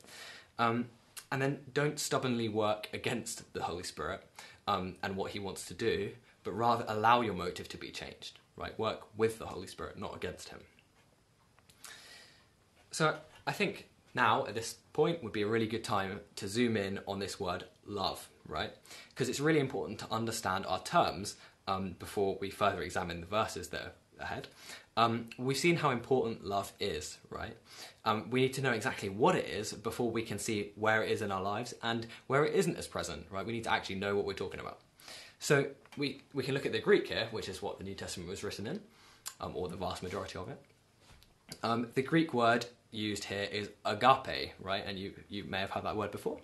Um, 0.57 0.87
and 1.33 1.43
then 1.43 1.59
don't 1.75 1.99
stubbornly 1.99 2.49
work 2.49 2.89
against 2.93 3.53
the 3.55 3.65
Holy 3.65 3.83
Spirit 3.83 4.25
um, 4.69 4.95
and 5.03 5.17
what 5.17 5.33
He 5.33 5.41
wants 5.41 5.67
to 5.67 5.75
do, 5.75 6.11
but 6.45 6.53
rather 6.53 6.85
allow 6.87 7.23
your 7.23 7.35
motive 7.35 7.69
to 7.71 7.77
be 7.77 7.91
changed, 7.91 8.39
right? 8.57 8.79
Work 8.79 9.01
with 9.17 9.41
the 9.41 9.47
Holy 9.47 9.67
Spirit, 9.67 9.99
not 9.99 10.15
against 10.15 10.51
Him. 10.51 10.61
So 12.93 13.17
I 13.49 13.53
think 13.53 13.89
now 14.17 14.45
at 14.47 14.55
this 14.55 14.75
point 14.93 15.23
would 15.23 15.33
be 15.33 15.43
a 15.43 15.47
really 15.47 15.69
good 15.69 15.85
time 15.85 16.21
to 16.35 16.49
zoom 16.49 16.77
in 16.77 16.99
on 17.07 17.21
this 17.21 17.39
word 17.39 17.65
love, 17.87 18.29
right? 18.49 18.73
Because 19.11 19.29
it's 19.29 19.39
really 19.39 19.61
important 19.61 20.01
to 20.01 20.11
understand 20.11 20.67
our 20.67 20.83
terms 20.83 21.37
um, 21.69 21.95
before 22.01 22.37
we 22.41 22.51
further 22.51 22.83
examine 22.83 23.21
the 23.21 23.27
verses 23.27 23.69
that 23.69 23.81
are 23.83 23.93
ahead. 24.19 24.49
Um, 24.97 25.29
we've 25.39 25.57
seen 25.57 25.77
how 25.77 25.91
important 25.91 26.45
love 26.45 26.73
is, 26.81 27.19
right? 27.29 27.57
Um, 28.05 28.31
we 28.31 28.41
need 28.41 28.55
to 28.55 28.63
know 28.63 28.73
exactly 28.73 29.11
what 29.11 29.37
it 29.37 29.45
is 29.45 29.73
before 29.73 30.11
we 30.11 30.23
can 30.23 30.39
see 30.39 30.73
where 30.75 31.03
it 31.03 31.11
is 31.11 31.21
in 31.21 31.31
our 31.31 31.43
lives 31.43 31.75
and 31.83 32.07
where 32.27 32.45
it 32.45 32.55
isn't 32.55 32.77
as 32.77 32.87
present, 32.87 33.27
right? 33.31 33.45
We 33.45 33.53
need 33.53 33.65
to 33.65 33.73
actually 33.73 33.97
know 33.97 34.17
what 34.17 34.25
we're 34.25 34.33
talking 34.33 34.61
about. 34.61 34.81
So 35.39 35.67
we, 35.99 36.23
we 36.33 36.43
can 36.43 36.55
look 36.55 36.65
at 36.65 36.73
the 36.73 36.81
Greek 36.81 37.09
here, 37.09 37.29
which 37.31 37.49
is 37.49 37.61
what 37.61 37.79
the 37.79 37.85
New 37.85 37.95
Testament 37.95 38.31
was 38.31 38.43
written 38.43 38.67
in, 38.67 38.81
um, 39.41 39.53
or 39.55 39.69
the 39.69 39.77
vast 39.77 40.03
majority 40.03 40.39
of 40.39 40.49
it. 40.49 40.59
Um, 41.63 41.89
the 41.95 42.03
Greek 42.03 42.33
word 42.33 42.67
used 42.91 43.25
here 43.25 43.49
is 43.51 43.71
agape, 43.85 44.53
right? 44.61 44.85
And 44.87 44.99
you, 44.99 45.13
you 45.29 45.45
may 45.45 45.61
have 45.61 45.71
heard 45.71 45.85
that 45.85 45.97
word 45.97 46.11
before. 46.11 46.39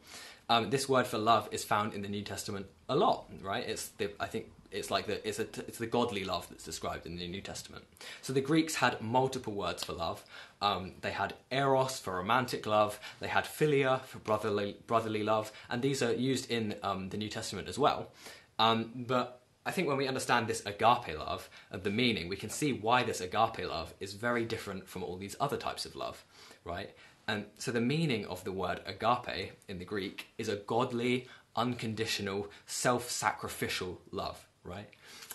Um, 0.49 0.71
this 0.71 0.89
word 0.89 1.07
for 1.07 1.19
love 1.19 1.49
is 1.51 1.65
found 1.65 1.95
in 1.95 2.03
the 2.03 2.09
New 2.09 2.23
Testament 2.23 2.67
a 2.89 2.97
lot, 2.97 3.27
right? 3.41 3.67
It's 3.67 3.89
the, 3.89 4.11
I 4.21 4.27
think 4.27 4.51
it's 4.71 4.91
like 4.91 5.07
the 5.07 5.27
it's, 5.27 5.39
a, 5.39 5.43
it's 5.43 5.79
the 5.79 5.87
godly 5.87 6.25
love 6.25 6.49
that's 6.49 6.65
described 6.65 7.07
in 7.07 7.17
the 7.17 7.29
New 7.29 7.41
Testament. 7.41 7.85
So 8.23 8.33
the 8.33 8.41
Greeks 8.41 8.75
had 8.77 9.01
multiple 9.01 9.53
words 9.53 9.85
for 9.85 9.93
love. 9.93 10.25
Um, 10.61 10.93
they 11.01 11.11
had 11.11 11.35
eros 11.51 11.99
for 11.99 12.17
romantic 12.17 12.67
love. 12.67 12.99
They 13.21 13.29
had 13.29 13.45
philia 13.45 14.03
for 14.03 14.19
brotherly 14.19 14.77
brotherly 14.87 15.23
love, 15.23 15.53
and 15.71 15.83
these 15.83 16.03
are 16.03 16.13
used 16.13 16.51
in 16.51 16.75
um, 16.83 17.11
the 17.11 17.17
New 17.17 17.29
Testament 17.29 17.69
as 17.69 17.79
well. 17.79 18.11
Um, 18.59 18.91
but 18.95 19.43
I 19.65 19.71
think 19.71 19.87
when 19.87 19.97
we 19.97 20.09
understand 20.09 20.49
this 20.49 20.65
agape 20.67 21.17
love 21.17 21.49
and 21.71 21.83
the 21.83 21.91
meaning, 21.91 22.29
we 22.29 22.37
can 22.37 22.51
see 22.51 22.73
why 22.73 23.05
this 23.05 23.21
agape 23.21 23.69
love 23.69 23.95
is 24.01 24.15
very 24.15 24.45
different 24.45 24.89
from 24.89 25.05
all 25.05 25.17
these 25.17 25.37
other 25.39 25.57
types 25.57 25.87
of 25.87 25.95
love, 25.95 26.25
right? 26.65 26.91
And 27.29 27.47
so 27.59 27.71
the 27.71 27.81
meaning 27.81 28.27
of 28.27 28.45
the 28.45 28.53
word 28.53 28.81
agape 28.87 29.53
in 29.69 29.79
the 29.79 29.85
Greek 29.85 30.29
is 30.39 30.49
a 30.49 30.57
godly, 30.57 31.29
unconditional, 31.55 32.51
self 32.67 33.11
sacrificial 33.11 34.01
love, 34.11 34.47
right? 34.65 34.89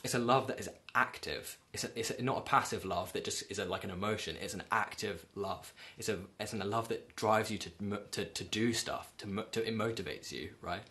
It's 0.04 0.14
a 0.14 0.20
love 0.20 0.48
that 0.48 0.60
is 0.60 0.70
active. 0.96 1.58
It's, 1.74 1.84
a, 1.84 2.00
it's 2.00 2.10
a, 2.12 2.22
not 2.22 2.38
a 2.40 2.42
passive 2.42 2.86
love 2.86 3.14
that 3.14 3.24
just 3.24 3.50
is 3.52 3.60
a, 3.60 3.66
like 3.66 3.84
an 3.84 3.90
emotion. 3.90 4.36
It's 4.42 4.54
an 4.54 4.64
active 4.72 5.26
love. 5.36 5.74
It's 5.98 6.10
a 6.10 6.18
it's 6.40 6.54
a 6.54 6.58
love 6.58 6.90
that 6.90 7.16
drives 7.16 7.52
you 7.52 7.58
to 7.58 7.70
to, 8.12 8.26
to 8.26 8.44
do 8.44 8.74
stuff. 8.74 9.12
To, 9.20 9.46
to 9.52 9.68
it 9.68 9.76
motivates 9.76 10.32
you, 10.32 10.52
right? 10.62 10.84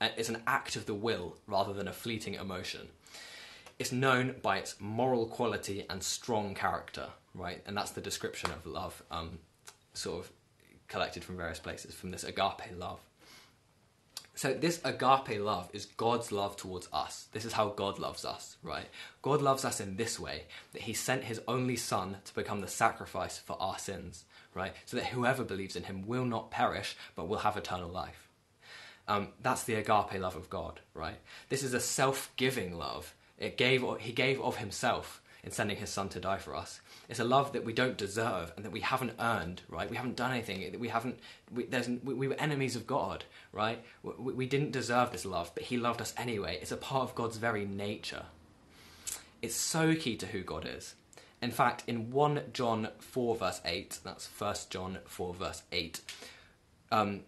And 0.00 0.12
it's 0.16 0.28
an 0.28 0.42
act 0.46 0.76
of 0.76 0.86
the 0.86 0.94
will 0.94 1.36
rather 1.46 1.72
than 1.72 1.88
a 1.88 1.92
fleeting 1.92 2.34
emotion. 2.34 2.88
It's 3.78 3.92
known 3.92 4.36
by 4.42 4.58
its 4.58 4.76
moral 4.80 5.26
quality 5.26 5.84
and 5.90 6.02
strong 6.02 6.54
character, 6.54 7.08
right? 7.34 7.62
And 7.66 7.76
that's 7.76 7.90
the 7.90 8.00
description 8.00 8.50
of 8.52 8.66
love, 8.66 9.02
um, 9.10 9.38
sort 9.94 10.24
of 10.24 10.32
collected 10.88 11.24
from 11.24 11.36
various 11.36 11.58
places 11.58 11.94
from 11.94 12.10
this 12.10 12.24
agape 12.24 12.76
love. 12.76 13.00
So 14.36 14.52
this 14.52 14.80
agape 14.84 15.40
love 15.40 15.70
is 15.72 15.86
God's 15.86 16.32
love 16.32 16.56
towards 16.56 16.88
us. 16.92 17.28
This 17.32 17.44
is 17.44 17.52
how 17.52 17.68
God 17.68 18.00
loves 18.00 18.24
us, 18.24 18.56
right? 18.62 18.86
God 19.22 19.40
loves 19.40 19.64
us 19.64 19.80
in 19.80 19.96
this 19.96 20.18
way 20.18 20.44
that 20.72 20.82
he 20.82 20.92
sent 20.92 21.24
his 21.24 21.40
only 21.46 21.76
son 21.76 22.16
to 22.24 22.34
become 22.34 22.60
the 22.60 22.68
sacrifice 22.68 23.38
for 23.38 23.56
our 23.60 23.78
sins, 23.78 24.24
right? 24.52 24.74
So 24.86 24.96
that 24.96 25.06
whoever 25.06 25.44
believes 25.44 25.76
in 25.76 25.84
him 25.84 26.06
will 26.06 26.24
not 26.24 26.50
perish 26.50 26.96
but 27.14 27.28
will 27.28 27.38
have 27.38 27.56
eternal 27.56 27.88
life. 27.88 28.28
Um, 29.06 29.28
that's 29.40 29.64
the 29.64 29.74
agape 29.74 30.20
love 30.20 30.34
of 30.34 30.50
God, 30.50 30.80
right? 30.94 31.18
This 31.48 31.62
is 31.62 31.74
a 31.74 31.80
self-giving 31.80 32.76
love. 32.76 33.14
It 33.38 33.56
gave 33.56 33.84
he 34.00 34.12
gave 34.12 34.40
of 34.40 34.56
himself 34.56 35.20
in 35.44 35.50
sending 35.50 35.76
his 35.76 35.90
son 35.90 36.08
to 36.08 36.20
die 36.20 36.38
for 36.38 36.56
us. 36.56 36.80
It's 37.08 37.20
a 37.20 37.24
love 37.24 37.52
that 37.52 37.64
we 37.64 37.72
don't 37.72 37.98
deserve 37.98 38.52
and 38.56 38.64
that 38.64 38.72
we 38.72 38.80
haven't 38.80 39.12
earned, 39.20 39.62
right? 39.68 39.90
We 39.90 39.96
haven't 39.96 40.16
done 40.16 40.30
anything. 40.30 40.78
We 40.80 40.88
haven't. 40.88 41.18
We, 41.52 41.64
there's, 41.64 41.88
we, 41.88 42.14
we 42.14 42.28
were 42.28 42.34
enemies 42.34 42.76
of 42.76 42.86
God, 42.86 43.24
right? 43.52 43.82
We, 44.02 44.32
we 44.32 44.46
didn't 44.46 44.72
deserve 44.72 45.12
this 45.12 45.26
love, 45.26 45.52
but 45.54 45.64
He 45.64 45.76
loved 45.76 46.00
us 46.00 46.14
anyway. 46.16 46.58
It's 46.60 46.72
a 46.72 46.76
part 46.76 47.02
of 47.02 47.14
God's 47.14 47.36
very 47.36 47.66
nature. 47.66 48.24
It's 49.42 49.54
so 49.54 49.94
key 49.94 50.16
to 50.16 50.26
who 50.26 50.42
God 50.42 50.66
is. 50.66 50.94
In 51.42 51.50
fact, 51.50 51.84
in 51.86 52.10
1 52.10 52.40
John 52.54 52.88
4, 53.00 53.36
verse 53.36 53.60
8, 53.66 53.98
that's 54.02 54.26
1 54.26 54.54
John 54.70 54.98
4, 55.04 55.34
verse 55.34 55.62
8, 55.72 56.00
um, 56.90 57.20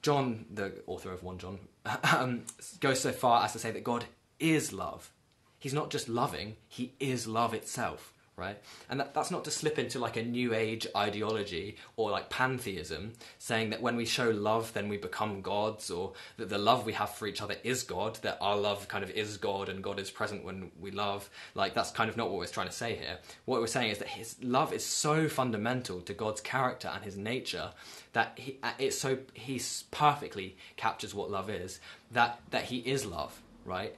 John, 0.00 0.46
the 0.52 0.72
author 0.88 1.12
of 1.12 1.22
1 1.22 1.38
John, 1.38 1.60
um, 2.12 2.42
goes 2.80 2.98
so 2.98 3.12
far 3.12 3.44
as 3.44 3.52
to 3.52 3.60
say 3.60 3.70
that 3.70 3.84
God 3.84 4.06
is 4.40 4.72
love. 4.72 5.12
He's 5.60 5.72
not 5.72 5.90
just 5.90 6.08
loving, 6.08 6.56
He 6.66 6.94
is 6.98 7.28
love 7.28 7.54
itself 7.54 8.12
right? 8.36 8.58
And 8.88 8.98
that, 8.98 9.14
that's 9.14 9.30
not 9.30 9.44
to 9.44 9.50
slip 9.50 9.78
into 9.78 9.98
like 9.98 10.16
a 10.16 10.22
new 10.22 10.54
age 10.54 10.86
ideology 10.96 11.76
or 11.96 12.10
like 12.10 12.30
pantheism, 12.30 13.12
saying 13.38 13.70
that 13.70 13.82
when 13.82 13.96
we 13.96 14.04
show 14.04 14.30
love, 14.30 14.72
then 14.72 14.88
we 14.88 14.96
become 14.96 15.42
gods, 15.42 15.90
or 15.90 16.12
that 16.38 16.48
the 16.48 16.58
love 16.58 16.86
we 16.86 16.94
have 16.94 17.10
for 17.10 17.26
each 17.26 17.42
other 17.42 17.56
is 17.62 17.82
God, 17.82 18.16
that 18.22 18.38
our 18.40 18.56
love 18.56 18.88
kind 18.88 19.04
of 19.04 19.10
is 19.10 19.36
God 19.36 19.68
and 19.68 19.82
God 19.82 20.00
is 20.00 20.10
present 20.10 20.44
when 20.44 20.70
we 20.80 20.90
love. 20.90 21.28
Like, 21.54 21.74
that's 21.74 21.90
kind 21.90 22.08
of 22.08 22.16
not 22.16 22.30
what 22.30 22.38
we're 22.38 22.46
trying 22.46 22.68
to 22.68 22.72
say 22.72 22.96
here. 22.96 23.18
What 23.44 23.60
we're 23.60 23.66
saying 23.66 23.90
is 23.90 23.98
that 23.98 24.08
his 24.08 24.36
love 24.42 24.72
is 24.72 24.84
so 24.84 25.28
fundamental 25.28 26.00
to 26.00 26.14
God's 26.14 26.40
character 26.40 26.90
and 26.92 27.04
his 27.04 27.16
nature 27.16 27.70
that 28.12 28.32
he, 28.36 28.58
uh, 28.62 28.72
it's 28.78 28.98
so, 28.98 29.18
he 29.34 29.60
perfectly 29.90 30.56
captures 30.76 31.14
what 31.14 31.30
love 31.30 31.50
is, 31.50 31.80
that, 32.10 32.40
that 32.50 32.64
he 32.64 32.78
is 32.78 33.04
love, 33.04 33.40
right? 33.64 33.94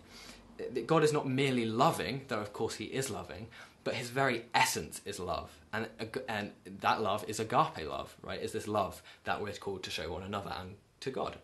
God 0.87 1.03
is 1.03 1.13
not 1.13 1.29
merely 1.29 1.67
loving, 1.67 2.23
though 2.29 2.41
of 2.41 2.53
course 2.53 2.77
he 2.77 2.85
is 2.85 3.11
loving, 3.11 3.49
but 3.85 3.95
his 3.95 4.11
very 4.11 4.47
essence 4.55 5.01
is 5.05 5.21
love, 5.21 5.51
and 5.73 5.89
and 6.29 6.53
that 6.81 7.01
love 7.01 7.25
is 7.29 7.39
agape 7.39 7.87
love, 7.87 8.17
right? 8.23 8.41
Is 8.41 8.53
this 8.53 8.67
love 8.67 9.03
that 9.25 9.43
we're 9.43 9.53
called 9.53 9.83
to 9.85 9.91
show 9.91 10.11
one 10.11 10.23
another 10.23 10.53
and 10.59 10.75
to 11.01 11.11
God. 11.11 11.37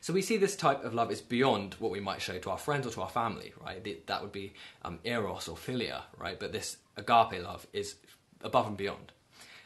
So 0.00 0.12
we 0.12 0.22
see 0.22 0.36
this 0.36 0.56
type 0.56 0.84
of 0.84 0.94
love 0.94 1.10
is 1.10 1.20
beyond 1.20 1.74
what 1.74 1.92
we 1.92 2.00
might 2.00 2.20
show 2.20 2.38
to 2.38 2.50
our 2.50 2.58
friends 2.58 2.86
or 2.86 2.90
to 2.90 3.02
our 3.02 3.08
family, 3.08 3.52
right? 3.64 4.06
That 4.06 4.20
would 4.20 4.32
be 4.32 4.52
um, 4.84 4.98
eros 5.04 5.48
or 5.48 5.56
philia, 5.56 6.02
right? 6.18 6.38
But 6.38 6.52
this 6.52 6.76
agape 6.96 7.42
love 7.42 7.66
is 7.72 7.94
above 8.42 8.66
and 8.66 8.76
beyond. 8.76 9.12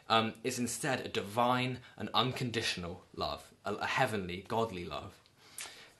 Um, 0.09 0.35
it's 0.45 0.59
instead 0.59 1.01
a 1.01 1.09
divine 1.09 1.79
and 1.97 2.11
unconditional 2.14 3.03
love, 3.14 3.51
a, 3.64 3.75
a 3.75 3.87
heavenly, 3.87 4.45
godly 4.47 4.85
love. 4.85 5.14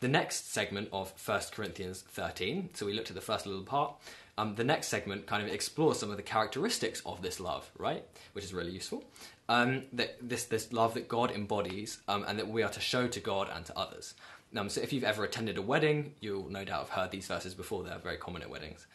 The 0.01 0.09
next 0.09 0.53
segment 0.53 0.91
of 0.93 1.15
1 1.25 1.41
Corinthians 1.53 2.03
13, 2.03 2.71
so 2.75 2.85
we 2.85 2.93
looked 2.93 3.09
at 3.09 3.17
the 3.17 3.23
first 3.23 3.47
little 3.47 3.65
part, 3.65 3.95
um, 4.39 4.55
the 4.55 4.65
next 4.65 4.89
segment 4.89 5.27
kind 5.27 5.43
of 5.43 5.53
explores 5.53 5.99
some 5.99 6.11
of 6.11 6.17
the 6.17 6.23
characteristics 6.23 7.03
of 7.07 7.23
this 7.23 7.41
love, 7.41 7.71
right? 7.79 8.05
Which 8.33 8.45
is 8.45 8.53
really 8.53 8.73
useful. 8.73 9.05
Um, 9.49 9.85
that 9.93 10.17
this 10.21 10.45
this 10.45 10.73
love 10.73 10.95
that 10.95 11.09
God 11.09 11.31
embodies, 11.31 11.99
um, 12.09 12.25
and 12.27 12.39
that 12.39 12.49
we 12.49 12.63
are 12.63 12.71
to 12.71 12.81
show 12.81 13.07
to 13.07 13.21
God 13.21 13.49
and 13.55 13.65
to 13.67 13.79
others. 13.79 14.15
Um, 14.57 14.69
so 14.69 14.81
if 14.81 14.93
you've 14.93 15.05
ever 15.05 15.25
attended 15.25 15.57
a 15.57 15.63
wedding, 15.63 16.15
you'll 16.21 16.49
no 16.49 16.65
doubt 16.65 16.81
have 16.81 16.89
heard 16.91 17.11
these 17.11 17.27
verses 17.27 17.55
before. 17.55 17.83
They're 17.83 17.99
very 17.99 18.17
common 18.17 18.43
at 18.43 18.51
weddings. 18.51 18.87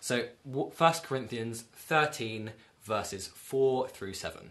So 0.00 0.26
1 0.44 0.70
Corinthians 1.04 1.62
13 1.74 2.52
verses 2.82 3.28
4 3.28 3.88
through 3.88 4.14
7. 4.14 4.50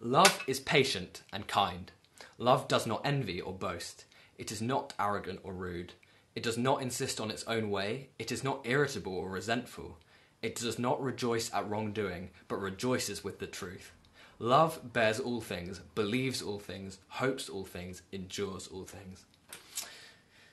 Love 0.00 0.42
is 0.46 0.60
patient 0.60 1.22
and 1.32 1.46
kind. 1.46 1.92
Love 2.38 2.68
does 2.68 2.86
not 2.86 3.02
envy 3.04 3.40
or 3.40 3.52
boast. 3.52 4.04
It 4.38 4.52
is 4.52 4.60
not 4.60 4.94
arrogant 4.98 5.40
or 5.42 5.52
rude. 5.52 5.94
It 6.36 6.42
does 6.42 6.58
not 6.58 6.82
insist 6.82 7.20
on 7.20 7.30
its 7.30 7.44
own 7.44 7.70
way. 7.70 8.10
It 8.18 8.30
is 8.30 8.44
not 8.44 8.60
irritable 8.64 9.14
or 9.14 9.30
resentful. 9.30 9.96
It 10.42 10.54
does 10.56 10.78
not 10.78 11.02
rejoice 11.02 11.52
at 11.52 11.68
wrongdoing, 11.68 12.30
but 12.46 12.60
rejoices 12.60 13.24
with 13.24 13.38
the 13.38 13.46
truth. 13.46 13.90
Love 14.38 14.92
bears 14.92 15.18
all 15.18 15.40
things, 15.40 15.80
believes 15.94 16.42
all 16.42 16.58
things, 16.58 16.98
hopes 17.08 17.48
all 17.48 17.64
things, 17.64 18.02
endures 18.12 18.66
all 18.66 18.84
things. 18.84 19.24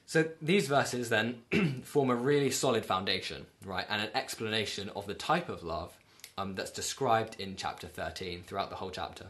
So 0.06 0.30
these 0.42 0.68
verses 0.68 1.10
then 1.10 1.42
form 1.84 2.10
a 2.10 2.16
really 2.16 2.50
solid 2.50 2.86
foundation, 2.86 3.46
right, 3.66 3.86
and 3.90 4.02
an 4.02 4.10
explanation 4.16 4.90
of 4.96 5.06
the 5.06 5.14
type 5.14 5.50
of 5.50 5.64
love 5.64 5.98
um, 6.38 6.56
that's 6.56 6.72
described 6.72 7.36
in 7.40 7.58
chapter 7.58 7.88
13 7.88 8.44
throughout 8.44 8.70
the 8.70 8.78
whole 8.78 8.90
chapter. 8.90 9.26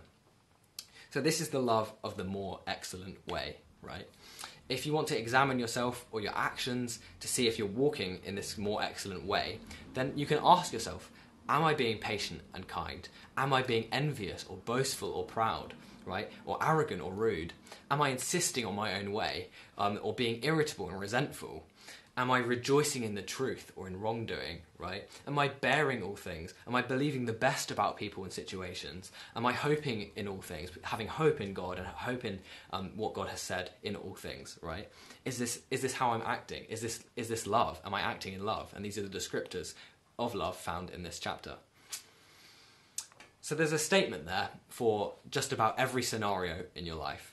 So 1.09 1.19
this 1.19 1.41
is 1.41 1.49
the 1.49 1.61
love 1.61 1.91
of 2.03 2.15
the 2.15 2.23
more 2.23 2.59
excellent 2.67 3.27
way, 3.27 3.57
right? 3.81 4.07
If 4.69 4.86
you 4.86 4.93
want 4.93 5.08
to 5.08 5.17
examine 5.17 5.60
yourself 5.60 6.06
or 6.12 6.21
your 6.21 6.36
actions 6.36 6.99
to 7.19 7.28
see 7.28 7.47
if 7.47 7.58
you're 7.58 7.67
walking 7.67 8.19
in 8.23 8.36
this 8.36 8.58
more 8.58 8.82
excellent 8.82 9.26
way, 9.26 9.60
then 9.93 10.13
you 10.15 10.26
can 10.26 10.39
ask 10.43 10.73
yourself 10.73 11.12
Am 11.49 11.63
I 11.63 11.73
being 11.73 11.97
patient 11.97 12.41
and 12.54 12.67
kind? 12.67 13.08
Am 13.38 13.52
I 13.52 13.63
being 13.63 13.88
envious 13.91 14.45
or 14.47 14.58
boastful 14.58 15.12
or 15.12 15.26
proud? 15.26 15.73
Right? 16.06 16.32
Or 16.45 16.58
arrogant 16.62 17.02
or 17.02 17.12
rude? 17.12 17.54
Am 17.91 18.02
I 18.02 18.10
insisting 18.10 18.65
on 18.65 18.76
my 18.76 18.97
own 18.99 19.12
way? 19.12 19.49
Um, 19.78 19.99
or 20.02 20.13
being 20.13 20.43
irritable 20.43 20.89
and 20.89 20.99
resentful? 20.99 21.65
Am 22.15 22.30
I 22.30 22.38
rejoicing 22.38 23.04
in 23.04 23.15
the 23.15 23.23
truth 23.23 23.71
or 23.76 23.88
in 23.88 23.99
wrongdoing, 23.99 24.60
right? 24.78 25.10
Am 25.26 25.39
I 25.39 25.47
bearing 25.47 26.04
all 26.04 26.15
things? 26.15 26.54
Am 26.67 26.76
I 26.76 26.84
believing 26.84 27.26
the 27.26 27.34
best 27.34 27.71
about 27.71 27.97
people 27.97 28.23
and 28.23 28.32
situations? 28.32 29.12
Am 29.36 29.47
I 29.47 29.52
hoping 29.52 30.12
in 30.15 30.28
all 30.28 30.41
things, 30.41 30.69
having 30.84 31.08
hope 31.08 31.41
in 31.41 31.56
God 31.56 31.80
and 31.80 31.88
hope 31.88 32.23
in 32.23 32.39
um, 32.71 32.91
what 32.95 33.15
God 33.15 33.30
has 33.30 33.41
said 33.41 33.71
in 33.82 33.95
all 33.95 34.13
things, 34.13 34.60
right? 34.62 34.89
Is 35.26 35.39
this, 35.39 35.62
is 35.71 35.82
this 35.82 35.93
how 35.93 36.12
I'm 36.12 36.21
acting? 36.21 36.65
Is 36.69 36.82
this, 36.82 37.04
is 37.15 37.30
this 37.30 37.47
love? 37.47 37.82
Am 37.84 37.95
I 37.95 38.02
acting 38.02 38.34
in 38.34 38.45
love? 38.45 38.71
And 38.76 38.86
these 38.86 38.99
are 38.99 39.08
the 39.08 39.17
descriptors 39.17 39.73
of 40.19 40.36
love 40.36 40.56
found 40.56 40.91
in 40.91 41.02
this 41.02 41.17
chapter. 41.17 41.56
So 43.41 43.56
there's 43.56 43.73
a 43.73 43.80
statement 43.80 44.28
there 44.28 44.49
for 44.69 45.13
just 45.32 45.52
about 45.52 45.80
every 45.80 46.04
scenario 46.04 46.65
in 46.76 46.86
your 46.86 46.95
life. 46.95 47.33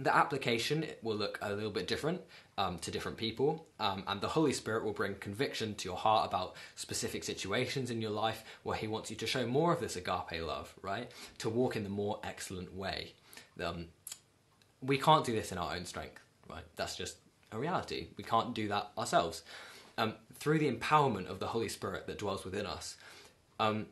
The 0.00 0.14
application 0.14 0.86
will 1.02 1.16
look 1.16 1.38
a 1.42 1.52
little 1.52 1.72
bit 1.72 1.88
different 1.88 2.20
um, 2.56 2.78
to 2.80 2.90
different 2.90 3.16
people, 3.16 3.66
um, 3.80 4.04
and 4.06 4.20
the 4.20 4.28
Holy 4.28 4.52
Spirit 4.52 4.84
will 4.84 4.92
bring 4.92 5.16
conviction 5.16 5.74
to 5.74 5.88
your 5.88 5.96
heart 5.96 6.28
about 6.28 6.54
specific 6.76 7.24
situations 7.24 7.90
in 7.90 8.00
your 8.00 8.12
life 8.12 8.44
where 8.62 8.76
He 8.76 8.86
wants 8.86 9.10
you 9.10 9.16
to 9.16 9.26
show 9.26 9.46
more 9.46 9.72
of 9.72 9.80
this 9.80 9.96
agape 9.96 10.40
love, 10.40 10.72
right? 10.82 11.10
To 11.38 11.48
walk 11.48 11.74
in 11.74 11.82
the 11.82 11.88
more 11.88 12.20
excellent 12.22 12.76
way. 12.76 13.14
Um, 13.62 13.86
we 14.80 14.98
can't 14.98 15.24
do 15.24 15.32
this 15.32 15.50
in 15.50 15.58
our 15.58 15.74
own 15.74 15.84
strength, 15.84 16.20
right? 16.48 16.64
That's 16.76 16.96
just 16.96 17.16
a 17.50 17.58
reality. 17.58 18.08
We 18.16 18.24
can't 18.24 18.54
do 18.54 18.68
that 18.68 18.90
ourselves. 18.96 19.42
Um, 19.96 20.14
through 20.34 20.60
the 20.60 20.70
empowerment 20.70 21.26
of 21.26 21.40
the 21.40 21.48
Holy 21.48 21.68
Spirit 21.68 22.06
that 22.06 22.18
dwells 22.18 22.44
within 22.44 22.66
us, 22.66 22.96
um, 23.58 23.86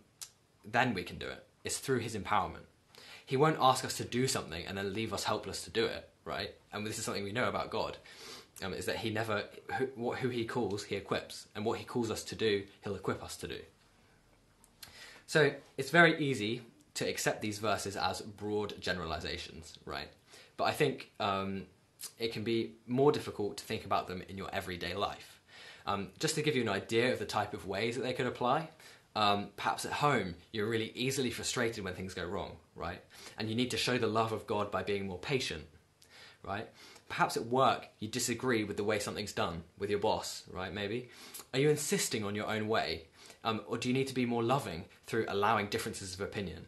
then 0.64 0.94
we 0.94 1.02
can 1.02 1.18
do 1.18 1.26
it. 1.26 1.44
It's 1.64 1.78
through 1.78 1.98
His 1.98 2.14
empowerment. 2.14 2.66
He 3.26 3.36
won't 3.36 3.58
ask 3.60 3.84
us 3.84 3.96
to 3.98 4.04
do 4.04 4.26
something 4.26 4.64
and 4.66 4.78
then 4.78 4.94
leave 4.94 5.12
us 5.12 5.24
helpless 5.24 5.62
to 5.64 5.70
do 5.70 5.84
it, 5.84 6.08
right? 6.24 6.54
And 6.72 6.86
this 6.86 6.98
is 6.98 7.04
something 7.04 7.24
we 7.24 7.32
know 7.32 7.48
about 7.48 7.70
God. 7.70 7.98
Um, 8.62 8.72
is 8.72 8.86
that 8.86 8.96
he 8.96 9.10
never 9.10 9.44
who, 9.76 10.12
who 10.12 10.30
he 10.30 10.46
calls 10.46 10.84
he 10.84 10.96
equips 10.96 11.46
and 11.54 11.62
what 11.62 11.78
he 11.78 11.84
calls 11.84 12.10
us 12.10 12.24
to 12.24 12.34
do 12.34 12.62
he'll 12.82 12.94
equip 12.94 13.22
us 13.22 13.36
to 13.36 13.46
do 13.46 13.58
so 15.26 15.52
it's 15.76 15.90
very 15.90 16.18
easy 16.18 16.62
to 16.94 17.06
accept 17.06 17.42
these 17.42 17.58
verses 17.58 17.98
as 17.98 18.22
broad 18.22 18.80
generalizations 18.80 19.78
right 19.84 20.08
but 20.56 20.64
i 20.64 20.72
think 20.72 21.10
um, 21.20 21.64
it 22.18 22.32
can 22.32 22.44
be 22.44 22.72
more 22.86 23.12
difficult 23.12 23.58
to 23.58 23.64
think 23.64 23.84
about 23.84 24.08
them 24.08 24.22
in 24.26 24.38
your 24.38 24.48
everyday 24.54 24.94
life 24.94 25.42
um, 25.86 26.08
just 26.18 26.34
to 26.36 26.40
give 26.40 26.56
you 26.56 26.62
an 26.62 26.70
idea 26.70 27.12
of 27.12 27.18
the 27.18 27.26
type 27.26 27.52
of 27.52 27.66
ways 27.66 27.94
that 27.96 28.04
they 28.04 28.14
could 28.14 28.26
apply 28.26 28.70
Um, 29.16 29.48
perhaps 29.56 29.86
at 29.86 29.92
home, 29.92 30.34
you're 30.52 30.68
really 30.68 30.92
easily 30.94 31.30
frustrated 31.30 31.82
when 31.82 31.94
things 31.94 32.12
go 32.12 32.26
wrong, 32.26 32.52
right? 32.76 33.00
And 33.38 33.48
you 33.48 33.56
need 33.56 33.70
to 33.72 33.76
show 33.76 33.98
the 33.98 34.06
love 34.06 34.32
of 34.32 34.46
God 34.46 34.70
by 34.70 34.82
being 34.82 35.06
more 35.06 35.18
patient, 35.18 35.64
right? 36.44 36.68
Perhaps 37.08 37.36
at 37.36 37.46
work, 37.46 37.88
you 37.98 38.08
disagree 38.08 38.64
with 38.64 38.76
the 38.76 38.84
way 38.84 38.98
something's 38.98 39.32
done 39.32 39.62
with 39.78 39.90
your 39.90 39.98
boss, 39.98 40.44
right? 40.52 40.72
Maybe. 40.72 41.08
Are 41.54 41.58
you 41.58 41.70
insisting 41.70 42.24
on 42.24 42.34
your 42.34 42.46
own 42.46 42.68
way? 42.68 43.04
Um, 43.44 43.62
or 43.66 43.78
do 43.78 43.88
you 43.88 43.94
need 43.94 44.08
to 44.08 44.14
be 44.14 44.26
more 44.26 44.42
loving 44.42 44.84
through 45.06 45.26
allowing 45.28 45.68
differences 45.68 46.14
of 46.14 46.20
opinion? 46.20 46.66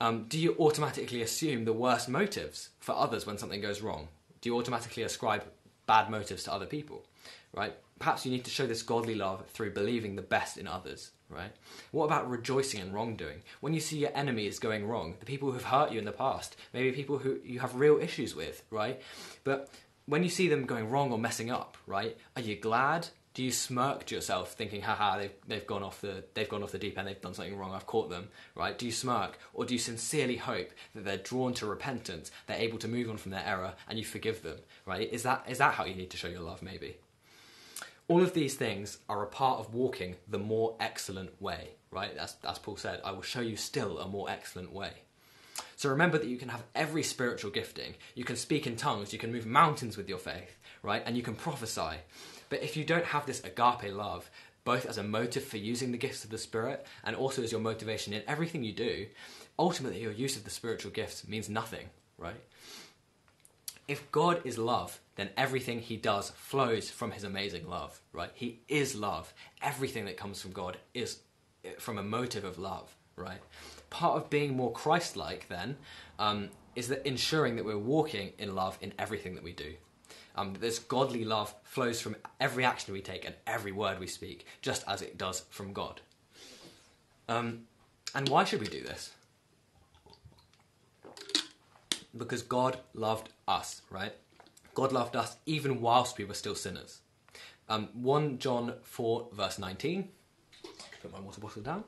Um, 0.00 0.24
do 0.28 0.38
you 0.38 0.56
automatically 0.58 1.22
assume 1.22 1.64
the 1.64 1.72
worst 1.72 2.08
motives 2.08 2.70
for 2.80 2.94
others 2.94 3.26
when 3.26 3.38
something 3.38 3.60
goes 3.60 3.82
wrong? 3.82 4.08
Do 4.40 4.48
you 4.48 4.56
automatically 4.56 5.02
ascribe 5.02 5.44
bad 5.86 6.10
motives 6.10 6.44
to 6.44 6.52
other 6.52 6.66
people? 6.66 7.04
Right? 7.52 7.74
Perhaps 8.00 8.26
you 8.26 8.32
need 8.32 8.44
to 8.44 8.50
show 8.50 8.66
this 8.66 8.82
godly 8.82 9.14
love 9.14 9.46
through 9.50 9.70
believing 9.72 10.16
the 10.16 10.22
best 10.22 10.56
in 10.56 10.66
others. 10.66 11.12
Right? 11.28 11.52
What 11.92 12.06
about 12.06 12.28
rejoicing 12.28 12.80
in 12.80 12.92
wrongdoing? 12.92 13.42
When 13.60 13.72
you 13.72 13.78
see 13.78 13.98
your 13.98 14.10
enemies 14.16 14.58
going 14.58 14.88
wrong, 14.88 15.14
the 15.20 15.26
people 15.26 15.52
who've 15.52 15.62
hurt 15.62 15.92
you 15.92 16.00
in 16.00 16.04
the 16.04 16.10
past, 16.10 16.56
maybe 16.74 16.90
people 16.90 17.18
who 17.18 17.38
you 17.44 17.60
have 17.60 17.76
real 17.76 18.00
issues 18.00 18.34
with, 18.34 18.64
right? 18.70 19.00
But 19.44 19.70
when 20.06 20.24
you 20.24 20.28
see 20.28 20.48
them 20.48 20.66
going 20.66 20.90
wrong 20.90 21.12
or 21.12 21.18
messing 21.18 21.48
up, 21.48 21.76
right? 21.86 22.16
Are 22.34 22.42
you 22.42 22.56
glad? 22.56 23.06
do 23.32 23.44
you 23.44 23.52
smirk 23.52 24.06
to 24.06 24.14
yourself 24.14 24.52
thinking 24.54 24.82
haha 24.82 25.16
they've, 25.18 25.34
they've 25.46 25.66
gone 25.66 25.82
off 25.82 26.00
the 26.00 26.24
they've 26.34 26.48
gone 26.48 26.62
off 26.62 26.72
the 26.72 26.78
deep 26.78 26.98
end 26.98 27.06
they've 27.06 27.20
done 27.20 27.34
something 27.34 27.56
wrong 27.56 27.72
i've 27.72 27.86
caught 27.86 28.10
them 28.10 28.28
right 28.54 28.78
do 28.78 28.86
you 28.86 28.92
smirk 28.92 29.38
or 29.54 29.64
do 29.64 29.74
you 29.74 29.78
sincerely 29.78 30.36
hope 30.36 30.70
that 30.94 31.04
they're 31.04 31.16
drawn 31.16 31.54
to 31.54 31.66
repentance 31.66 32.30
they're 32.46 32.56
able 32.56 32.78
to 32.78 32.88
move 32.88 33.08
on 33.08 33.16
from 33.16 33.30
their 33.30 33.44
error 33.46 33.74
and 33.88 33.98
you 33.98 34.04
forgive 34.04 34.42
them 34.42 34.56
right 34.84 35.12
is 35.12 35.22
that 35.22 35.44
is 35.48 35.58
that 35.58 35.74
how 35.74 35.84
you 35.84 35.94
need 35.94 36.10
to 36.10 36.16
show 36.16 36.28
your 36.28 36.40
love 36.40 36.62
maybe 36.62 36.96
all 38.10 38.22
of 38.22 38.34
these 38.34 38.54
things 38.54 38.98
are 39.08 39.22
a 39.22 39.26
part 39.26 39.60
of 39.60 39.72
walking 39.72 40.16
the 40.28 40.38
more 40.38 40.76
excellent 40.80 41.40
way 41.40 41.70
right? 41.92 42.14
That's 42.14 42.36
as 42.46 42.58
paul 42.58 42.76
said 42.76 43.00
i 43.04 43.10
will 43.10 43.22
show 43.22 43.40
you 43.40 43.56
still 43.56 43.98
a 43.98 44.08
more 44.08 44.30
excellent 44.30 44.72
way. 44.72 44.92
So 45.76 45.88
remember 45.88 46.18
that 46.18 46.28
you 46.28 46.36
can 46.36 46.50
have 46.50 46.62
every 46.74 47.02
spiritual 47.02 47.50
gifting. 47.50 47.94
You 48.14 48.24
can 48.24 48.36
speak 48.36 48.66
in 48.66 48.76
tongues 48.76 49.12
you 49.12 49.18
can 49.18 49.32
move 49.32 49.46
mountains 49.46 49.96
with 49.96 50.08
your 50.08 50.18
faith 50.18 50.56
right? 50.82 51.02
And 51.04 51.16
you 51.16 51.22
can 51.22 51.34
prophesy. 51.34 51.98
But 52.48 52.62
if 52.62 52.76
you 52.76 52.84
don't 52.84 53.04
have 53.04 53.26
this 53.26 53.42
agape 53.44 53.92
love, 53.92 54.30
both 54.64 54.86
as 54.86 54.98
a 54.98 55.02
motive 55.02 55.44
for 55.44 55.56
using 55.56 55.92
the 55.92 55.98
gifts 55.98 56.24
of 56.24 56.30
the 56.30 56.38
Spirit 56.38 56.86
and 57.04 57.16
also 57.16 57.42
as 57.42 57.52
your 57.52 57.60
motivation 57.60 58.12
in 58.12 58.22
everything 58.26 58.62
you 58.62 58.72
do, 58.72 59.06
ultimately 59.58 60.00
your 60.00 60.12
use 60.12 60.36
of 60.36 60.44
the 60.44 60.50
spiritual 60.50 60.90
gifts 60.90 61.26
means 61.26 61.48
nothing, 61.48 61.86
right? 62.18 62.40
If 63.88 64.10
God 64.12 64.40
is 64.44 64.58
love, 64.58 65.00
then 65.20 65.30
everything 65.36 65.80
he 65.80 65.98
does 65.98 66.30
flows 66.30 66.88
from 66.88 67.10
his 67.10 67.24
amazing 67.24 67.68
love, 67.68 68.00
right? 68.12 68.30
He 68.32 68.60
is 68.68 68.94
love. 68.94 69.34
Everything 69.60 70.06
that 70.06 70.16
comes 70.16 70.40
from 70.40 70.52
God 70.52 70.78
is 70.94 71.18
eh, 71.64 71.72
from 71.78 71.98
a 71.98 72.02
motive 72.02 72.44
of 72.44 72.58
love, 72.58 72.96
right? 73.16 73.40
Part 73.90 74.16
of 74.16 74.30
being 74.30 74.56
more 74.56 74.72
Christ 74.72 75.16
like, 75.16 75.46
then, 75.48 75.76
um, 76.18 76.48
is 76.74 76.88
that 76.88 77.06
ensuring 77.06 77.56
that 77.56 77.66
we're 77.66 77.76
walking 77.76 78.32
in 78.38 78.54
love 78.54 78.78
in 78.80 78.94
everything 78.98 79.34
that 79.34 79.44
we 79.44 79.52
do. 79.52 79.74
Um, 80.36 80.54
this 80.58 80.78
godly 80.78 81.24
love 81.24 81.54
flows 81.64 82.00
from 82.00 82.16
every 82.40 82.64
action 82.64 82.94
we 82.94 83.02
take 83.02 83.26
and 83.26 83.34
every 83.46 83.72
word 83.72 83.98
we 84.00 84.06
speak, 84.06 84.46
just 84.62 84.84
as 84.88 85.02
it 85.02 85.18
does 85.18 85.44
from 85.50 85.74
God. 85.74 86.00
Um, 87.28 87.64
and 88.14 88.26
why 88.28 88.44
should 88.44 88.60
we 88.60 88.68
do 88.68 88.82
this? 88.82 89.10
Because 92.16 92.42
God 92.42 92.78
loved 92.94 93.28
us, 93.46 93.82
right? 93.90 94.14
God 94.74 94.92
loved 94.92 95.16
us 95.16 95.36
even 95.46 95.80
whilst 95.80 96.18
we 96.18 96.24
were 96.24 96.34
still 96.34 96.54
sinners. 96.54 97.00
Um, 97.68 97.88
1 97.94 98.38
John 98.38 98.74
4, 98.82 99.28
verse 99.32 99.58
19. 99.58 100.08
Put 101.02 101.12
my 101.12 101.20
water 101.20 101.40
bottle 101.40 101.62
down. 101.62 101.84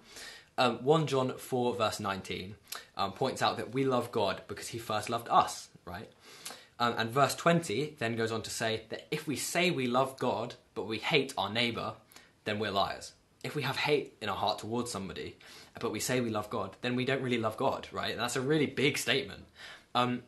Um, 0.59 0.85
1 0.85 1.07
John 1.07 1.37
4, 1.37 1.75
verse 1.75 1.99
19 1.99 2.55
um, 2.97 3.12
points 3.12 3.42
out 3.42 3.57
that 3.57 3.73
we 3.73 3.85
love 3.85 4.12
God 4.12 4.42
because 4.49 4.68
he 4.68 4.79
first 4.79 5.11
loved 5.11 5.29
us, 5.29 5.68
right? 5.85 6.11
Um, 6.79 6.95
and 6.99 7.11
verse 7.11 7.35
20 7.35 7.97
then 7.99 8.16
goes 8.16 8.33
on 8.33 8.42
to 8.42 8.51
say 8.51 8.83
that 8.90 9.07
if 9.11 9.27
we 9.27 9.37
say 9.37 9.71
we 9.71 9.87
love 9.87 10.18
God, 10.18 10.55
but 10.75 10.87
we 10.87 10.99
hate 10.99 11.33
our 11.38 11.51
neighbour, 11.51 11.95
then 12.45 12.59
we're 12.59 12.71
liars. 12.71 13.12
If 13.45 13.55
we 13.55 13.62
have 13.62 13.77
hate 13.77 14.14
in 14.21 14.29
our 14.29 14.37
heart 14.37 14.59
towards 14.59 14.90
somebody, 14.90 15.37
but 15.81 15.90
we 15.90 16.01
say 16.01 16.21
we 16.21 16.31
love 16.31 16.51
God, 16.51 16.77
then 16.83 16.97
we 16.97 17.05
don't 17.05 17.23
really 17.23 17.38
love 17.38 17.57
God, 17.57 17.88
right? 17.90 18.16
That's 18.16 18.37
a 18.37 18.40
really 18.40 18.66
big 18.66 18.99
statement. 18.99 19.45
Um, 19.95 20.23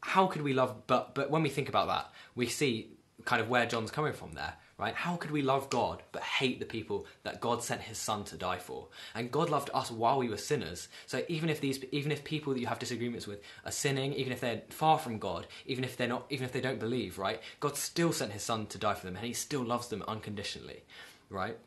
how 0.00 0.26
could 0.26 0.42
we 0.42 0.52
love, 0.52 0.86
but, 0.86 1.14
but 1.14 1.30
when 1.30 1.42
we 1.42 1.48
think 1.48 1.68
about 1.68 1.88
that, 1.88 2.12
we 2.34 2.46
see 2.46 2.90
kind 3.24 3.42
of 3.42 3.48
where 3.48 3.66
John's 3.66 3.90
coming 3.90 4.12
from 4.12 4.32
there 4.32 4.54
right? 4.78 4.94
How 4.94 5.16
could 5.16 5.32
we 5.32 5.42
love 5.42 5.68
God 5.70 6.02
but 6.12 6.22
hate 6.22 6.60
the 6.60 6.64
people 6.64 7.06
that 7.24 7.40
God 7.40 7.62
sent 7.62 7.82
his 7.82 7.98
son 7.98 8.24
to 8.24 8.36
die 8.36 8.58
for? 8.58 8.88
And 9.14 9.30
God 9.30 9.50
loved 9.50 9.70
us 9.74 9.90
while 9.90 10.18
we 10.18 10.28
were 10.28 10.36
sinners. 10.36 10.88
So 11.06 11.24
even 11.28 11.50
if 11.50 11.60
these 11.60 11.84
even 11.90 12.12
if 12.12 12.24
people 12.24 12.54
that 12.54 12.60
you 12.60 12.68
have 12.68 12.78
disagreements 12.78 13.26
with 13.26 13.42
are 13.64 13.72
sinning, 13.72 14.14
even 14.14 14.32
if 14.32 14.40
they're 14.40 14.62
far 14.70 14.98
from 14.98 15.18
God, 15.18 15.48
even 15.66 15.84
if 15.84 15.96
they're 15.96 16.08
not 16.08 16.26
even 16.30 16.44
if 16.44 16.52
they 16.52 16.60
don't 16.60 16.78
believe, 16.78 17.18
right? 17.18 17.40
God 17.60 17.76
still 17.76 18.12
sent 18.12 18.32
his 18.32 18.42
son 18.42 18.66
to 18.66 18.78
die 18.78 18.94
for 18.94 19.04
them 19.04 19.16
and 19.16 19.26
he 19.26 19.32
still 19.32 19.64
loves 19.64 19.88
them 19.88 20.04
unconditionally, 20.06 20.84
right? 21.28 21.58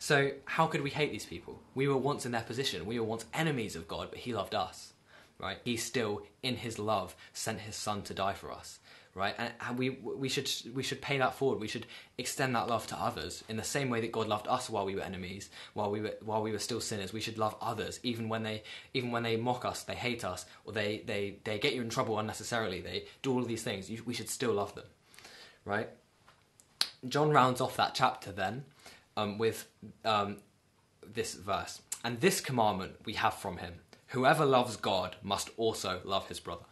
So 0.00 0.32
how 0.46 0.66
could 0.66 0.80
we 0.80 0.90
hate 0.90 1.12
these 1.12 1.26
people? 1.26 1.60
We 1.74 1.86
were 1.86 1.96
once 1.96 2.26
in 2.26 2.32
their 2.32 2.42
position. 2.42 2.86
We 2.86 2.98
were 2.98 3.06
once 3.06 3.26
enemies 3.32 3.76
of 3.76 3.86
God, 3.86 4.08
but 4.10 4.18
he 4.18 4.34
loved 4.34 4.54
us. 4.54 4.89
Right? 5.40 5.58
He 5.64 5.76
still 5.76 6.22
in 6.42 6.56
his 6.56 6.78
love 6.78 7.16
sent 7.32 7.60
his 7.60 7.74
son 7.74 8.02
to 8.02 8.14
die 8.14 8.34
for 8.34 8.52
us 8.52 8.78
right? 9.14 9.34
And, 9.38 9.78
we 9.78 9.90
we 9.90 10.28
should 10.28 10.50
we 10.74 10.82
should 10.82 11.00
pay 11.00 11.18
that 11.18 11.34
forward. 11.34 11.60
We 11.60 11.68
should 11.68 11.86
extend 12.18 12.54
that 12.54 12.68
love 12.68 12.86
to 12.88 12.96
others 12.96 13.44
in 13.48 13.56
the 13.56 13.64
same 13.64 13.90
way 13.90 14.00
that 14.00 14.12
God 14.12 14.28
loved 14.28 14.46
us 14.48 14.70
while 14.70 14.84
we 14.84 14.94
were 14.94 15.02
enemies, 15.02 15.50
while 15.74 15.90
we 15.90 16.00
were 16.00 16.14
while 16.24 16.42
we 16.42 16.52
were 16.52 16.58
still 16.58 16.80
sinners. 16.80 17.12
We 17.12 17.20
should 17.20 17.38
love 17.38 17.56
others 17.60 18.00
even 18.02 18.28
when 18.28 18.42
they 18.42 18.62
even 18.94 19.10
when 19.10 19.22
they 19.22 19.36
mock 19.36 19.64
us, 19.64 19.82
they 19.82 19.94
hate 19.94 20.24
us, 20.24 20.46
or 20.64 20.72
they 20.72 21.02
they 21.06 21.36
they 21.44 21.58
get 21.58 21.74
you 21.74 21.82
in 21.82 21.90
trouble 21.90 22.18
unnecessarily. 22.18 22.80
They 22.80 23.04
do 23.22 23.32
all 23.32 23.42
these 23.42 23.62
things. 23.62 23.90
We 24.04 24.14
should 24.14 24.28
still 24.28 24.52
love 24.52 24.74
them, 24.74 24.86
right? 25.64 25.88
John 27.08 27.30
rounds 27.30 27.60
off 27.60 27.76
that 27.76 27.94
chapter 27.94 28.30
then 28.30 28.64
um, 29.16 29.38
with 29.38 29.66
um, 30.04 30.36
this 31.14 31.34
verse. 31.34 31.80
And 32.02 32.20
this 32.20 32.40
commandment 32.40 32.92
we 33.04 33.14
have 33.14 33.34
from 33.34 33.58
him 33.58 33.74
whoever 34.10 34.44
loves 34.44 34.76
God 34.76 35.16
must 35.22 35.50
also 35.56 36.00
love 36.04 36.28
his 36.28 36.40
brother 36.40 36.64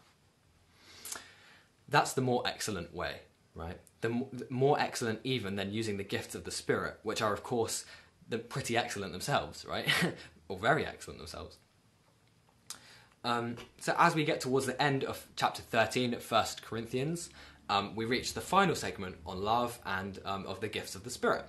that's 1.89 2.13
the 2.13 2.21
more 2.21 2.43
excellent 2.47 2.95
way, 2.95 3.21
right? 3.55 3.79
The 4.01 4.27
more 4.51 4.79
excellent 4.79 5.21
even 5.25 5.57
than 5.57 5.73
using 5.73 5.97
the 5.97 6.05
gifts 6.05 6.35
of 6.35 6.45
the 6.45 6.51
Spirit, 6.51 6.99
which 7.03 7.23
are, 7.23 7.33
of 7.33 7.43
course, 7.43 7.85
the 8.29 8.39
pretty 8.39 8.77
excellent 8.77 9.13
themselves, 9.13 9.65
right? 9.65 9.89
or 10.49 10.59
very 10.59 10.85
excellent 10.85 11.19
themselves. 11.19 11.57
Um, 13.25 13.57
so 13.81 13.95
as 13.99 14.15
we 14.15 14.25
get 14.25 14.41
towards 14.41 14.67
the 14.67 14.81
end 14.81 15.03
of 15.03 15.27
chapter 15.35 15.63
13 15.63 16.15
of 16.15 16.31
1 16.31 16.45
Corinthians, 16.63 17.31
um, 17.69 17.97
we 17.97 18.05
reach 18.05 18.35
the 18.35 18.41
final 18.41 18.75
segment 18.75 19.17
on 19.27 19.43
love 19.43 19.79
and 19.85 20.19
um, 20.25 20.47
of 20.47 20.61
the 20.61 20.69
gifts 20.69 20.95
of 20.95 21.05
the 21.05 21.11
Spirit. 21.11 21.45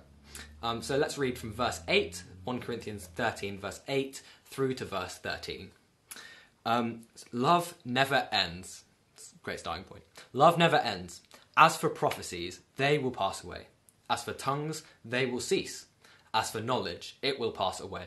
Um, 0.62 0.82
so 0.82 0.96
let's 0.96 1.18
read 1.18 1.38
from 1.38 1.52
verse 1.52 1.80
8, 1.88 2.22
1 2.44 2.60
Corinthians 2.60 3.08
13, 3.14 3.58
verse 3.58 3.80
8, 3.88 4.22
through 4.44 4.74
to 4.74 4.84
verse 4.84 5.16
13. 5.16 5.70
Um, 6.66 7.02
love 7.32 7.74
never 7.84 8.28
ends. 8.30 8.84
Great 9.42 9.60
starting 9.60 9.84
point. 9.84 10.02
Love 10.32 10.58
never 10.58 10.76
ends. 10.76 11.22
As 11.56 11.76
for 11.76 11.88
prophecies, 11.88 12.60
they 12.76 12.98
will 12.98 13.10
pass 13.10 13.42
away. 13.42 13.66
As 14.08 14.24
for 14.24 14.32
tongues, 14.32 14.82
they 15.04 15.26
will 15.26 15.40
cease. 15.40 15.86
As 16.32 16.50
for 16.50 16.60
knowledge, 16.60 17.16
it 17.22 17.38
will 17.38 17.52
pass 17.52 17.80
away. 17.80 18.06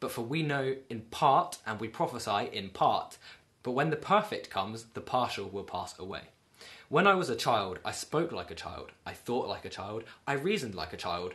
But 0.00 0.10
for 0.10 0.22
we 0.22 0.42
know 0.42 0.76
in 0.90 1.02
part, 1.02 1.58
and 1.66 1.80
we 1.80 1.88
prophesy 1.88 2.50
in 2.52 2.70
part. 2.70 3.16
But 3.62 3.72
when 3.72 3.90
the 3.90 3.96
perfect 3.96 4.50
comes, 4.50 4.84
the 4.94 5.00
partial 5.00 5.48
will 5.48 5.64
pass 5.64 5.98
away. 5.98 6.22
When 6.88 7.06
I 7.06 7.14
was 7.14 7.30
a 7.30 7.36
child, 7.36 7.78
I 7.84 7.92
spoke 7.92 8.30
like 8.30 8.50
a 8.50 8.54
child, 8.54 8.92
I 9.06 9.14
thought 9.14 9.48
like 9.48 9.64
a 9.64 9.70
child, 9.70 10.04
I 10.26 10.34
reasoned 10.34 10.74
like 10.74 10.92
a 10.92 10.98
child. 10.98 11.34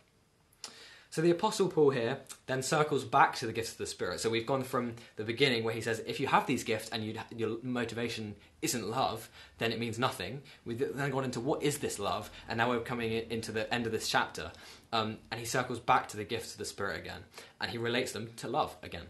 So 1.11 1.21
the 1.21 1.31
Apostle 1.31 1.67
Paul 1.67 1.89
here 1.89 2.19
then 2.45 2.63
circles 2.63 3.03
back 3.03 3.35
to 3.35 3.45
the 3.45 3.51
gifts 3.51 3.73
of 3.73 3.77
the 3.77 3.85
Spirit. 3.85 4.21
So 4.21 4.29
we've 4.29 4.45
gone 4.45 4.63
from 4.63 4.93
the 5.17 5.25
beginning 5.25 5.65
where 5.65 5.73
he 5.73 5.81
says, 5.81 6.01
if 6.07 6.21
you 6.21 6.27
have 6.27 6.47
these 6.47 6.63
gifts 6.63 6.89
and 6.89 7.19
your 7.35 7.57
motivation 7.63 8.33
isn't 8.61 8.89
love, 8.89 9.29
then 9.57 9.73
it 9.73 9.79
means 9.79 9.99
nothing. 9.99 10.41
We've 10.65 10.79
then 10.95 11.11
gone 11.11 11.25
into 11.25 11.41
what 11.41 11.63
is 11.63 11.79
this 11.79 11.99
love, 11.99 12.31
and 12.47 12.57
now 12.57 12.69
we're 12.69 12.79
coming 12.79 13.11
into 13.11 13.51
the 13.51 13.71
end 13.73 13.85
of 13.85 13.91
this 13.91 14.07
chapter. 14.07 14.53
Um, 14.93 15.17
and 15.29 15.39
he 15.39 15.45
circles 15.45 15.79
back 15.79 16.07
to 16.09 16.17
the 16.17 16.23
gifts 16.23 16.53
of 16.53 16.59
the 16.59 16.65
Spirit 16.65 16.97
again, 17.01 17.23
and 17.59 17.69
he 17.69 17.77
relates 17.77 18.13
them 18.13 18.29
to 18.37 18.47
love 18.47 18.77
again. 18.81 19.07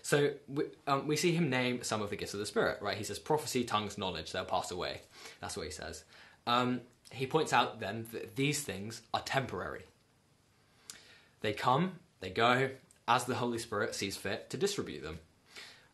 So 0.00 0.30
we, 0.48 0.64
um, 0.86 1.06
we 1.06 1.16
see 1.16 1.32
him 1.32 1.50
name 1.50 1.82
some 1.82 2.00
of 2.00 2.08
the 2.08 2.16
gifts 2.16 2.32
of 2.32 2.40
the 2.40 2.46
Spirit, 2.46 2.80
right? 2.80 2.96
He 2.96 3.04
says 3.04 3.18
prophecy, 3.18 3.64
tongues, 3.64 3.98
knowledge, 3.98 4.32
they'll 4.32 4.46
pass 4.46 4.70
away. 4.70 5.02
That's 5.42 5.58
what 5.58 5.66
he 5.66 5.72
says. 5.72 6.04
Um, 6.46 6.80
he 7.12 7.26
points 7.26 7.52
out 7.52 7.80
then 7.80 8.06
that 8.12 8.34
these 8.34 8.62
things 8.62 9.02
are 9.12 9.20
temporary. 9.20 9.82
They 11.40 11.52
come, 11.52 11.92
they 12.20 12.30
go, 12.30 12.70
as 13.06 13.24
the 13.24 13.36
Holy 13.36 13.58
Spirit 13.58 13.94
sees 13.94 14.16
fit 14.16 14.50
to 14.50 14.56
distribute 14.56 15.02
them. 15.02 15.18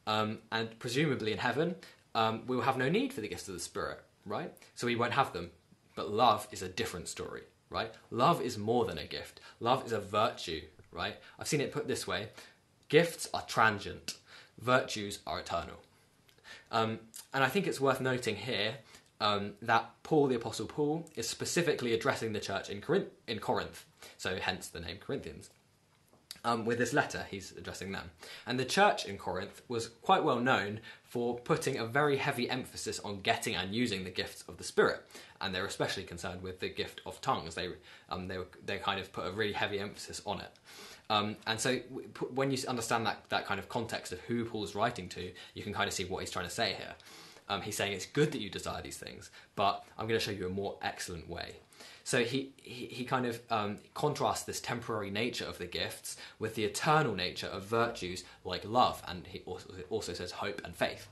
Um, 0.06 0.38
and 0.50 0.78
presumably 0.78 1.32
in 1.32 1.38
heaven, 1.38 1.76
um, 2.14 2.42
we 2.46 2.56
will 2.56 2.64
have 2.64 2.76
no 2.76 2.88
need 2.88 3.12
for 3.12 3.20
the 3.20 3.28
gifts 3.28 3.48
of 3.48 3.54
the 3.54 3.60
Spirit, 3.60 4.00
right? 4.26 4.52
So 4.74 4.86
we 4.86 4.96
won't 4.96 5.12
have 5.12 5.32
them. 5.32 5.50
But 5.94 6.10
love 6.10 6.48
is 6.50 6.62
a 6.62 6.68
different 6.68 7.08
story, 7.08 7.42
right? 7.70 7.92
Love 8.10 8.42
is 8.42 8.58
more 8.58 8.84
than 8.84 8.98
a 8.98 9.06
gift. 9.06 9.40
Love 9.60 9.86
is 9.86 9.92
a 9.92 10.00
virtue, 10.00 10.62
right? 10.92 11.16
I've 11.38 11.48
seen 11.48 11.60
it 11.60 11.72
put 11.72 11.88
this 11.88 12.06
way 12.06 12.28
gifts 12.88 13.28
are 13.32 13.42
transient, 13.46 14.14
virtues 14.60 15.20
are 15.26 15.40
eternal. 15.40 15.80
Um, 16.70 16.98
and 17.32 17.42
I 17.42 17.48
think 17.48 17.66
it's 17.66 17.80
worth 17.80 18.00
noting 18.00 18.36
here 18.36 18.76
um, 19.24 19.54
that 19.62 19.90
Paul, 20.02 20.26
the 20.26 20.34
Apostle 20.34 20.66
Paul, 20.66 21.08
is 21.16 21.26
specifically 21.26 21.94
addressing 21.94 22.34
the 22.34 22.40
church 22.40 22.68
in 22.68 22.82
Corinth, 22.82 23.08
in 23.26 23.38
Corinth 23.38 23.86
so 24.18 24.36
hence 24.36 24.68
the 24.68 24.80
name 24.80 24.98
Corinthians. 24.98 25.48
Um, 26.44 26.66
with 26.66 26.76
this 26.76 26.92
letter, 26.92 27.24
he's 27.30 27.52
addressing 27.56 27.92
them. 27.92 28.10
And 28.46 28.60
the 28.60 28.66
church 28.66 29.06
in 29.06 29.16
Corinth 29.16 29.62
was 29.66 29.88
quite 29.88 30.24
well 30.24 30.40
known 30.40 30.80
for 31.04 31.38
putting 31.38 31.78
a 31.78 31.86
very 31.86 32.18
heavy 32.18 32.50
emphasis 32.50 33.00
on 33.00 33.22
getting 33.22 33.54
and 33.54 33.74
using 33.74 34.04
the 34.04 34.10
gifts 34.10 34.44
of 34.46 34.58
the 34.58 34.64
Spirit. 34.64 35.00
And 35.40 35.54
they're 35.54 35.64
especially 35.64 36.02
concerned 36.02 36.42
with 36.42 36.60
the 36.60 36.68
gift 36.68 37.00
of 37.06 37.18
tongues. 37.22 37.54
They, 37.54 37.70
um, 38.10 38.28
they, 38.28 38.36
were, 38.36 38.48
they 38.66 38.76
kind 38.76 39.00
of 39.00 39.10
put 39.10 39.26
a 39.26 39.30
really 39.30 39.54
heavy 39.54 39.80
emphasis 39.80 40.20
on 40.26 40.40
it. 40.40 40.50
Um, 41.08 41.36
and 41.46 41.58
so 41.58 41.76
when 42.34 42.50
you 42.50 42.58
understand 42.68 43.06
that, 43.06 43.24
that 43.30 43.46
kind 43.46 43.58
of 43.58 43.70
context 43.70 44.12
of 44.12 44.20
who 44.20 44.44
Paul's 44.44 44.74
writing 44.74 45.08
to, 45.10 45.32
you 45.54 45.62
can 45.62 45.72
kind 45.72 45.88
of 45.88 45.94
see 45.94 46.04
what 46.04 46.20
he's 46.20 46.30
trying 46.30 46.46
to 46.46 46.50
say 46.50 46.74
here. 46.74 46.94
Um, 47.48 47.62
he's 47.62 47.76
saying 47.76 47.92
it's 47.92 48.06
good 48.06 48.32
that 48.32 48.40
you 48.40 48.48
desire 48.48 48.82
these 48.82 48.96
things, 48.96 49.30
but 49.54 49.84
I'm 49.98 50.06
going 50.06 50.18
to 50.18 50.24
show 50.24 50.32
you 50.32 50.46
a 50.46 50.50
more 50.50 50.76
excellent 50.80 51.28
way. 51.28 51.56
So 52.04 52.22
he, 52.22 52.52
he, 52.56 52.86
he 52.86 53.04
kind 53.04 53.26
of 53.26 53.40
um, 53.50 53.78
contrasts 53.94 54.44
this 54.44 54.60
temporary 54.60 55.10
nature 55.10 55.46
of 55.46 55.58
the 55.58 55.66
gifts 55.66 56.16
with 56.38 56.54
the 56.54 56.64
eternal 56.64 57.14
nature 57.14 57.46
of 57.46 57.64
virtues 57.64 58.24
like 58.44 58.64
love, 58.64 59.02
and 59.08 59.26
he 59.26 59.40
also, 59.46 59.68
also 59.90 60.12
says 60.12 60.32
hope 60.32 60.60
and 60.64 60.74
faith. 60.76 61.08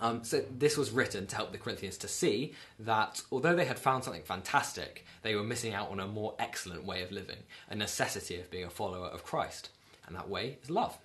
Um, 0.00 0.22
so 0.22 0.44
this 0.56 0.76
was 0.76 0.90
written 0.90 1.26
to 1.26 1.36
help 1.36 1.52
the 1.52 1.58
Corinthians 1.58 1.96
to 1.98 2.08
see 2.08 2.54
that 2.78 3.22
although 3.32 3.56
they 3.56 3.64
had 3.64 3.78
found 3.78 4.04
something 4.04 4.22
fantastic, 4.22 5.04
they 5.22 5.34
were 5.34 5.42
missing 5.42 5.74
out 5.74 5.90
on 5.90 5.98
a 6.00 6.06
more 6.06 6.34
excellent 6.38 6.84
way 6.84 7.02
of 7.02 7.10
living, 7.10 7.38
a 7.68 7.74
necessity 7.74 8.38
of 8.38 8.50
being 8.50 8.64
a 8.64 8.70
follower 8.70 9.06
of 9.08 9.24
Christ, 9.24 9.70
and 10.06 10.14
that 10.14 10.28
way 10.28 10.58
is 10.62 10.70
love. 10.70 10.96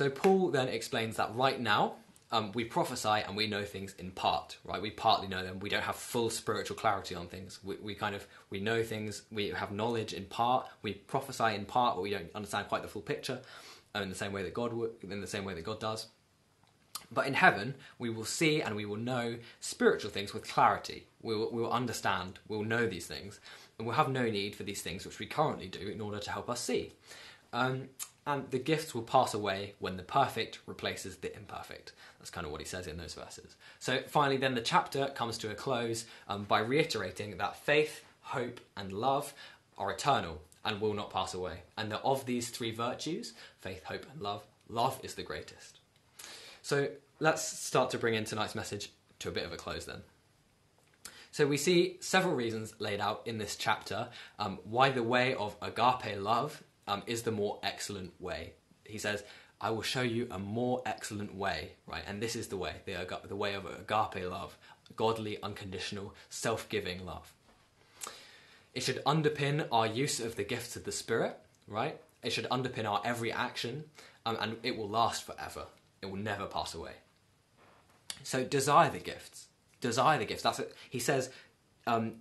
So 0.00 0.08
Paul 0.08 0.48
then 0.48 0.68
explains 0.68 1.18
that 1.18 1.36
right 1.36 1.60
now 1.60 1.96
um, 2.32 2.52
we 2.52 2.64
prophesy 2.64 3.22
and 3.26 3.36
we 3.36 3.46
know 3.46 3.64
things 3.64 3.94
in 3.98 4.12
part, 4.12 4.56
right? 4.64 4.80
We 4.80 4.90
partly 4.90 5.28
know 5.28 5.44
them. 5.44 5.60
We 5.60 5.68
don't 5.68 5.82
have 5.82 5.96
full 5.96 6.30
spiritual 6.30 6.74
clarity 6.76 7.14
on 7.14 7.26
things. 7.26 7.58
We, 7.62 7.76
we 7.76 7.94
kind 7.94 8.14
of 8.14 8.26
we 8.48 8.60
know 8.60 8.82
things. 8.82 9.24
We 9.30 9.48
have 9.48 9.72
knowledge 9.72 10.14
in 10.14 10.24
part. 10.24 10.68
We 10.80 10.94
prophesy 10.94 11.54
in 11.54 11.66
part, 11.66 11.96
but 11.96 12.00
we 12.00 12.08
don't 12.12 12.30
understand 12.34 12.68
quite 12.68 12.80
the 12.80 12.88
full 12.88 13.02
picture. 13.02 13.40
Uh, 13.94 14.00
in 14.00 14.08
the 14.08 14.14
same 14.14 14.32
way 14.32 14.42
that 14.42 14.54
God 14.54 14.72
in 15.02 15.20
the 15.20 15.26
same 15.26 15.44
way 15.44 15.52
that 15.52 15.64
God 15.64 15.80
does. 15.80 16.06
But 17.12 17.26
in 17.26 17.34
heaven, 17.34 17.74
we 17.98 18.08
will 18.08 18.24
see 18.24 18.62
and 18.62 18.76
we 18.76 18.86
will 18.86 18.96
know 18.96 19.36
spiritual 19.60 20.10
things 20.10 20.32
with 20.32 20.48
clarity. 20.48 21.08
We 21.20 21.36
will, 21.36 21.52
we 21.52 21.60
will 21.60 21.72
understand. 21.72 22.38
We 22.48 22.56
will 22.56 22.64
know 22.64 22.86
these 22.86 23.06
things, 23.06 23.38
and 23.76 23.86
we'll 23.86 23.96
have 23.96 24.08
no 24.08 24.30
need 24.30 24.56
for 24.56 24.62
these 24.62 24.80
things 24.80 25.04
which 25.04 25.18
we 25.18 25.26
currently 25.26 25.66
do 25.66 25.88
in 25.88 26.00
order 26.00 26.20
to 26.20 26.30
help 26.30 26.48
us 26.48 26.62
see. 26.62 26.94
Um, 27.52 27.90
and 28.26 28.50
the 28.50 28.58
gifts 28.58 28.94
will 28.94 29.02
pass 29.02 29.34
away 29.34 29.74
when 29.78 29.96
the 29.96 30.02
perfect 30.02 30.58
replaces 30.66 31.16
the 31.16 31.34
imperfect. 31.34 31.92
That's 32.18 32.30
kind 32.30 32.46
of 32.46 32.52
what 32.52 32.60
he 32.60 32.66
says 32.66 32.86
in 32.86 32.96
those 32.96 33.14
verses. 33.14 33.56
So 33.78 34.00
finally, 34.06 34.36
then 34.36 34.54
the 34.54 34.60
chapter 34.60 35.06
comes 35.08 35.38
to 35.38 35.50
a 35.50 35.54
close 35.54 36.04
um, 36.28 36.44
by 36.44 36.60
reiterating 36.60 37.36
that 37.38 37.56
faith, 37.56 38.04
hope, 38.20 38.60
and 38.76 38.92
love 38.92 39.32
are 39.78 39.90
eternal 39.90 40.42
and 40.64 40.80
will 40.80 40.94
not 40.94 41.10
pass 41.10 41.32
away. 41.32 41.62
And 41.78 41.90
that 41.90 42.02
of 42.04 42.26
these 42.26 42.50
three 42.50 42.70
virtues, 42.70 43.32
faith, 43.60 43.84
hope, 43.84 44.06
and 44.12 44.20
love, 44.20 44.44
love 44.68 45.00
is 45.02 45.14
the 45.14 45.22
greatest. 45.22 45.78
So 46.62 46.88
let's 47.18 47.42
start 47.42 47.90
to 47.90 47.98
bring 47.98 48.14
in 48.14 48.24
tonight's 48.24 48.54
message 48.54 48.90
to 49.20 49.28
a 49.28 49.32
bit 49.32 49.44
of 49.44 49.52
a 49.52 49.56
close 49.56 49.86
then. 49.86 50.02
So 51.32 51.46
we 51.46 51.56
see 51.56 51.96
several 52.00 52.34
reasons 52.34 52.74
laid 52.80 53.00
out 53.00 53.22
in 53.24 53.38
this 53.38 53.56
chapter 53.56 54.08
um, 54.38 54.58
why 54.64 54.90
the 54.90 55.02
way 55.02 55.34
of 55.34 55.56
agape 55.62 56.20
love 56.20 56.62
um, 56.90 57.04
is 57.06 57.22
the 57.22 57.30
more 57.30 57.58
excellent 57.62 58.12
way. 58.20 58.52
He 58.84 58.98
says, 58.98 59.22
I 59.60 59.70
will 59.70 59.82
show 59.82 60.02
you 60.02 60.26
a 60.30 60.38
more 60.38 60.82
excellent 60.84 61.34
way, 61.34 61.72
right? 61.86 62.02
And 62.06 62.20
this 62.20 62.34
is 62.34 62.48
the 62.48 62.56
way, 62.56 62.74
the, 62.84 63.20
the 63.28 63.36
way 63.36 63.54
of 63.54 63.64
agape 63.64 64.28
love, 64.28 64.58
godly, 64.96 65.40
unconditional, 65.40 66.14
self 66.28 66.68
giving 66.68 67.06
love. 67.06 67.32
It 68.74 68.82
should 68.82 69.04
underpin 69.04 69.68
our 69.70 69.86
use 69.86 70.18
of 70.18 70.34
the 70.34 70.42
gifts 70.44 70.74
of 70.74 70.84
the 70.84 70.92
Spirit, 70.92 71.38
right? 71.68 72.00
It 72.24 72.30
should 72.30 72.48
underpin 72.48 72.86
our 72.86 73.00
every 73.04 73.32
action, 73.32 73.84
um, 74.26 74.36
and 74.40 74.56
it 74.64 74.76
will 74.76 74.88
last 74.88 75.24
forever. 75.24 75.66
It 76.02 76.06
will 76.06 76.18
never 76.18 76.46
pass 76.46 76.74
away. 76.74 76.94
So 78.24 78.42
desire 78.42 78.90
the 78.90 78.98
gifts. 78.98 79.46
Desire 79.80 80.18
the 80.18 80.24
gifts. 80.24 80.42
That's 80.42 80.58
it. 80.58 80.74
He 80.88 80.98
says 80.98 81.30
um, 81.86 82.14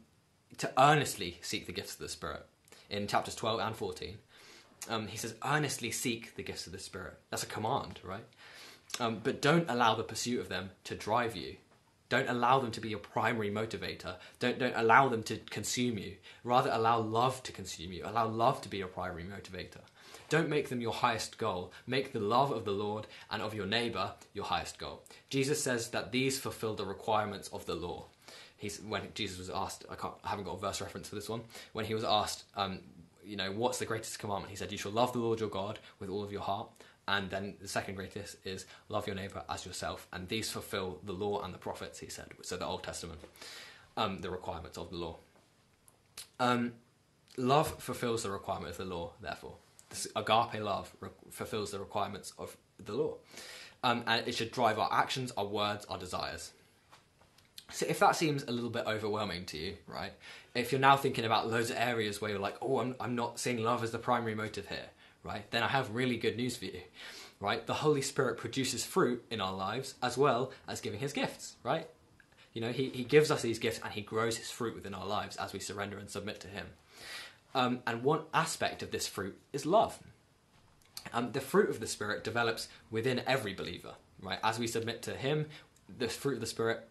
to 0.58 0.72
earnestly 0.78 1.40
seek 1.42 1.66
the 1.66 1.72
gifts 1.72 1.94
of 1.94 2.00
the 2.00 2.10
Spirit 2.10 2.46
in 2.90 3.08
chapters 3.08 3.36
12 3.36 3.60
and 3.62 3.76
14 3.76 4.18
um, 4.88 5.08
he 5.08 5.18
says, 5.18 5.36
earnestly 5.44 5.92
seek 5.92 6.36
the 6.36 6.44
gifts 6.44 6.68
of 6.68 6.74
the 6.74 6.80
Spirit. 6.80 7.16
That's 7.30 7.44
a 7.44 7.48
command, 7.48 8.00
right? 8.04 8.24
Um, 9.00 9.20
but 9.24 9.42
don't 9.42 9.70
allow 9.70 9.96
the 9.96 10.04
pursuit 10.04 10.40
of 10.40 10.50
them 10.50 10.72
to 10.86 10.96
drive 10.96 11.36
you. 11.36 11.58
Don't 12.10 12.30
allow 12.30 12.60
them 12.60 12.72
to 12.72 12.82
be 12.82 12.90
your 12.90 13.00
primary 13.00 13.52
motivator. 13.52 14.16
Don't, 14.40 14.58
don't 14.58 14.76
allow 14.76 15.10
them 15.10 15.22
to 15.24 15.38
consume 15.38 16.00
you. 16.00 16.16
Rather, 16.44 16.72
allow 16.72 17.00
love 17.00 17.44
to 17.44 17.52
consume 17.52 17.92
you. 17.92 18.04
Allow 18.04 18.28
love 18.28 18.62
to 18.62 18.70
be 18.70 18.78
your 18.78 18.88
primary 18.88 19.24
motivator. 19.24 19.82
Don't 20.28 20.50
make 20.50 20.70
them 20.70 20.82
your 20.82 20.94
highest 20.94 21.38
goal. 21.38 21.72
Make 21.86 22.12
the 22.12 22.20
love 22.20 22.52
of 22.52 22.66
the 22.66 22.72
Lord 22.72 23.06
and 23.30 23.42
of 23.42 23.54
your 23.54 23.68
neighbor 23.68 24.14
your 24.34 24.46
highest 24.46 24.80
goal. 24.80 25.04
Jesus 25.30 25.62
says 25.62 25.90
that 25.90 26.12
these 26.12 26.40
fulfill 26.40 26.76
the 26.76 26.86
requirements 26.86 27.48
of 27.50 27.66
the 27.68 27.76
law. 27.76 28.06
He's, 28.58 28.82
when 28.82 29.04
Jesus 29.14 29.38
was 29.38 29.50
asked, 29.50 29.86
I, 29.90 29.96
can't, 29.96 30.14
I, 30.24 30.30
haven't 30.30 30.46
got 30.46 30.58
a 30.58 30.60
verse 30.60 30.82
reference 30.82 31.10
for 31.10 31.16
this 31.16 31.30
one, 31.30 31.42
when 31.74 31.86
he 31.86 31.94
was 31.94 32.04
asked, 32.04 32.44
um, 32.56 32.80
you 33.24 33.36
know, 33.36 33.52
what's 33.52 33.80
the 33.80 33.86
greatest 33.86 34.20
commandment? 34.20 34.52
He 34.52 34.56
said, 34.56 34.72
You 34.72 34.78
shall 34.78 34.92
love 34.92 35.14
the 35.14 35.20
Lord 35.20 35.40
your 35.40 35.50
God 35.50 35.80
with 36.00 36.10
all 36.10 36.24
of 36.24 36.32
your 36.32 36.42
heart. 36.42 36.70
And 37.08 37.30
then 37.30 37.56
the 37.60 37.68
second 37.68 37.96
greatest 37.96 38.38
is 38.46 38.66
love 38.88 39.08
your 39.08 39.16
neighbor 39.16 39.44
as 39.50 39.66
yourself. 39.66 40.08
And 40.14 40.28
these 40.30 40.52
fulfill 40.52 41.00
the 41.04 41.12
law 41.12 41.42
and 41.42 41.54
the 41.54 41.58
prophets, 41.58 42.00
he 42.00 42.08
said. 42.08 42.28
So 42.44 42.56
the 42.56 42.68
Old 42.68 42.84
Testament, 42.84 43.20
um, 43.98 44.22
the 44.22 44.30
requirements 44.30 44.78
of 44.78 44.92
the 44.92 44.98
law. 44.98 45.18
Um, 46.40 46.74
love 47.36 47.82
fulfills 47.82 48.24
the 48.24 48.30
requirement 48.30 48.72
of 48.72 48.78
the 48.78 48.86
law, 48.86 49.14
therefore. 49.22 49.56
This 49.90 50.08
agape 50.16 50.62
love 50.62 50.96
re- 51.00 51.10
fulfills 51.32 51.72
the 51.72 51.80
requirements 51.80 52.34
of 52.38 52.56
the 52.84 52.94
law. 52.94 53.16
Um, 53.84 54.04
and 54.06 54.28
it 54.28 54.36
should 54.36 54.52
drive 54.52 54.78
our 54.78 54.90
actions, 54.92 55.32
our 55.36 55.46
words, 55.46 55.86
our 55.86 55.98
desires. 55.98 56.52
So 57.72 57.86
if 57.88 58.00
that 58.00 58.16
seems 58.16 58.44
a 58.44 58.52
little 58.52 58.70
bit 58.70 58.86
overwhelming 58.88 59.46
to 59.46 59.58
you, 59.58 59.76
right? 59.88 60.14
If 60.56 60.72
you're 60.72 60.82
now 60.82 60.98
thinking 60.98 61.26
about 61.26 61.50
loads 61.50 61.70
of 61.70 61.78
areas 61.78 62.20
where 62.20 62.32
you're 62.32 62.40
like, 62.40 62.58
oh, 62.62 62.80
I'm, 62.80 62.96
I'm 63.00 63.16
not 63.16 63.40
seeing 63.40 63.64
love 63.64 63.84
as 63.84 63.92
the 63.92 64.00
primary 64.00 64.36
motive 64.36 64.68
here, 64.68 64.90
right? 65.24 65.50
Then 65.52 65.64
I 65.64 65.68
have 65.68 65.94
really 65.94 66.18
good 66.18 66.36
news 66.36 66.58
for 66.58 66.66
you, 66.66 66.82
right? 67.40 67.66
The 67.66 67.76
Holy 67.76 68.02
Spirit 68.02 68.38
produces 68.38 68.84
fruit 68.84 69.24
in 69.30 69.40
our 69.40 69.54
lives 69.54 69.96
as 70.02 70.18
well 70.18 70.52
as 70.68 70.82
giving 70.82 71.00
his 71.00 71.14
gifts, 71.14 71.56
right? 71.64 71.88
You 72.54 72.62
know, 72.62 72.72
he, 72.72 72.90
he 72.90 73.04
gives 73.04 73.30
us 73.30 73.44
these 73.44 73.60
gifts 73.60 73.80
and 73.84 73.94
he 73.94 74.02
grows 74.02 74.38
his 74.38 74.50
fruit 74.50 74.76
within 74.76 74.96
our 74.96 75.06
lives 75.06 75.36
as 75.38 75.54
we 75.54 75.60
surrender 75.60 75.98
and 75.98 76.10
submit 76.10 76.40
to 76.42 76.48
him. 76.48 76.68
Um, 77.54 77.80
and 77.86 78.04
one 78.04 78.22
aspect 78.34 78.84
of 78.84 78.92
this 78.92 79.08
fruit 79.08 79.38
is 79.54 79.66
love. 79.66 80.00
Um, 81.14 81.32
the 81.32 81.42
fruit 81.42 81.70
of 81.70 81.80
the 81.80 81.88
Spirit 81.88 82.24
develops 82.24 82.68
within 82.92 83.22
every 83.26 83.54
believer, 83.54 83.94
right? 84.22 84.40
As 84.44 84.60
we 84.60 84.68
submit 84.68 85.02
to 85.04 85.14
him, 85.14 85.46
the 85.98 86.08
fruit 86.08 86.36
of 86.36 86.42
the 86.42 86.46
Spirit 86.46 86.88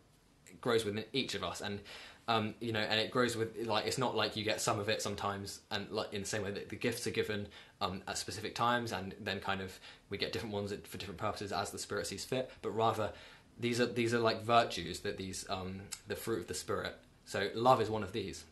grows 0.61 0.85
within 0.85 1.05
each 1.13 1.35
of 1.35 1.45
us, 1.45 1.61
and 1.61 1.81
um, 2.29 2.55
you 2.61 2.73
know, 2.73 2.81
and 2.81 3.01
it 3.01 3.11
grows 3.11 3.37
with 3.37 3.67
like 3.67 3.87
it's 3.87 3.99
not 3.99 4.15
like 4.15 4.37
you 4.37 4.45
get 4.45 4.61
some 4.61 4.79
of 4.79 4.89
it 4.89 5.01
sometimes, 5.01 5.61
and 5.71 5.91
like 5.91 6.13
in 6.13 6.21
the 6.21 6.27
same 6.27 6.43
way 6.43 6.51
that 6.51 6.69
the 6.69 6.77
gifts 6.77 7.07
are 7.07 7.11
given 7.11 7.49
um, 7.81 8.03
at 8.07 8.19
specific 8.19 8.55
times, 8.55 8.93
and 8.93 9.15
then 9.21 9.41
kind 9.41 9.63
of 9.63 9.79
we 10.11 10.19
get 10.19 10.33
different 10.33 10.55
ones 10.55 10.73
for 10.85 10.99
different 10.99 11.19
purposes 11.19 11.53
as 11.53 11.71
the 11.71 11.79
Spirit 11.79 12.07
sees 12.07 12.25
fit. 12.25 12.51
But 12.61 12.71
rather, 12.71 13.13
these 13.59 13.81
are 13.81 13.87
these 13.87 14.13
are 14.13 14.19
like 14.19 14.43
virtues 14.43 15.01
that 15.01 15.17
these 15.17 15.47
um, 15.49 15.81
the 16.07 16.17
fruit 16.17 16.41
of 16.41 16.47
the 16.49 16.55
Spirit. 16.55 16.95
So 17.25 17.49
love 17.55 17.81
is 17.81 17.89
one 17.89 18.03
of 18.03 18.13
these. 18.13 18.45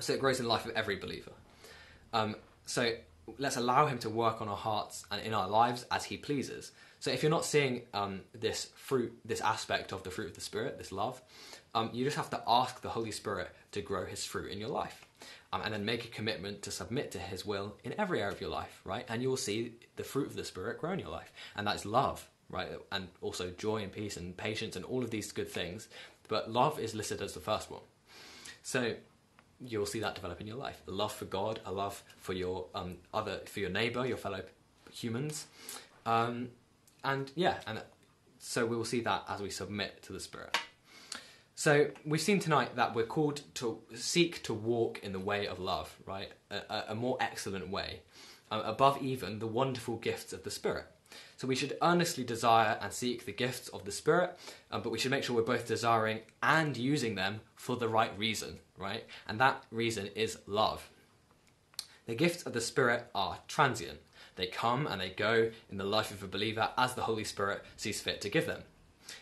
So 0.00 0.12
it 0.12 0.20
grows 0.20 0.38
in 0.38 0.44
the 0.44 0.48
life 0.48 0.64
of 0.64 0.72
every 0.72 0.96
believer. 0.96 1.32
Um, 2.12 2.36
so 2.66 2.92
let's 3.38 3.56
allow 3.56 3.86
Him 3.86 3.98
to 3.98 4.10
work 4.10 4.40
on 4.40 4.48
our 4.48 4.56
hearts 4.56 5.04
and 5.10 5.20
in 5.22 5.34
our 5.34 5.48
lives 5.48 5.84
as 5.90 6.04
He 6.04 6.16
pleases. 6.16 6.72
So 7.00 7.10
if 7.10 7.22
you're 7.22 7.30
not 7.30 7.44
seeing 7.44 7.82
um, 7.92 8.20
this 8.32 8.70
fruit, 8.76 9.12
this 9.24 9.40
aspect 9.40 9.92
of 9.92 10.02
the 10.04 10.10
fruit 10.10 10.28
of 10.28 10.34
the 10.34 10.40
Spirit, 10.40 10.78
this 10.78 10.92
love, 10.92 11.20
um, 11.74 11.90
you 11.92 12.04
just 12.04 12.16
have 12.16 12.30
to 12.30 12.42
ask 12.46 12.80
the 12.80 12.90
Holy 12.90 13.10
Spirit 13.10 13.50
to 13.72 13.80
grow 13.80 14.04
His 14.04 14.24
fruit 14.24 14.52
in 14.52 14.58
your 14.58 14.68
life. 14.68 15.06
Um, 15.52 15.60
and 15.64 15.74
then 15.74 15.84
make 15.84 16.06
a 16.06 16.08
commitment 16.08 16.62
to 16.62 16.70
submit 16.70 17.10
to 17.10 17.18
His 17.18 17.44
will 17.44 17.76
in 17.84 17.94
every 17.98 18.20
area 18.20 18.32
of 18.32 18.40
your 18.40 18.50
life, 18.50 18.80
right? 18.84 19.04
And 19.08 19.20
you 19.20 19.28
will 19.28 19.36
see 19.36 19.74
the 19.96 20.04
fruit 20.04 20.28
of 20.28 20.36
the 20.36 20.44
Spirit 20.44 20.78
grow 20.78 20.92
in 20.92 20.98
your 20.98 21.10
life. 21.10 21.32
And 21.56 21.66
that's 21.66 21.84
love, 21.84 22.26
right? 22.48 22.68
And 22.90 23.08
also 23.20 23.50
joy 23.50 23.82
and 23.82 23.92
peace 23.92 24.16
and 24.16 24.36
patience 24.36 24.76
and 24.76 24.84
all 24.84 25.02
of 25.02 25.10
these 25.10 25.30
good 25.32 25.50
things. 25.50 25.88
But 26.28 26.50
love 26.50 26.78
is 26.78 26.94
listed 26.94 27.20
as 27.20 27.34
the 27.34 27.40
first 27.40 27.70
one. 27.70 27.82
So 28.62 28.94
you'll 29.66 29.86
see 29.86 30.00
that 30.00 30.14
develop 30.14 30.40
in 30.40 30.46
your 30.46 30.56
life: 30.56 30.82
a 30.86 30.90
love 30.90 31.12
for 31.12 31.24
God, 31.24 31.60
a 31.64 31.72
love 31.72 32.02
for 32.18 32.32
your 32.32 32.66
um, 32.74 32.96
other, 33.12 33.40
for 33.46 33.60
your 33.60 33.70
neighbor, 33.70 34.06
your 34.06 34.16
fellow 34.16 34.42
humans, 34.90 35.46
um, 36.06 36.48
and 37.04 37.30
yeah, 37.34 37.56
and 37.66 37.80
so 38.38 38.66
we 38.66 38.76
will 38.76 38.84
see 38.84 39.00
that 39.00 39.24
as 39.28 39.40
we 39.40 39.50
submit 39.50 40.02
to 40.02 40.12
the 40.12 40.20
Spirit. 40.20 40.58
So 41.54 41.90
we've 42.04 42.20
seen 42.20 42.40
tonight 42.40 42.74
that 42.76 42.94
we're 42.94 43.06
called 43.06 43.42
to 43.54 43.78
seek 43.94 44.42
to 44.44 44.54
walk 44.54 44.98
in 45.02 45.12
the 45.12 45.20
way 45.20 45.46
of 45.46 45.60
love, 45.60 45.96
right? 46.06 46.32
A, 46.50 46.84
a 46.88 46.94
more 46.94 47.16
excellent 47.20 47.68
way, 47.68 48.00
uh, 48.50 48.62
above 48.64 49.00
even 49.00 49.38
the 49.38 49.46
wonderful 49.46 49.96
gifts 49.96 50.32
of 50.32 50.42
the 50.42 50.50
Spirit. 50.50 50.86
So 51.36 51.48
we 51.48 51.56
should 51.56 51.76
earnestly 51.82 52.24
desire 52.24 52.78
and 52.80 52.92
seek 52.92 53.24
the 53.24 53.32
gifts 53.32 53.68
of 53.68 53.84
the 53.84 53.92
Spirit, 53.92 54.38
uh, 54.70 54.78
but 54.78 54.90
we 54.90 54.98
should 54.98 55.10
make 55.10 55.24
sure 55.24 55.34
we're 55.34 55.42
both 55.42 55.66
desiring 55.66 56.20
and 56.42 56.76
using 56.76 57.14
them 57.14 57.40
for 57.56 57.76
the 57.76 57.88
right 57.88 58.16
reason, 58.16 58.58
right? 58.76 59.04
And 59.26 59.40
that 59.40 59.64
reason 59.70 60.08
is 60.14 60.38
love. 60.46 60.88
The 62.06 62.14
gifts 62.14 62.42
of 62.44 62.52
the 62.52 62.60
Spirit 62.60 63.06
are 63.14 63.38
transient. 63.48 63.98
They 64.36 64.46
come 64.46 64.86
and 64.86 65.00
they 65.00 65.10
go 65.10 65.50
in 65.70 65.78
the 65.78 65.84
life 65.84 66.10
of 66.10 66.22
a 66.22 66.28
believer 66.28 66.70
as 66.76 66.94
the 66.94 67.02
Holy 67.02 67.24
Spirit 67.24 67.64
sees 67.76 68.00
fit 68.00 68.20
to 68.22 68.28
give 68.28 68.46
them. 68.46 68.62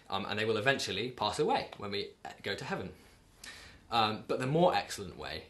Um, 0.09 0.27
and 0.29 0.39
they 0.39 0.45
will 0.45 0.57
eventually 0.57 1.11
pass 1.11 1.39
away 1.39 1.69
when 1.79 1.91
we 1.91 2.11
go 2.43 2.55
to 2.55 2.65
heaven. 2.65 2.91
Um, 3.91 4.25
but 4.29 4.39
the 4.39 4.47
more 4.47 4.75
excellent 4.75 5.19
way, 5.19 5.45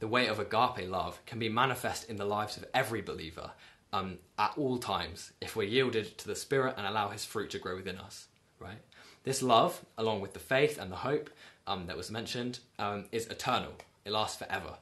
the 0.00 0.08
way 0.08 0.26
of 0.26 0.38
agape 0.38 0.88
love, 0.88 1.18
can 1.24 1.38
be 1.38 1.48
manifest 1.48 2.10
in 2.10 2.16
the 2.16 2.24
lives 2.24 2.56
of 2.56 2.66
every 2.74 3.00
believer 3.00 3.52
um, 3.96 4.18
at 4.38 4.52
all 4.56 4.78
times 4.78 5.32
if 5.40 5.56
we're 5.56 5.68
yielded 5.68 6.18
to 6.18 6.26
the 6.26 6.36
Spirit 6.36 6.74
and 6.76 6.86
allow 6.86 7.08
His 7.08 7.24
fruit 7.24 7.50
to 7.50 7.58
grow 7.58 7.76
within 7.76 7.98
us. 7.98 8.26
Right? 8.58 8.80
This 9.24 9.42
love, 9.42 9.84
along 9.98 10.20
with 10.20 10.32
the 10.32 10.38
faith 10.38 10.78
and 10.78 10.90
the 10.90 10.96
hope 10.96 11.30
um, 11.66 11.86
that 11.86 11.96
was 11.96 12.10
mentioned, 12.10 12.60
um, 12.78 13.04
is 13.12 13.26
eternal. 13.26 13.72
It 14.04 14.12
lasts 14.12 14.38
forever, 14.38 14.74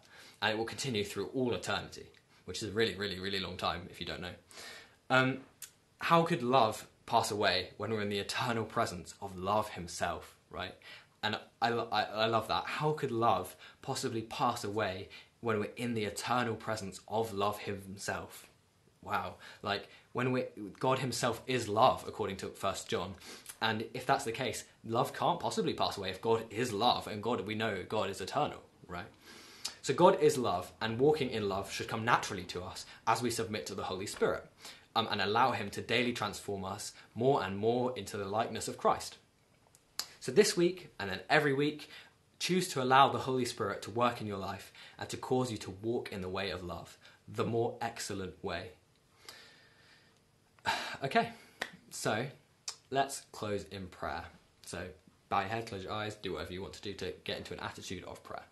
and 0.43 0.53
it 0.53 0.59
will 0.59 0.67
continue 0.67 1.05
through 1.05 1.31
all 1.35 1.55
eternity 1.55 2.07
which 2.45 2.63
is 2.63 2.71
a 2.71 2.73
really, 2.73 2.95
really, 2.95 3.19
really 3.19 3.41
long 3.41 3.57
time 3.57 3.83
if 3.91 4.01
you 4.01 4.07
don't 4.07 4.21
know. 4.21 4.35
Um, 5.11 5.39
how 5.99 6.23
could 6.23 6.43
love 6.43 6.87
pass 7.07 7.31
away 7.31 7.71
when 7.77 7.91
we're 7.91 8.03
in 8.03 8.09
the 8.09 8.19
eternal 8.19 8.65
presence 8.65 9.15
of 9.21 9.37
love 9.37 9.71
himself, 9.71 10.37
right? 10.51 10.75
And 11.23 11.39
I, 11.63 11.71
I, 11.71 12.03
I 12.03 12.27
love 12.27 12.49
that. 12.49 12.65
How 12.67 12.93
could 12.93 13.11
love 13.11 13.57
possibly 13.83 14.23
pass 14.23 14.65
away 14.65 15.09
when 15.41 15.59
we're 15.59 15.71
in 15.77 15.95
the 15.95 16.05
eternal 16.05 16.55
presence 16.55 17.01
of 17.09 17.33
love 17.33 17.61
himself? 17.61 18.49
Wow. 19.05 19.35
Like 19.63 19.89
when 20.13 20.33
we 20.33 20.45
God 20.79 21.01
himself 21.01 21.43
is 21.47 21.69
love 21.69 22.05
according 22.07 22.37
to 22.39 22.49
First 22.49 22.89
John. 22.89 23.15
And 23.61 23.85
if 23.95 24.05
that's 24.05 24.25
the 24.25 24.33
case, 24.33 24.65
love 24.85 25.15
can't 25.15 25.41
possibly 25.41 25.75
pass 25.75 25.97
away 25.97 26.11
if 26.11 26.21
God 26.21 26.45
is 26.51 26.73
love 26.73 27.07
and 27.07 27.23
God 27.23 27.47
we 27.47 27.55
know 27.55 27.85
God 27.89 28.11
is 28.11 28.21
eternal, 28.21 28.63
right? 28.89 29.07
So 29.85 29.93
God 29.93 30.21
is 30.23 30.39
love, 30.39 30.73
and 30.81 30.99
walking 30.99 31.29
in 31.29 31.47
love 31.47 31.71
should 31.71 31.89
come 31.89 32.07
naturally 32.07 32.45
to 32.45 32.63
us 32.63 32.87
as 33.07 33.21
we 33.21 33.31
submit 33.31 33.67
to 33.67 33.75
the 33.75 33.83
Holy 33.83 34.07
Spirit 34.07 34.47
um, 34.97 35.09
and 35.11 35.21
allow 35.21 35.53
Him 35.53 35.69
to 35.71 35.83
daily 35.83 36.13
transform 36.13 36.65
us 36.65 36.95
more 37.15 37.43
and 37.43 37.59
more 37.59 37.93
into 37.97 38.17
the 38.17 38.25
likeness 38.25 38.67
of 38.67 38.79
Christ. 38.79 39.19
So 40.21 40.33
this 40.33 40.57
week, 40.57 40.89
and 40.99 41.11
then 41.11 41.21
every 41.29 41.53
week, 41.53 41.91
choose 42.39 42.69
to 42.69 42.83
allow 42.83 43.11
the 43.11 43.19
Holy 43.19 43.45
Spirit 43.45 43.83
to 43.83 43.91
work 43.91 44.21
in 44.23 44.27
your 44.27 44.39
life 44.39 44.73
and 44.99 45.07
to 45.11 45.19
cause 45.19 45.53
you 45.53 45.59
to 45.59 45.71
walk 45.71 46.13
in 46.13 46.23
the 46.23 46.31
way 46.31 46.49
of 46.49 46.65
love, 46.65 46.97
the 47.29 47.45
more 47.45 47.77
excellent 47.83 48.43
way. 48.43 48.71
Okay, 51.03 51.31
so 51.91 52.27
let's 52.91 53.23
close 53.33 53.65
in 53.71 53.87
prayer. 53.89 54.25
So 54.65 54.83
bow 55.29 55.41
your 55.41 55.49
head, 55.49 55.67
close 55.67 55.85
your 55.85 55.93
eyes, 55.93 56.15
do 56.15 56.33
whatever 56.35 56.53
you 56.53 56.63
want 56.63 56.75
to 56.75 56.83
do 56.83 56.95
to 56.95 57.13
get 57.25 57.39
into 57.39 57.53
an 57.53 57.61
attitude 57.61 58.05
of 58.05 58.23
prayer. 58.23 58.45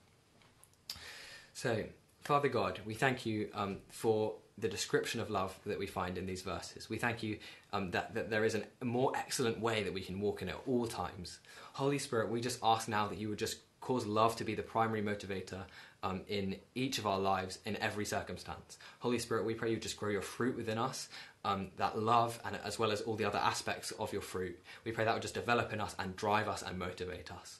So, 1.55 1.85
Father 2.23 2.49
God, 2.49 2.81
we 2.85 2.95
thank 2.95 3.25
you 3.25 3.49
um, 3.55 3.79
for 3.91 4.35
the 4.59 4.69
description 4.69 5.21
of 5.21 5.31
love 5.31 5.59
that 5.67 5.79
we 5.79 5.87
find 5.87 6.19
in 6.19 6.27
these 6.27 6.43
verses. 6.43 6.91
We 6.91 6.99
thank 6.99 7.23
you 7.23 7.39
um, 7.73 7.91
that, 7.93 8.15
that 8.15 8.31
there 8.31 8.45
is 8.45 8.55
a 8.55 8.85
more 8.85 9.13
excellent 9.17 9.61
way 9.61 9.83
that 9.83 9.93
we 9.93 10.01
can 10.01 10.21
walk 10.21 10.43
in 10.43 10.49
at 10.49 10.61
all 10.67 10.87
times. 10.87 11.39
Holy 11.73 11.99
Spirit, 11.99 12.31
we 12.31 12.41
just 12.41 12.59
ask 12.63 12.89
now 12.89 13.09
that 13.09 13.19
you 13.19 13.29
would 13.29 13.39
just 13.39 13.59
cause 13.81 14.07
love 14.07 14.37
to 14.37 14.45
be 14.45 14.55
the 14.55 14.63
primary 14.63 15.03
motivator 15.03 15.63
um, 16.03 16.21
in 16.29 16.57
each 16.75 16.99
of 16.99 17.07
our 17.07 17.19
lives 17.19 17.59
in 17.65 17.77
every 17.77 18.05
circumstance. 18.05 18.79
Holy 19.01 19.19
Spirit, 19.19 19.45
we 19.45 19.55
pray 19.55 19.71
you 19.71 19.77
just 19.77 19.97
grow 19.97 20.11
your 20.11 20.23
fruit 20.23 20.57
within 20.57 20.79
us, 20.79 21.09
um, 21.45 21.69
that 21.77 21.99
love, 21.99 22.41
and 22.45 22.57
as 22.65 22.79
well 22.79 22.93
as 22.93 23.01
all 23.03 23.17
the 23.17 23.25
other 23.25 23.39
aspects 23.39 23.91
of 23.93 24.13
your 24.13 24.23
fruit. 24.23 24.59
We 24.85 24.93
pray 24.93 25.05
that 25.05 25.15
would 25.15 25.23
just 25.23 25.35
develop 25.35 25.73
in 25.73 25.81
us 25.81 25.95
and 25.99 26.17
drive 26.17 26.49
us 26.49 26.63
and 26.63 26.79
motivate 26.79 27.33
us. 27.33 27.59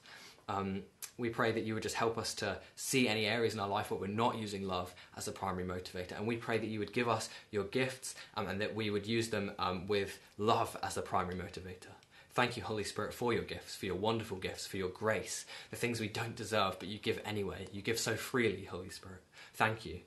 Um, 0.49 0.83
we 1.19 1.29
pray 1.29 1.53
that 1.53 1.65
you 1.65 1.75
would 1.75 1.83
just 1.83 1.95
help 1.95 2.19
us 2.19 2.35
to 2.37 2.59
see 2.75 3.07
any 3.07 3.27
areas 3.27 3.55
in 3.55 3.61
our 3.61 3.69
life 3.69 3.91
where 3.91 4.01
we're 4.01 4.07
not 4.07 4.39
using 4.39 4.67
love 4.67 4.95
as 5.17 5.29
a 5.29 5.33
primary 5.33 5.65
motivator. 5.65 6.17
And 6.17 6.27
we 6.27 6.37
pray 6.37 6.59
that 6.59 6.67
you 6.67 6.79
would 6.79 6.93
give 6.93 7.09
us 7.09 7.29
your 7.51 7.65
gifts 7.65 8.15
um, 8.37 8.49
and 8.49 8.61
that 8.61 8.75
we 8.75 8.91
would 8.91 9.07
use 9.07 9.29
them 9.29 9.53
um, 9.59 9.87
with 9.87 10.19
love 10.39 10.77
as 10.83 10.95
the 10.95 11.03
primary 11.03 11.37
motivator. 11.37 11.93
Thank 12.35 12.57
you, 12.57 12.63
Holy 12.63 12.85
Spirit, 12.85 13.13
for 13.13 13.35
your 13.35 13.43
gifts, 13.43 13.77
for 13.77 13.85
your 13.85 13.95
wonderful 13.95 14.39
gifts, 14.39 14.67
for 14.67 14.79
your 14.79 14.89
grace, 14.89 15.45
the 15.71 15.77
things 15.77 16.01
we 16.01 16.09
don't 16.09 16.35
deserve, 16.35 16.79
but 16.79 16.89
you 16.89 16.99
give 16.99 17.21
anyway. 17.27 17.67
You 17.73 17.83
give 17.83 17.99
so 17.99 18.17
freely, 18.17 18.65
Holy 18.65 18.89
Spirit. 18.89 19.23
Thank 19.53 19.85
you. 19.85 20.01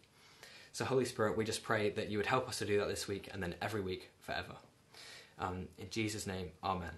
So, 0.76 0.84
Holy 0.84 1.06
Spirit, 1.06 1.38
we 1.38 1.46
just 1.46 1.64
pray 1.64 1.90
that 1.92 2.10
you 2.10 2.18
would 2.18 2.26
help 2.26 2.50
us 2.50 2.58
to 2.58 2.66
do 2.66 2.80
that 2.80 2.90
this 2.90 3.08
week 3.08 3.30
and 3.32 3.42
then 3.42 3.56
every 3.62 3.80
week 3.80 4.10
forever. 4.20 4.56
Um, 5.40 5.70
in 5.78 5.90
Jesus' 5.90 6.28
name, 6.28 6.50
Amen. 6.62 6.92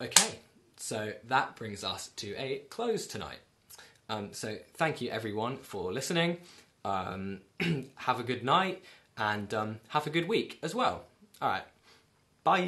Okay. 0.00 0.38
So 0.76 1.12
that 1.26 1.56
brings 1.56 1.82
us 1.82 2.10
to 2.18 2.36
a 2.36 2.58
close 2.70 3.08
tonight. 3.08 3.40
Um, 4.08 4.32
so 4.32 4.58
thank 4.74 5.00
you 5.00 5.10
everyone 5.10 5.56
for 5.56 5.92
listening. 5.92 6.36
Um, 6.84 7.40
have 7.96 8.20
a 8.20 8.22
good 8.22 8.44
night 8.44 8.84
and 9.16 9.52
um, 9.52 9.80
have 9.88 10.06
a 10.06 10.10
good 10.10 10.28
week 10.28 10.60
as 10.62 10.76
well. 10.76 11.02
All 11.42 11.48
right. 11.48 11.64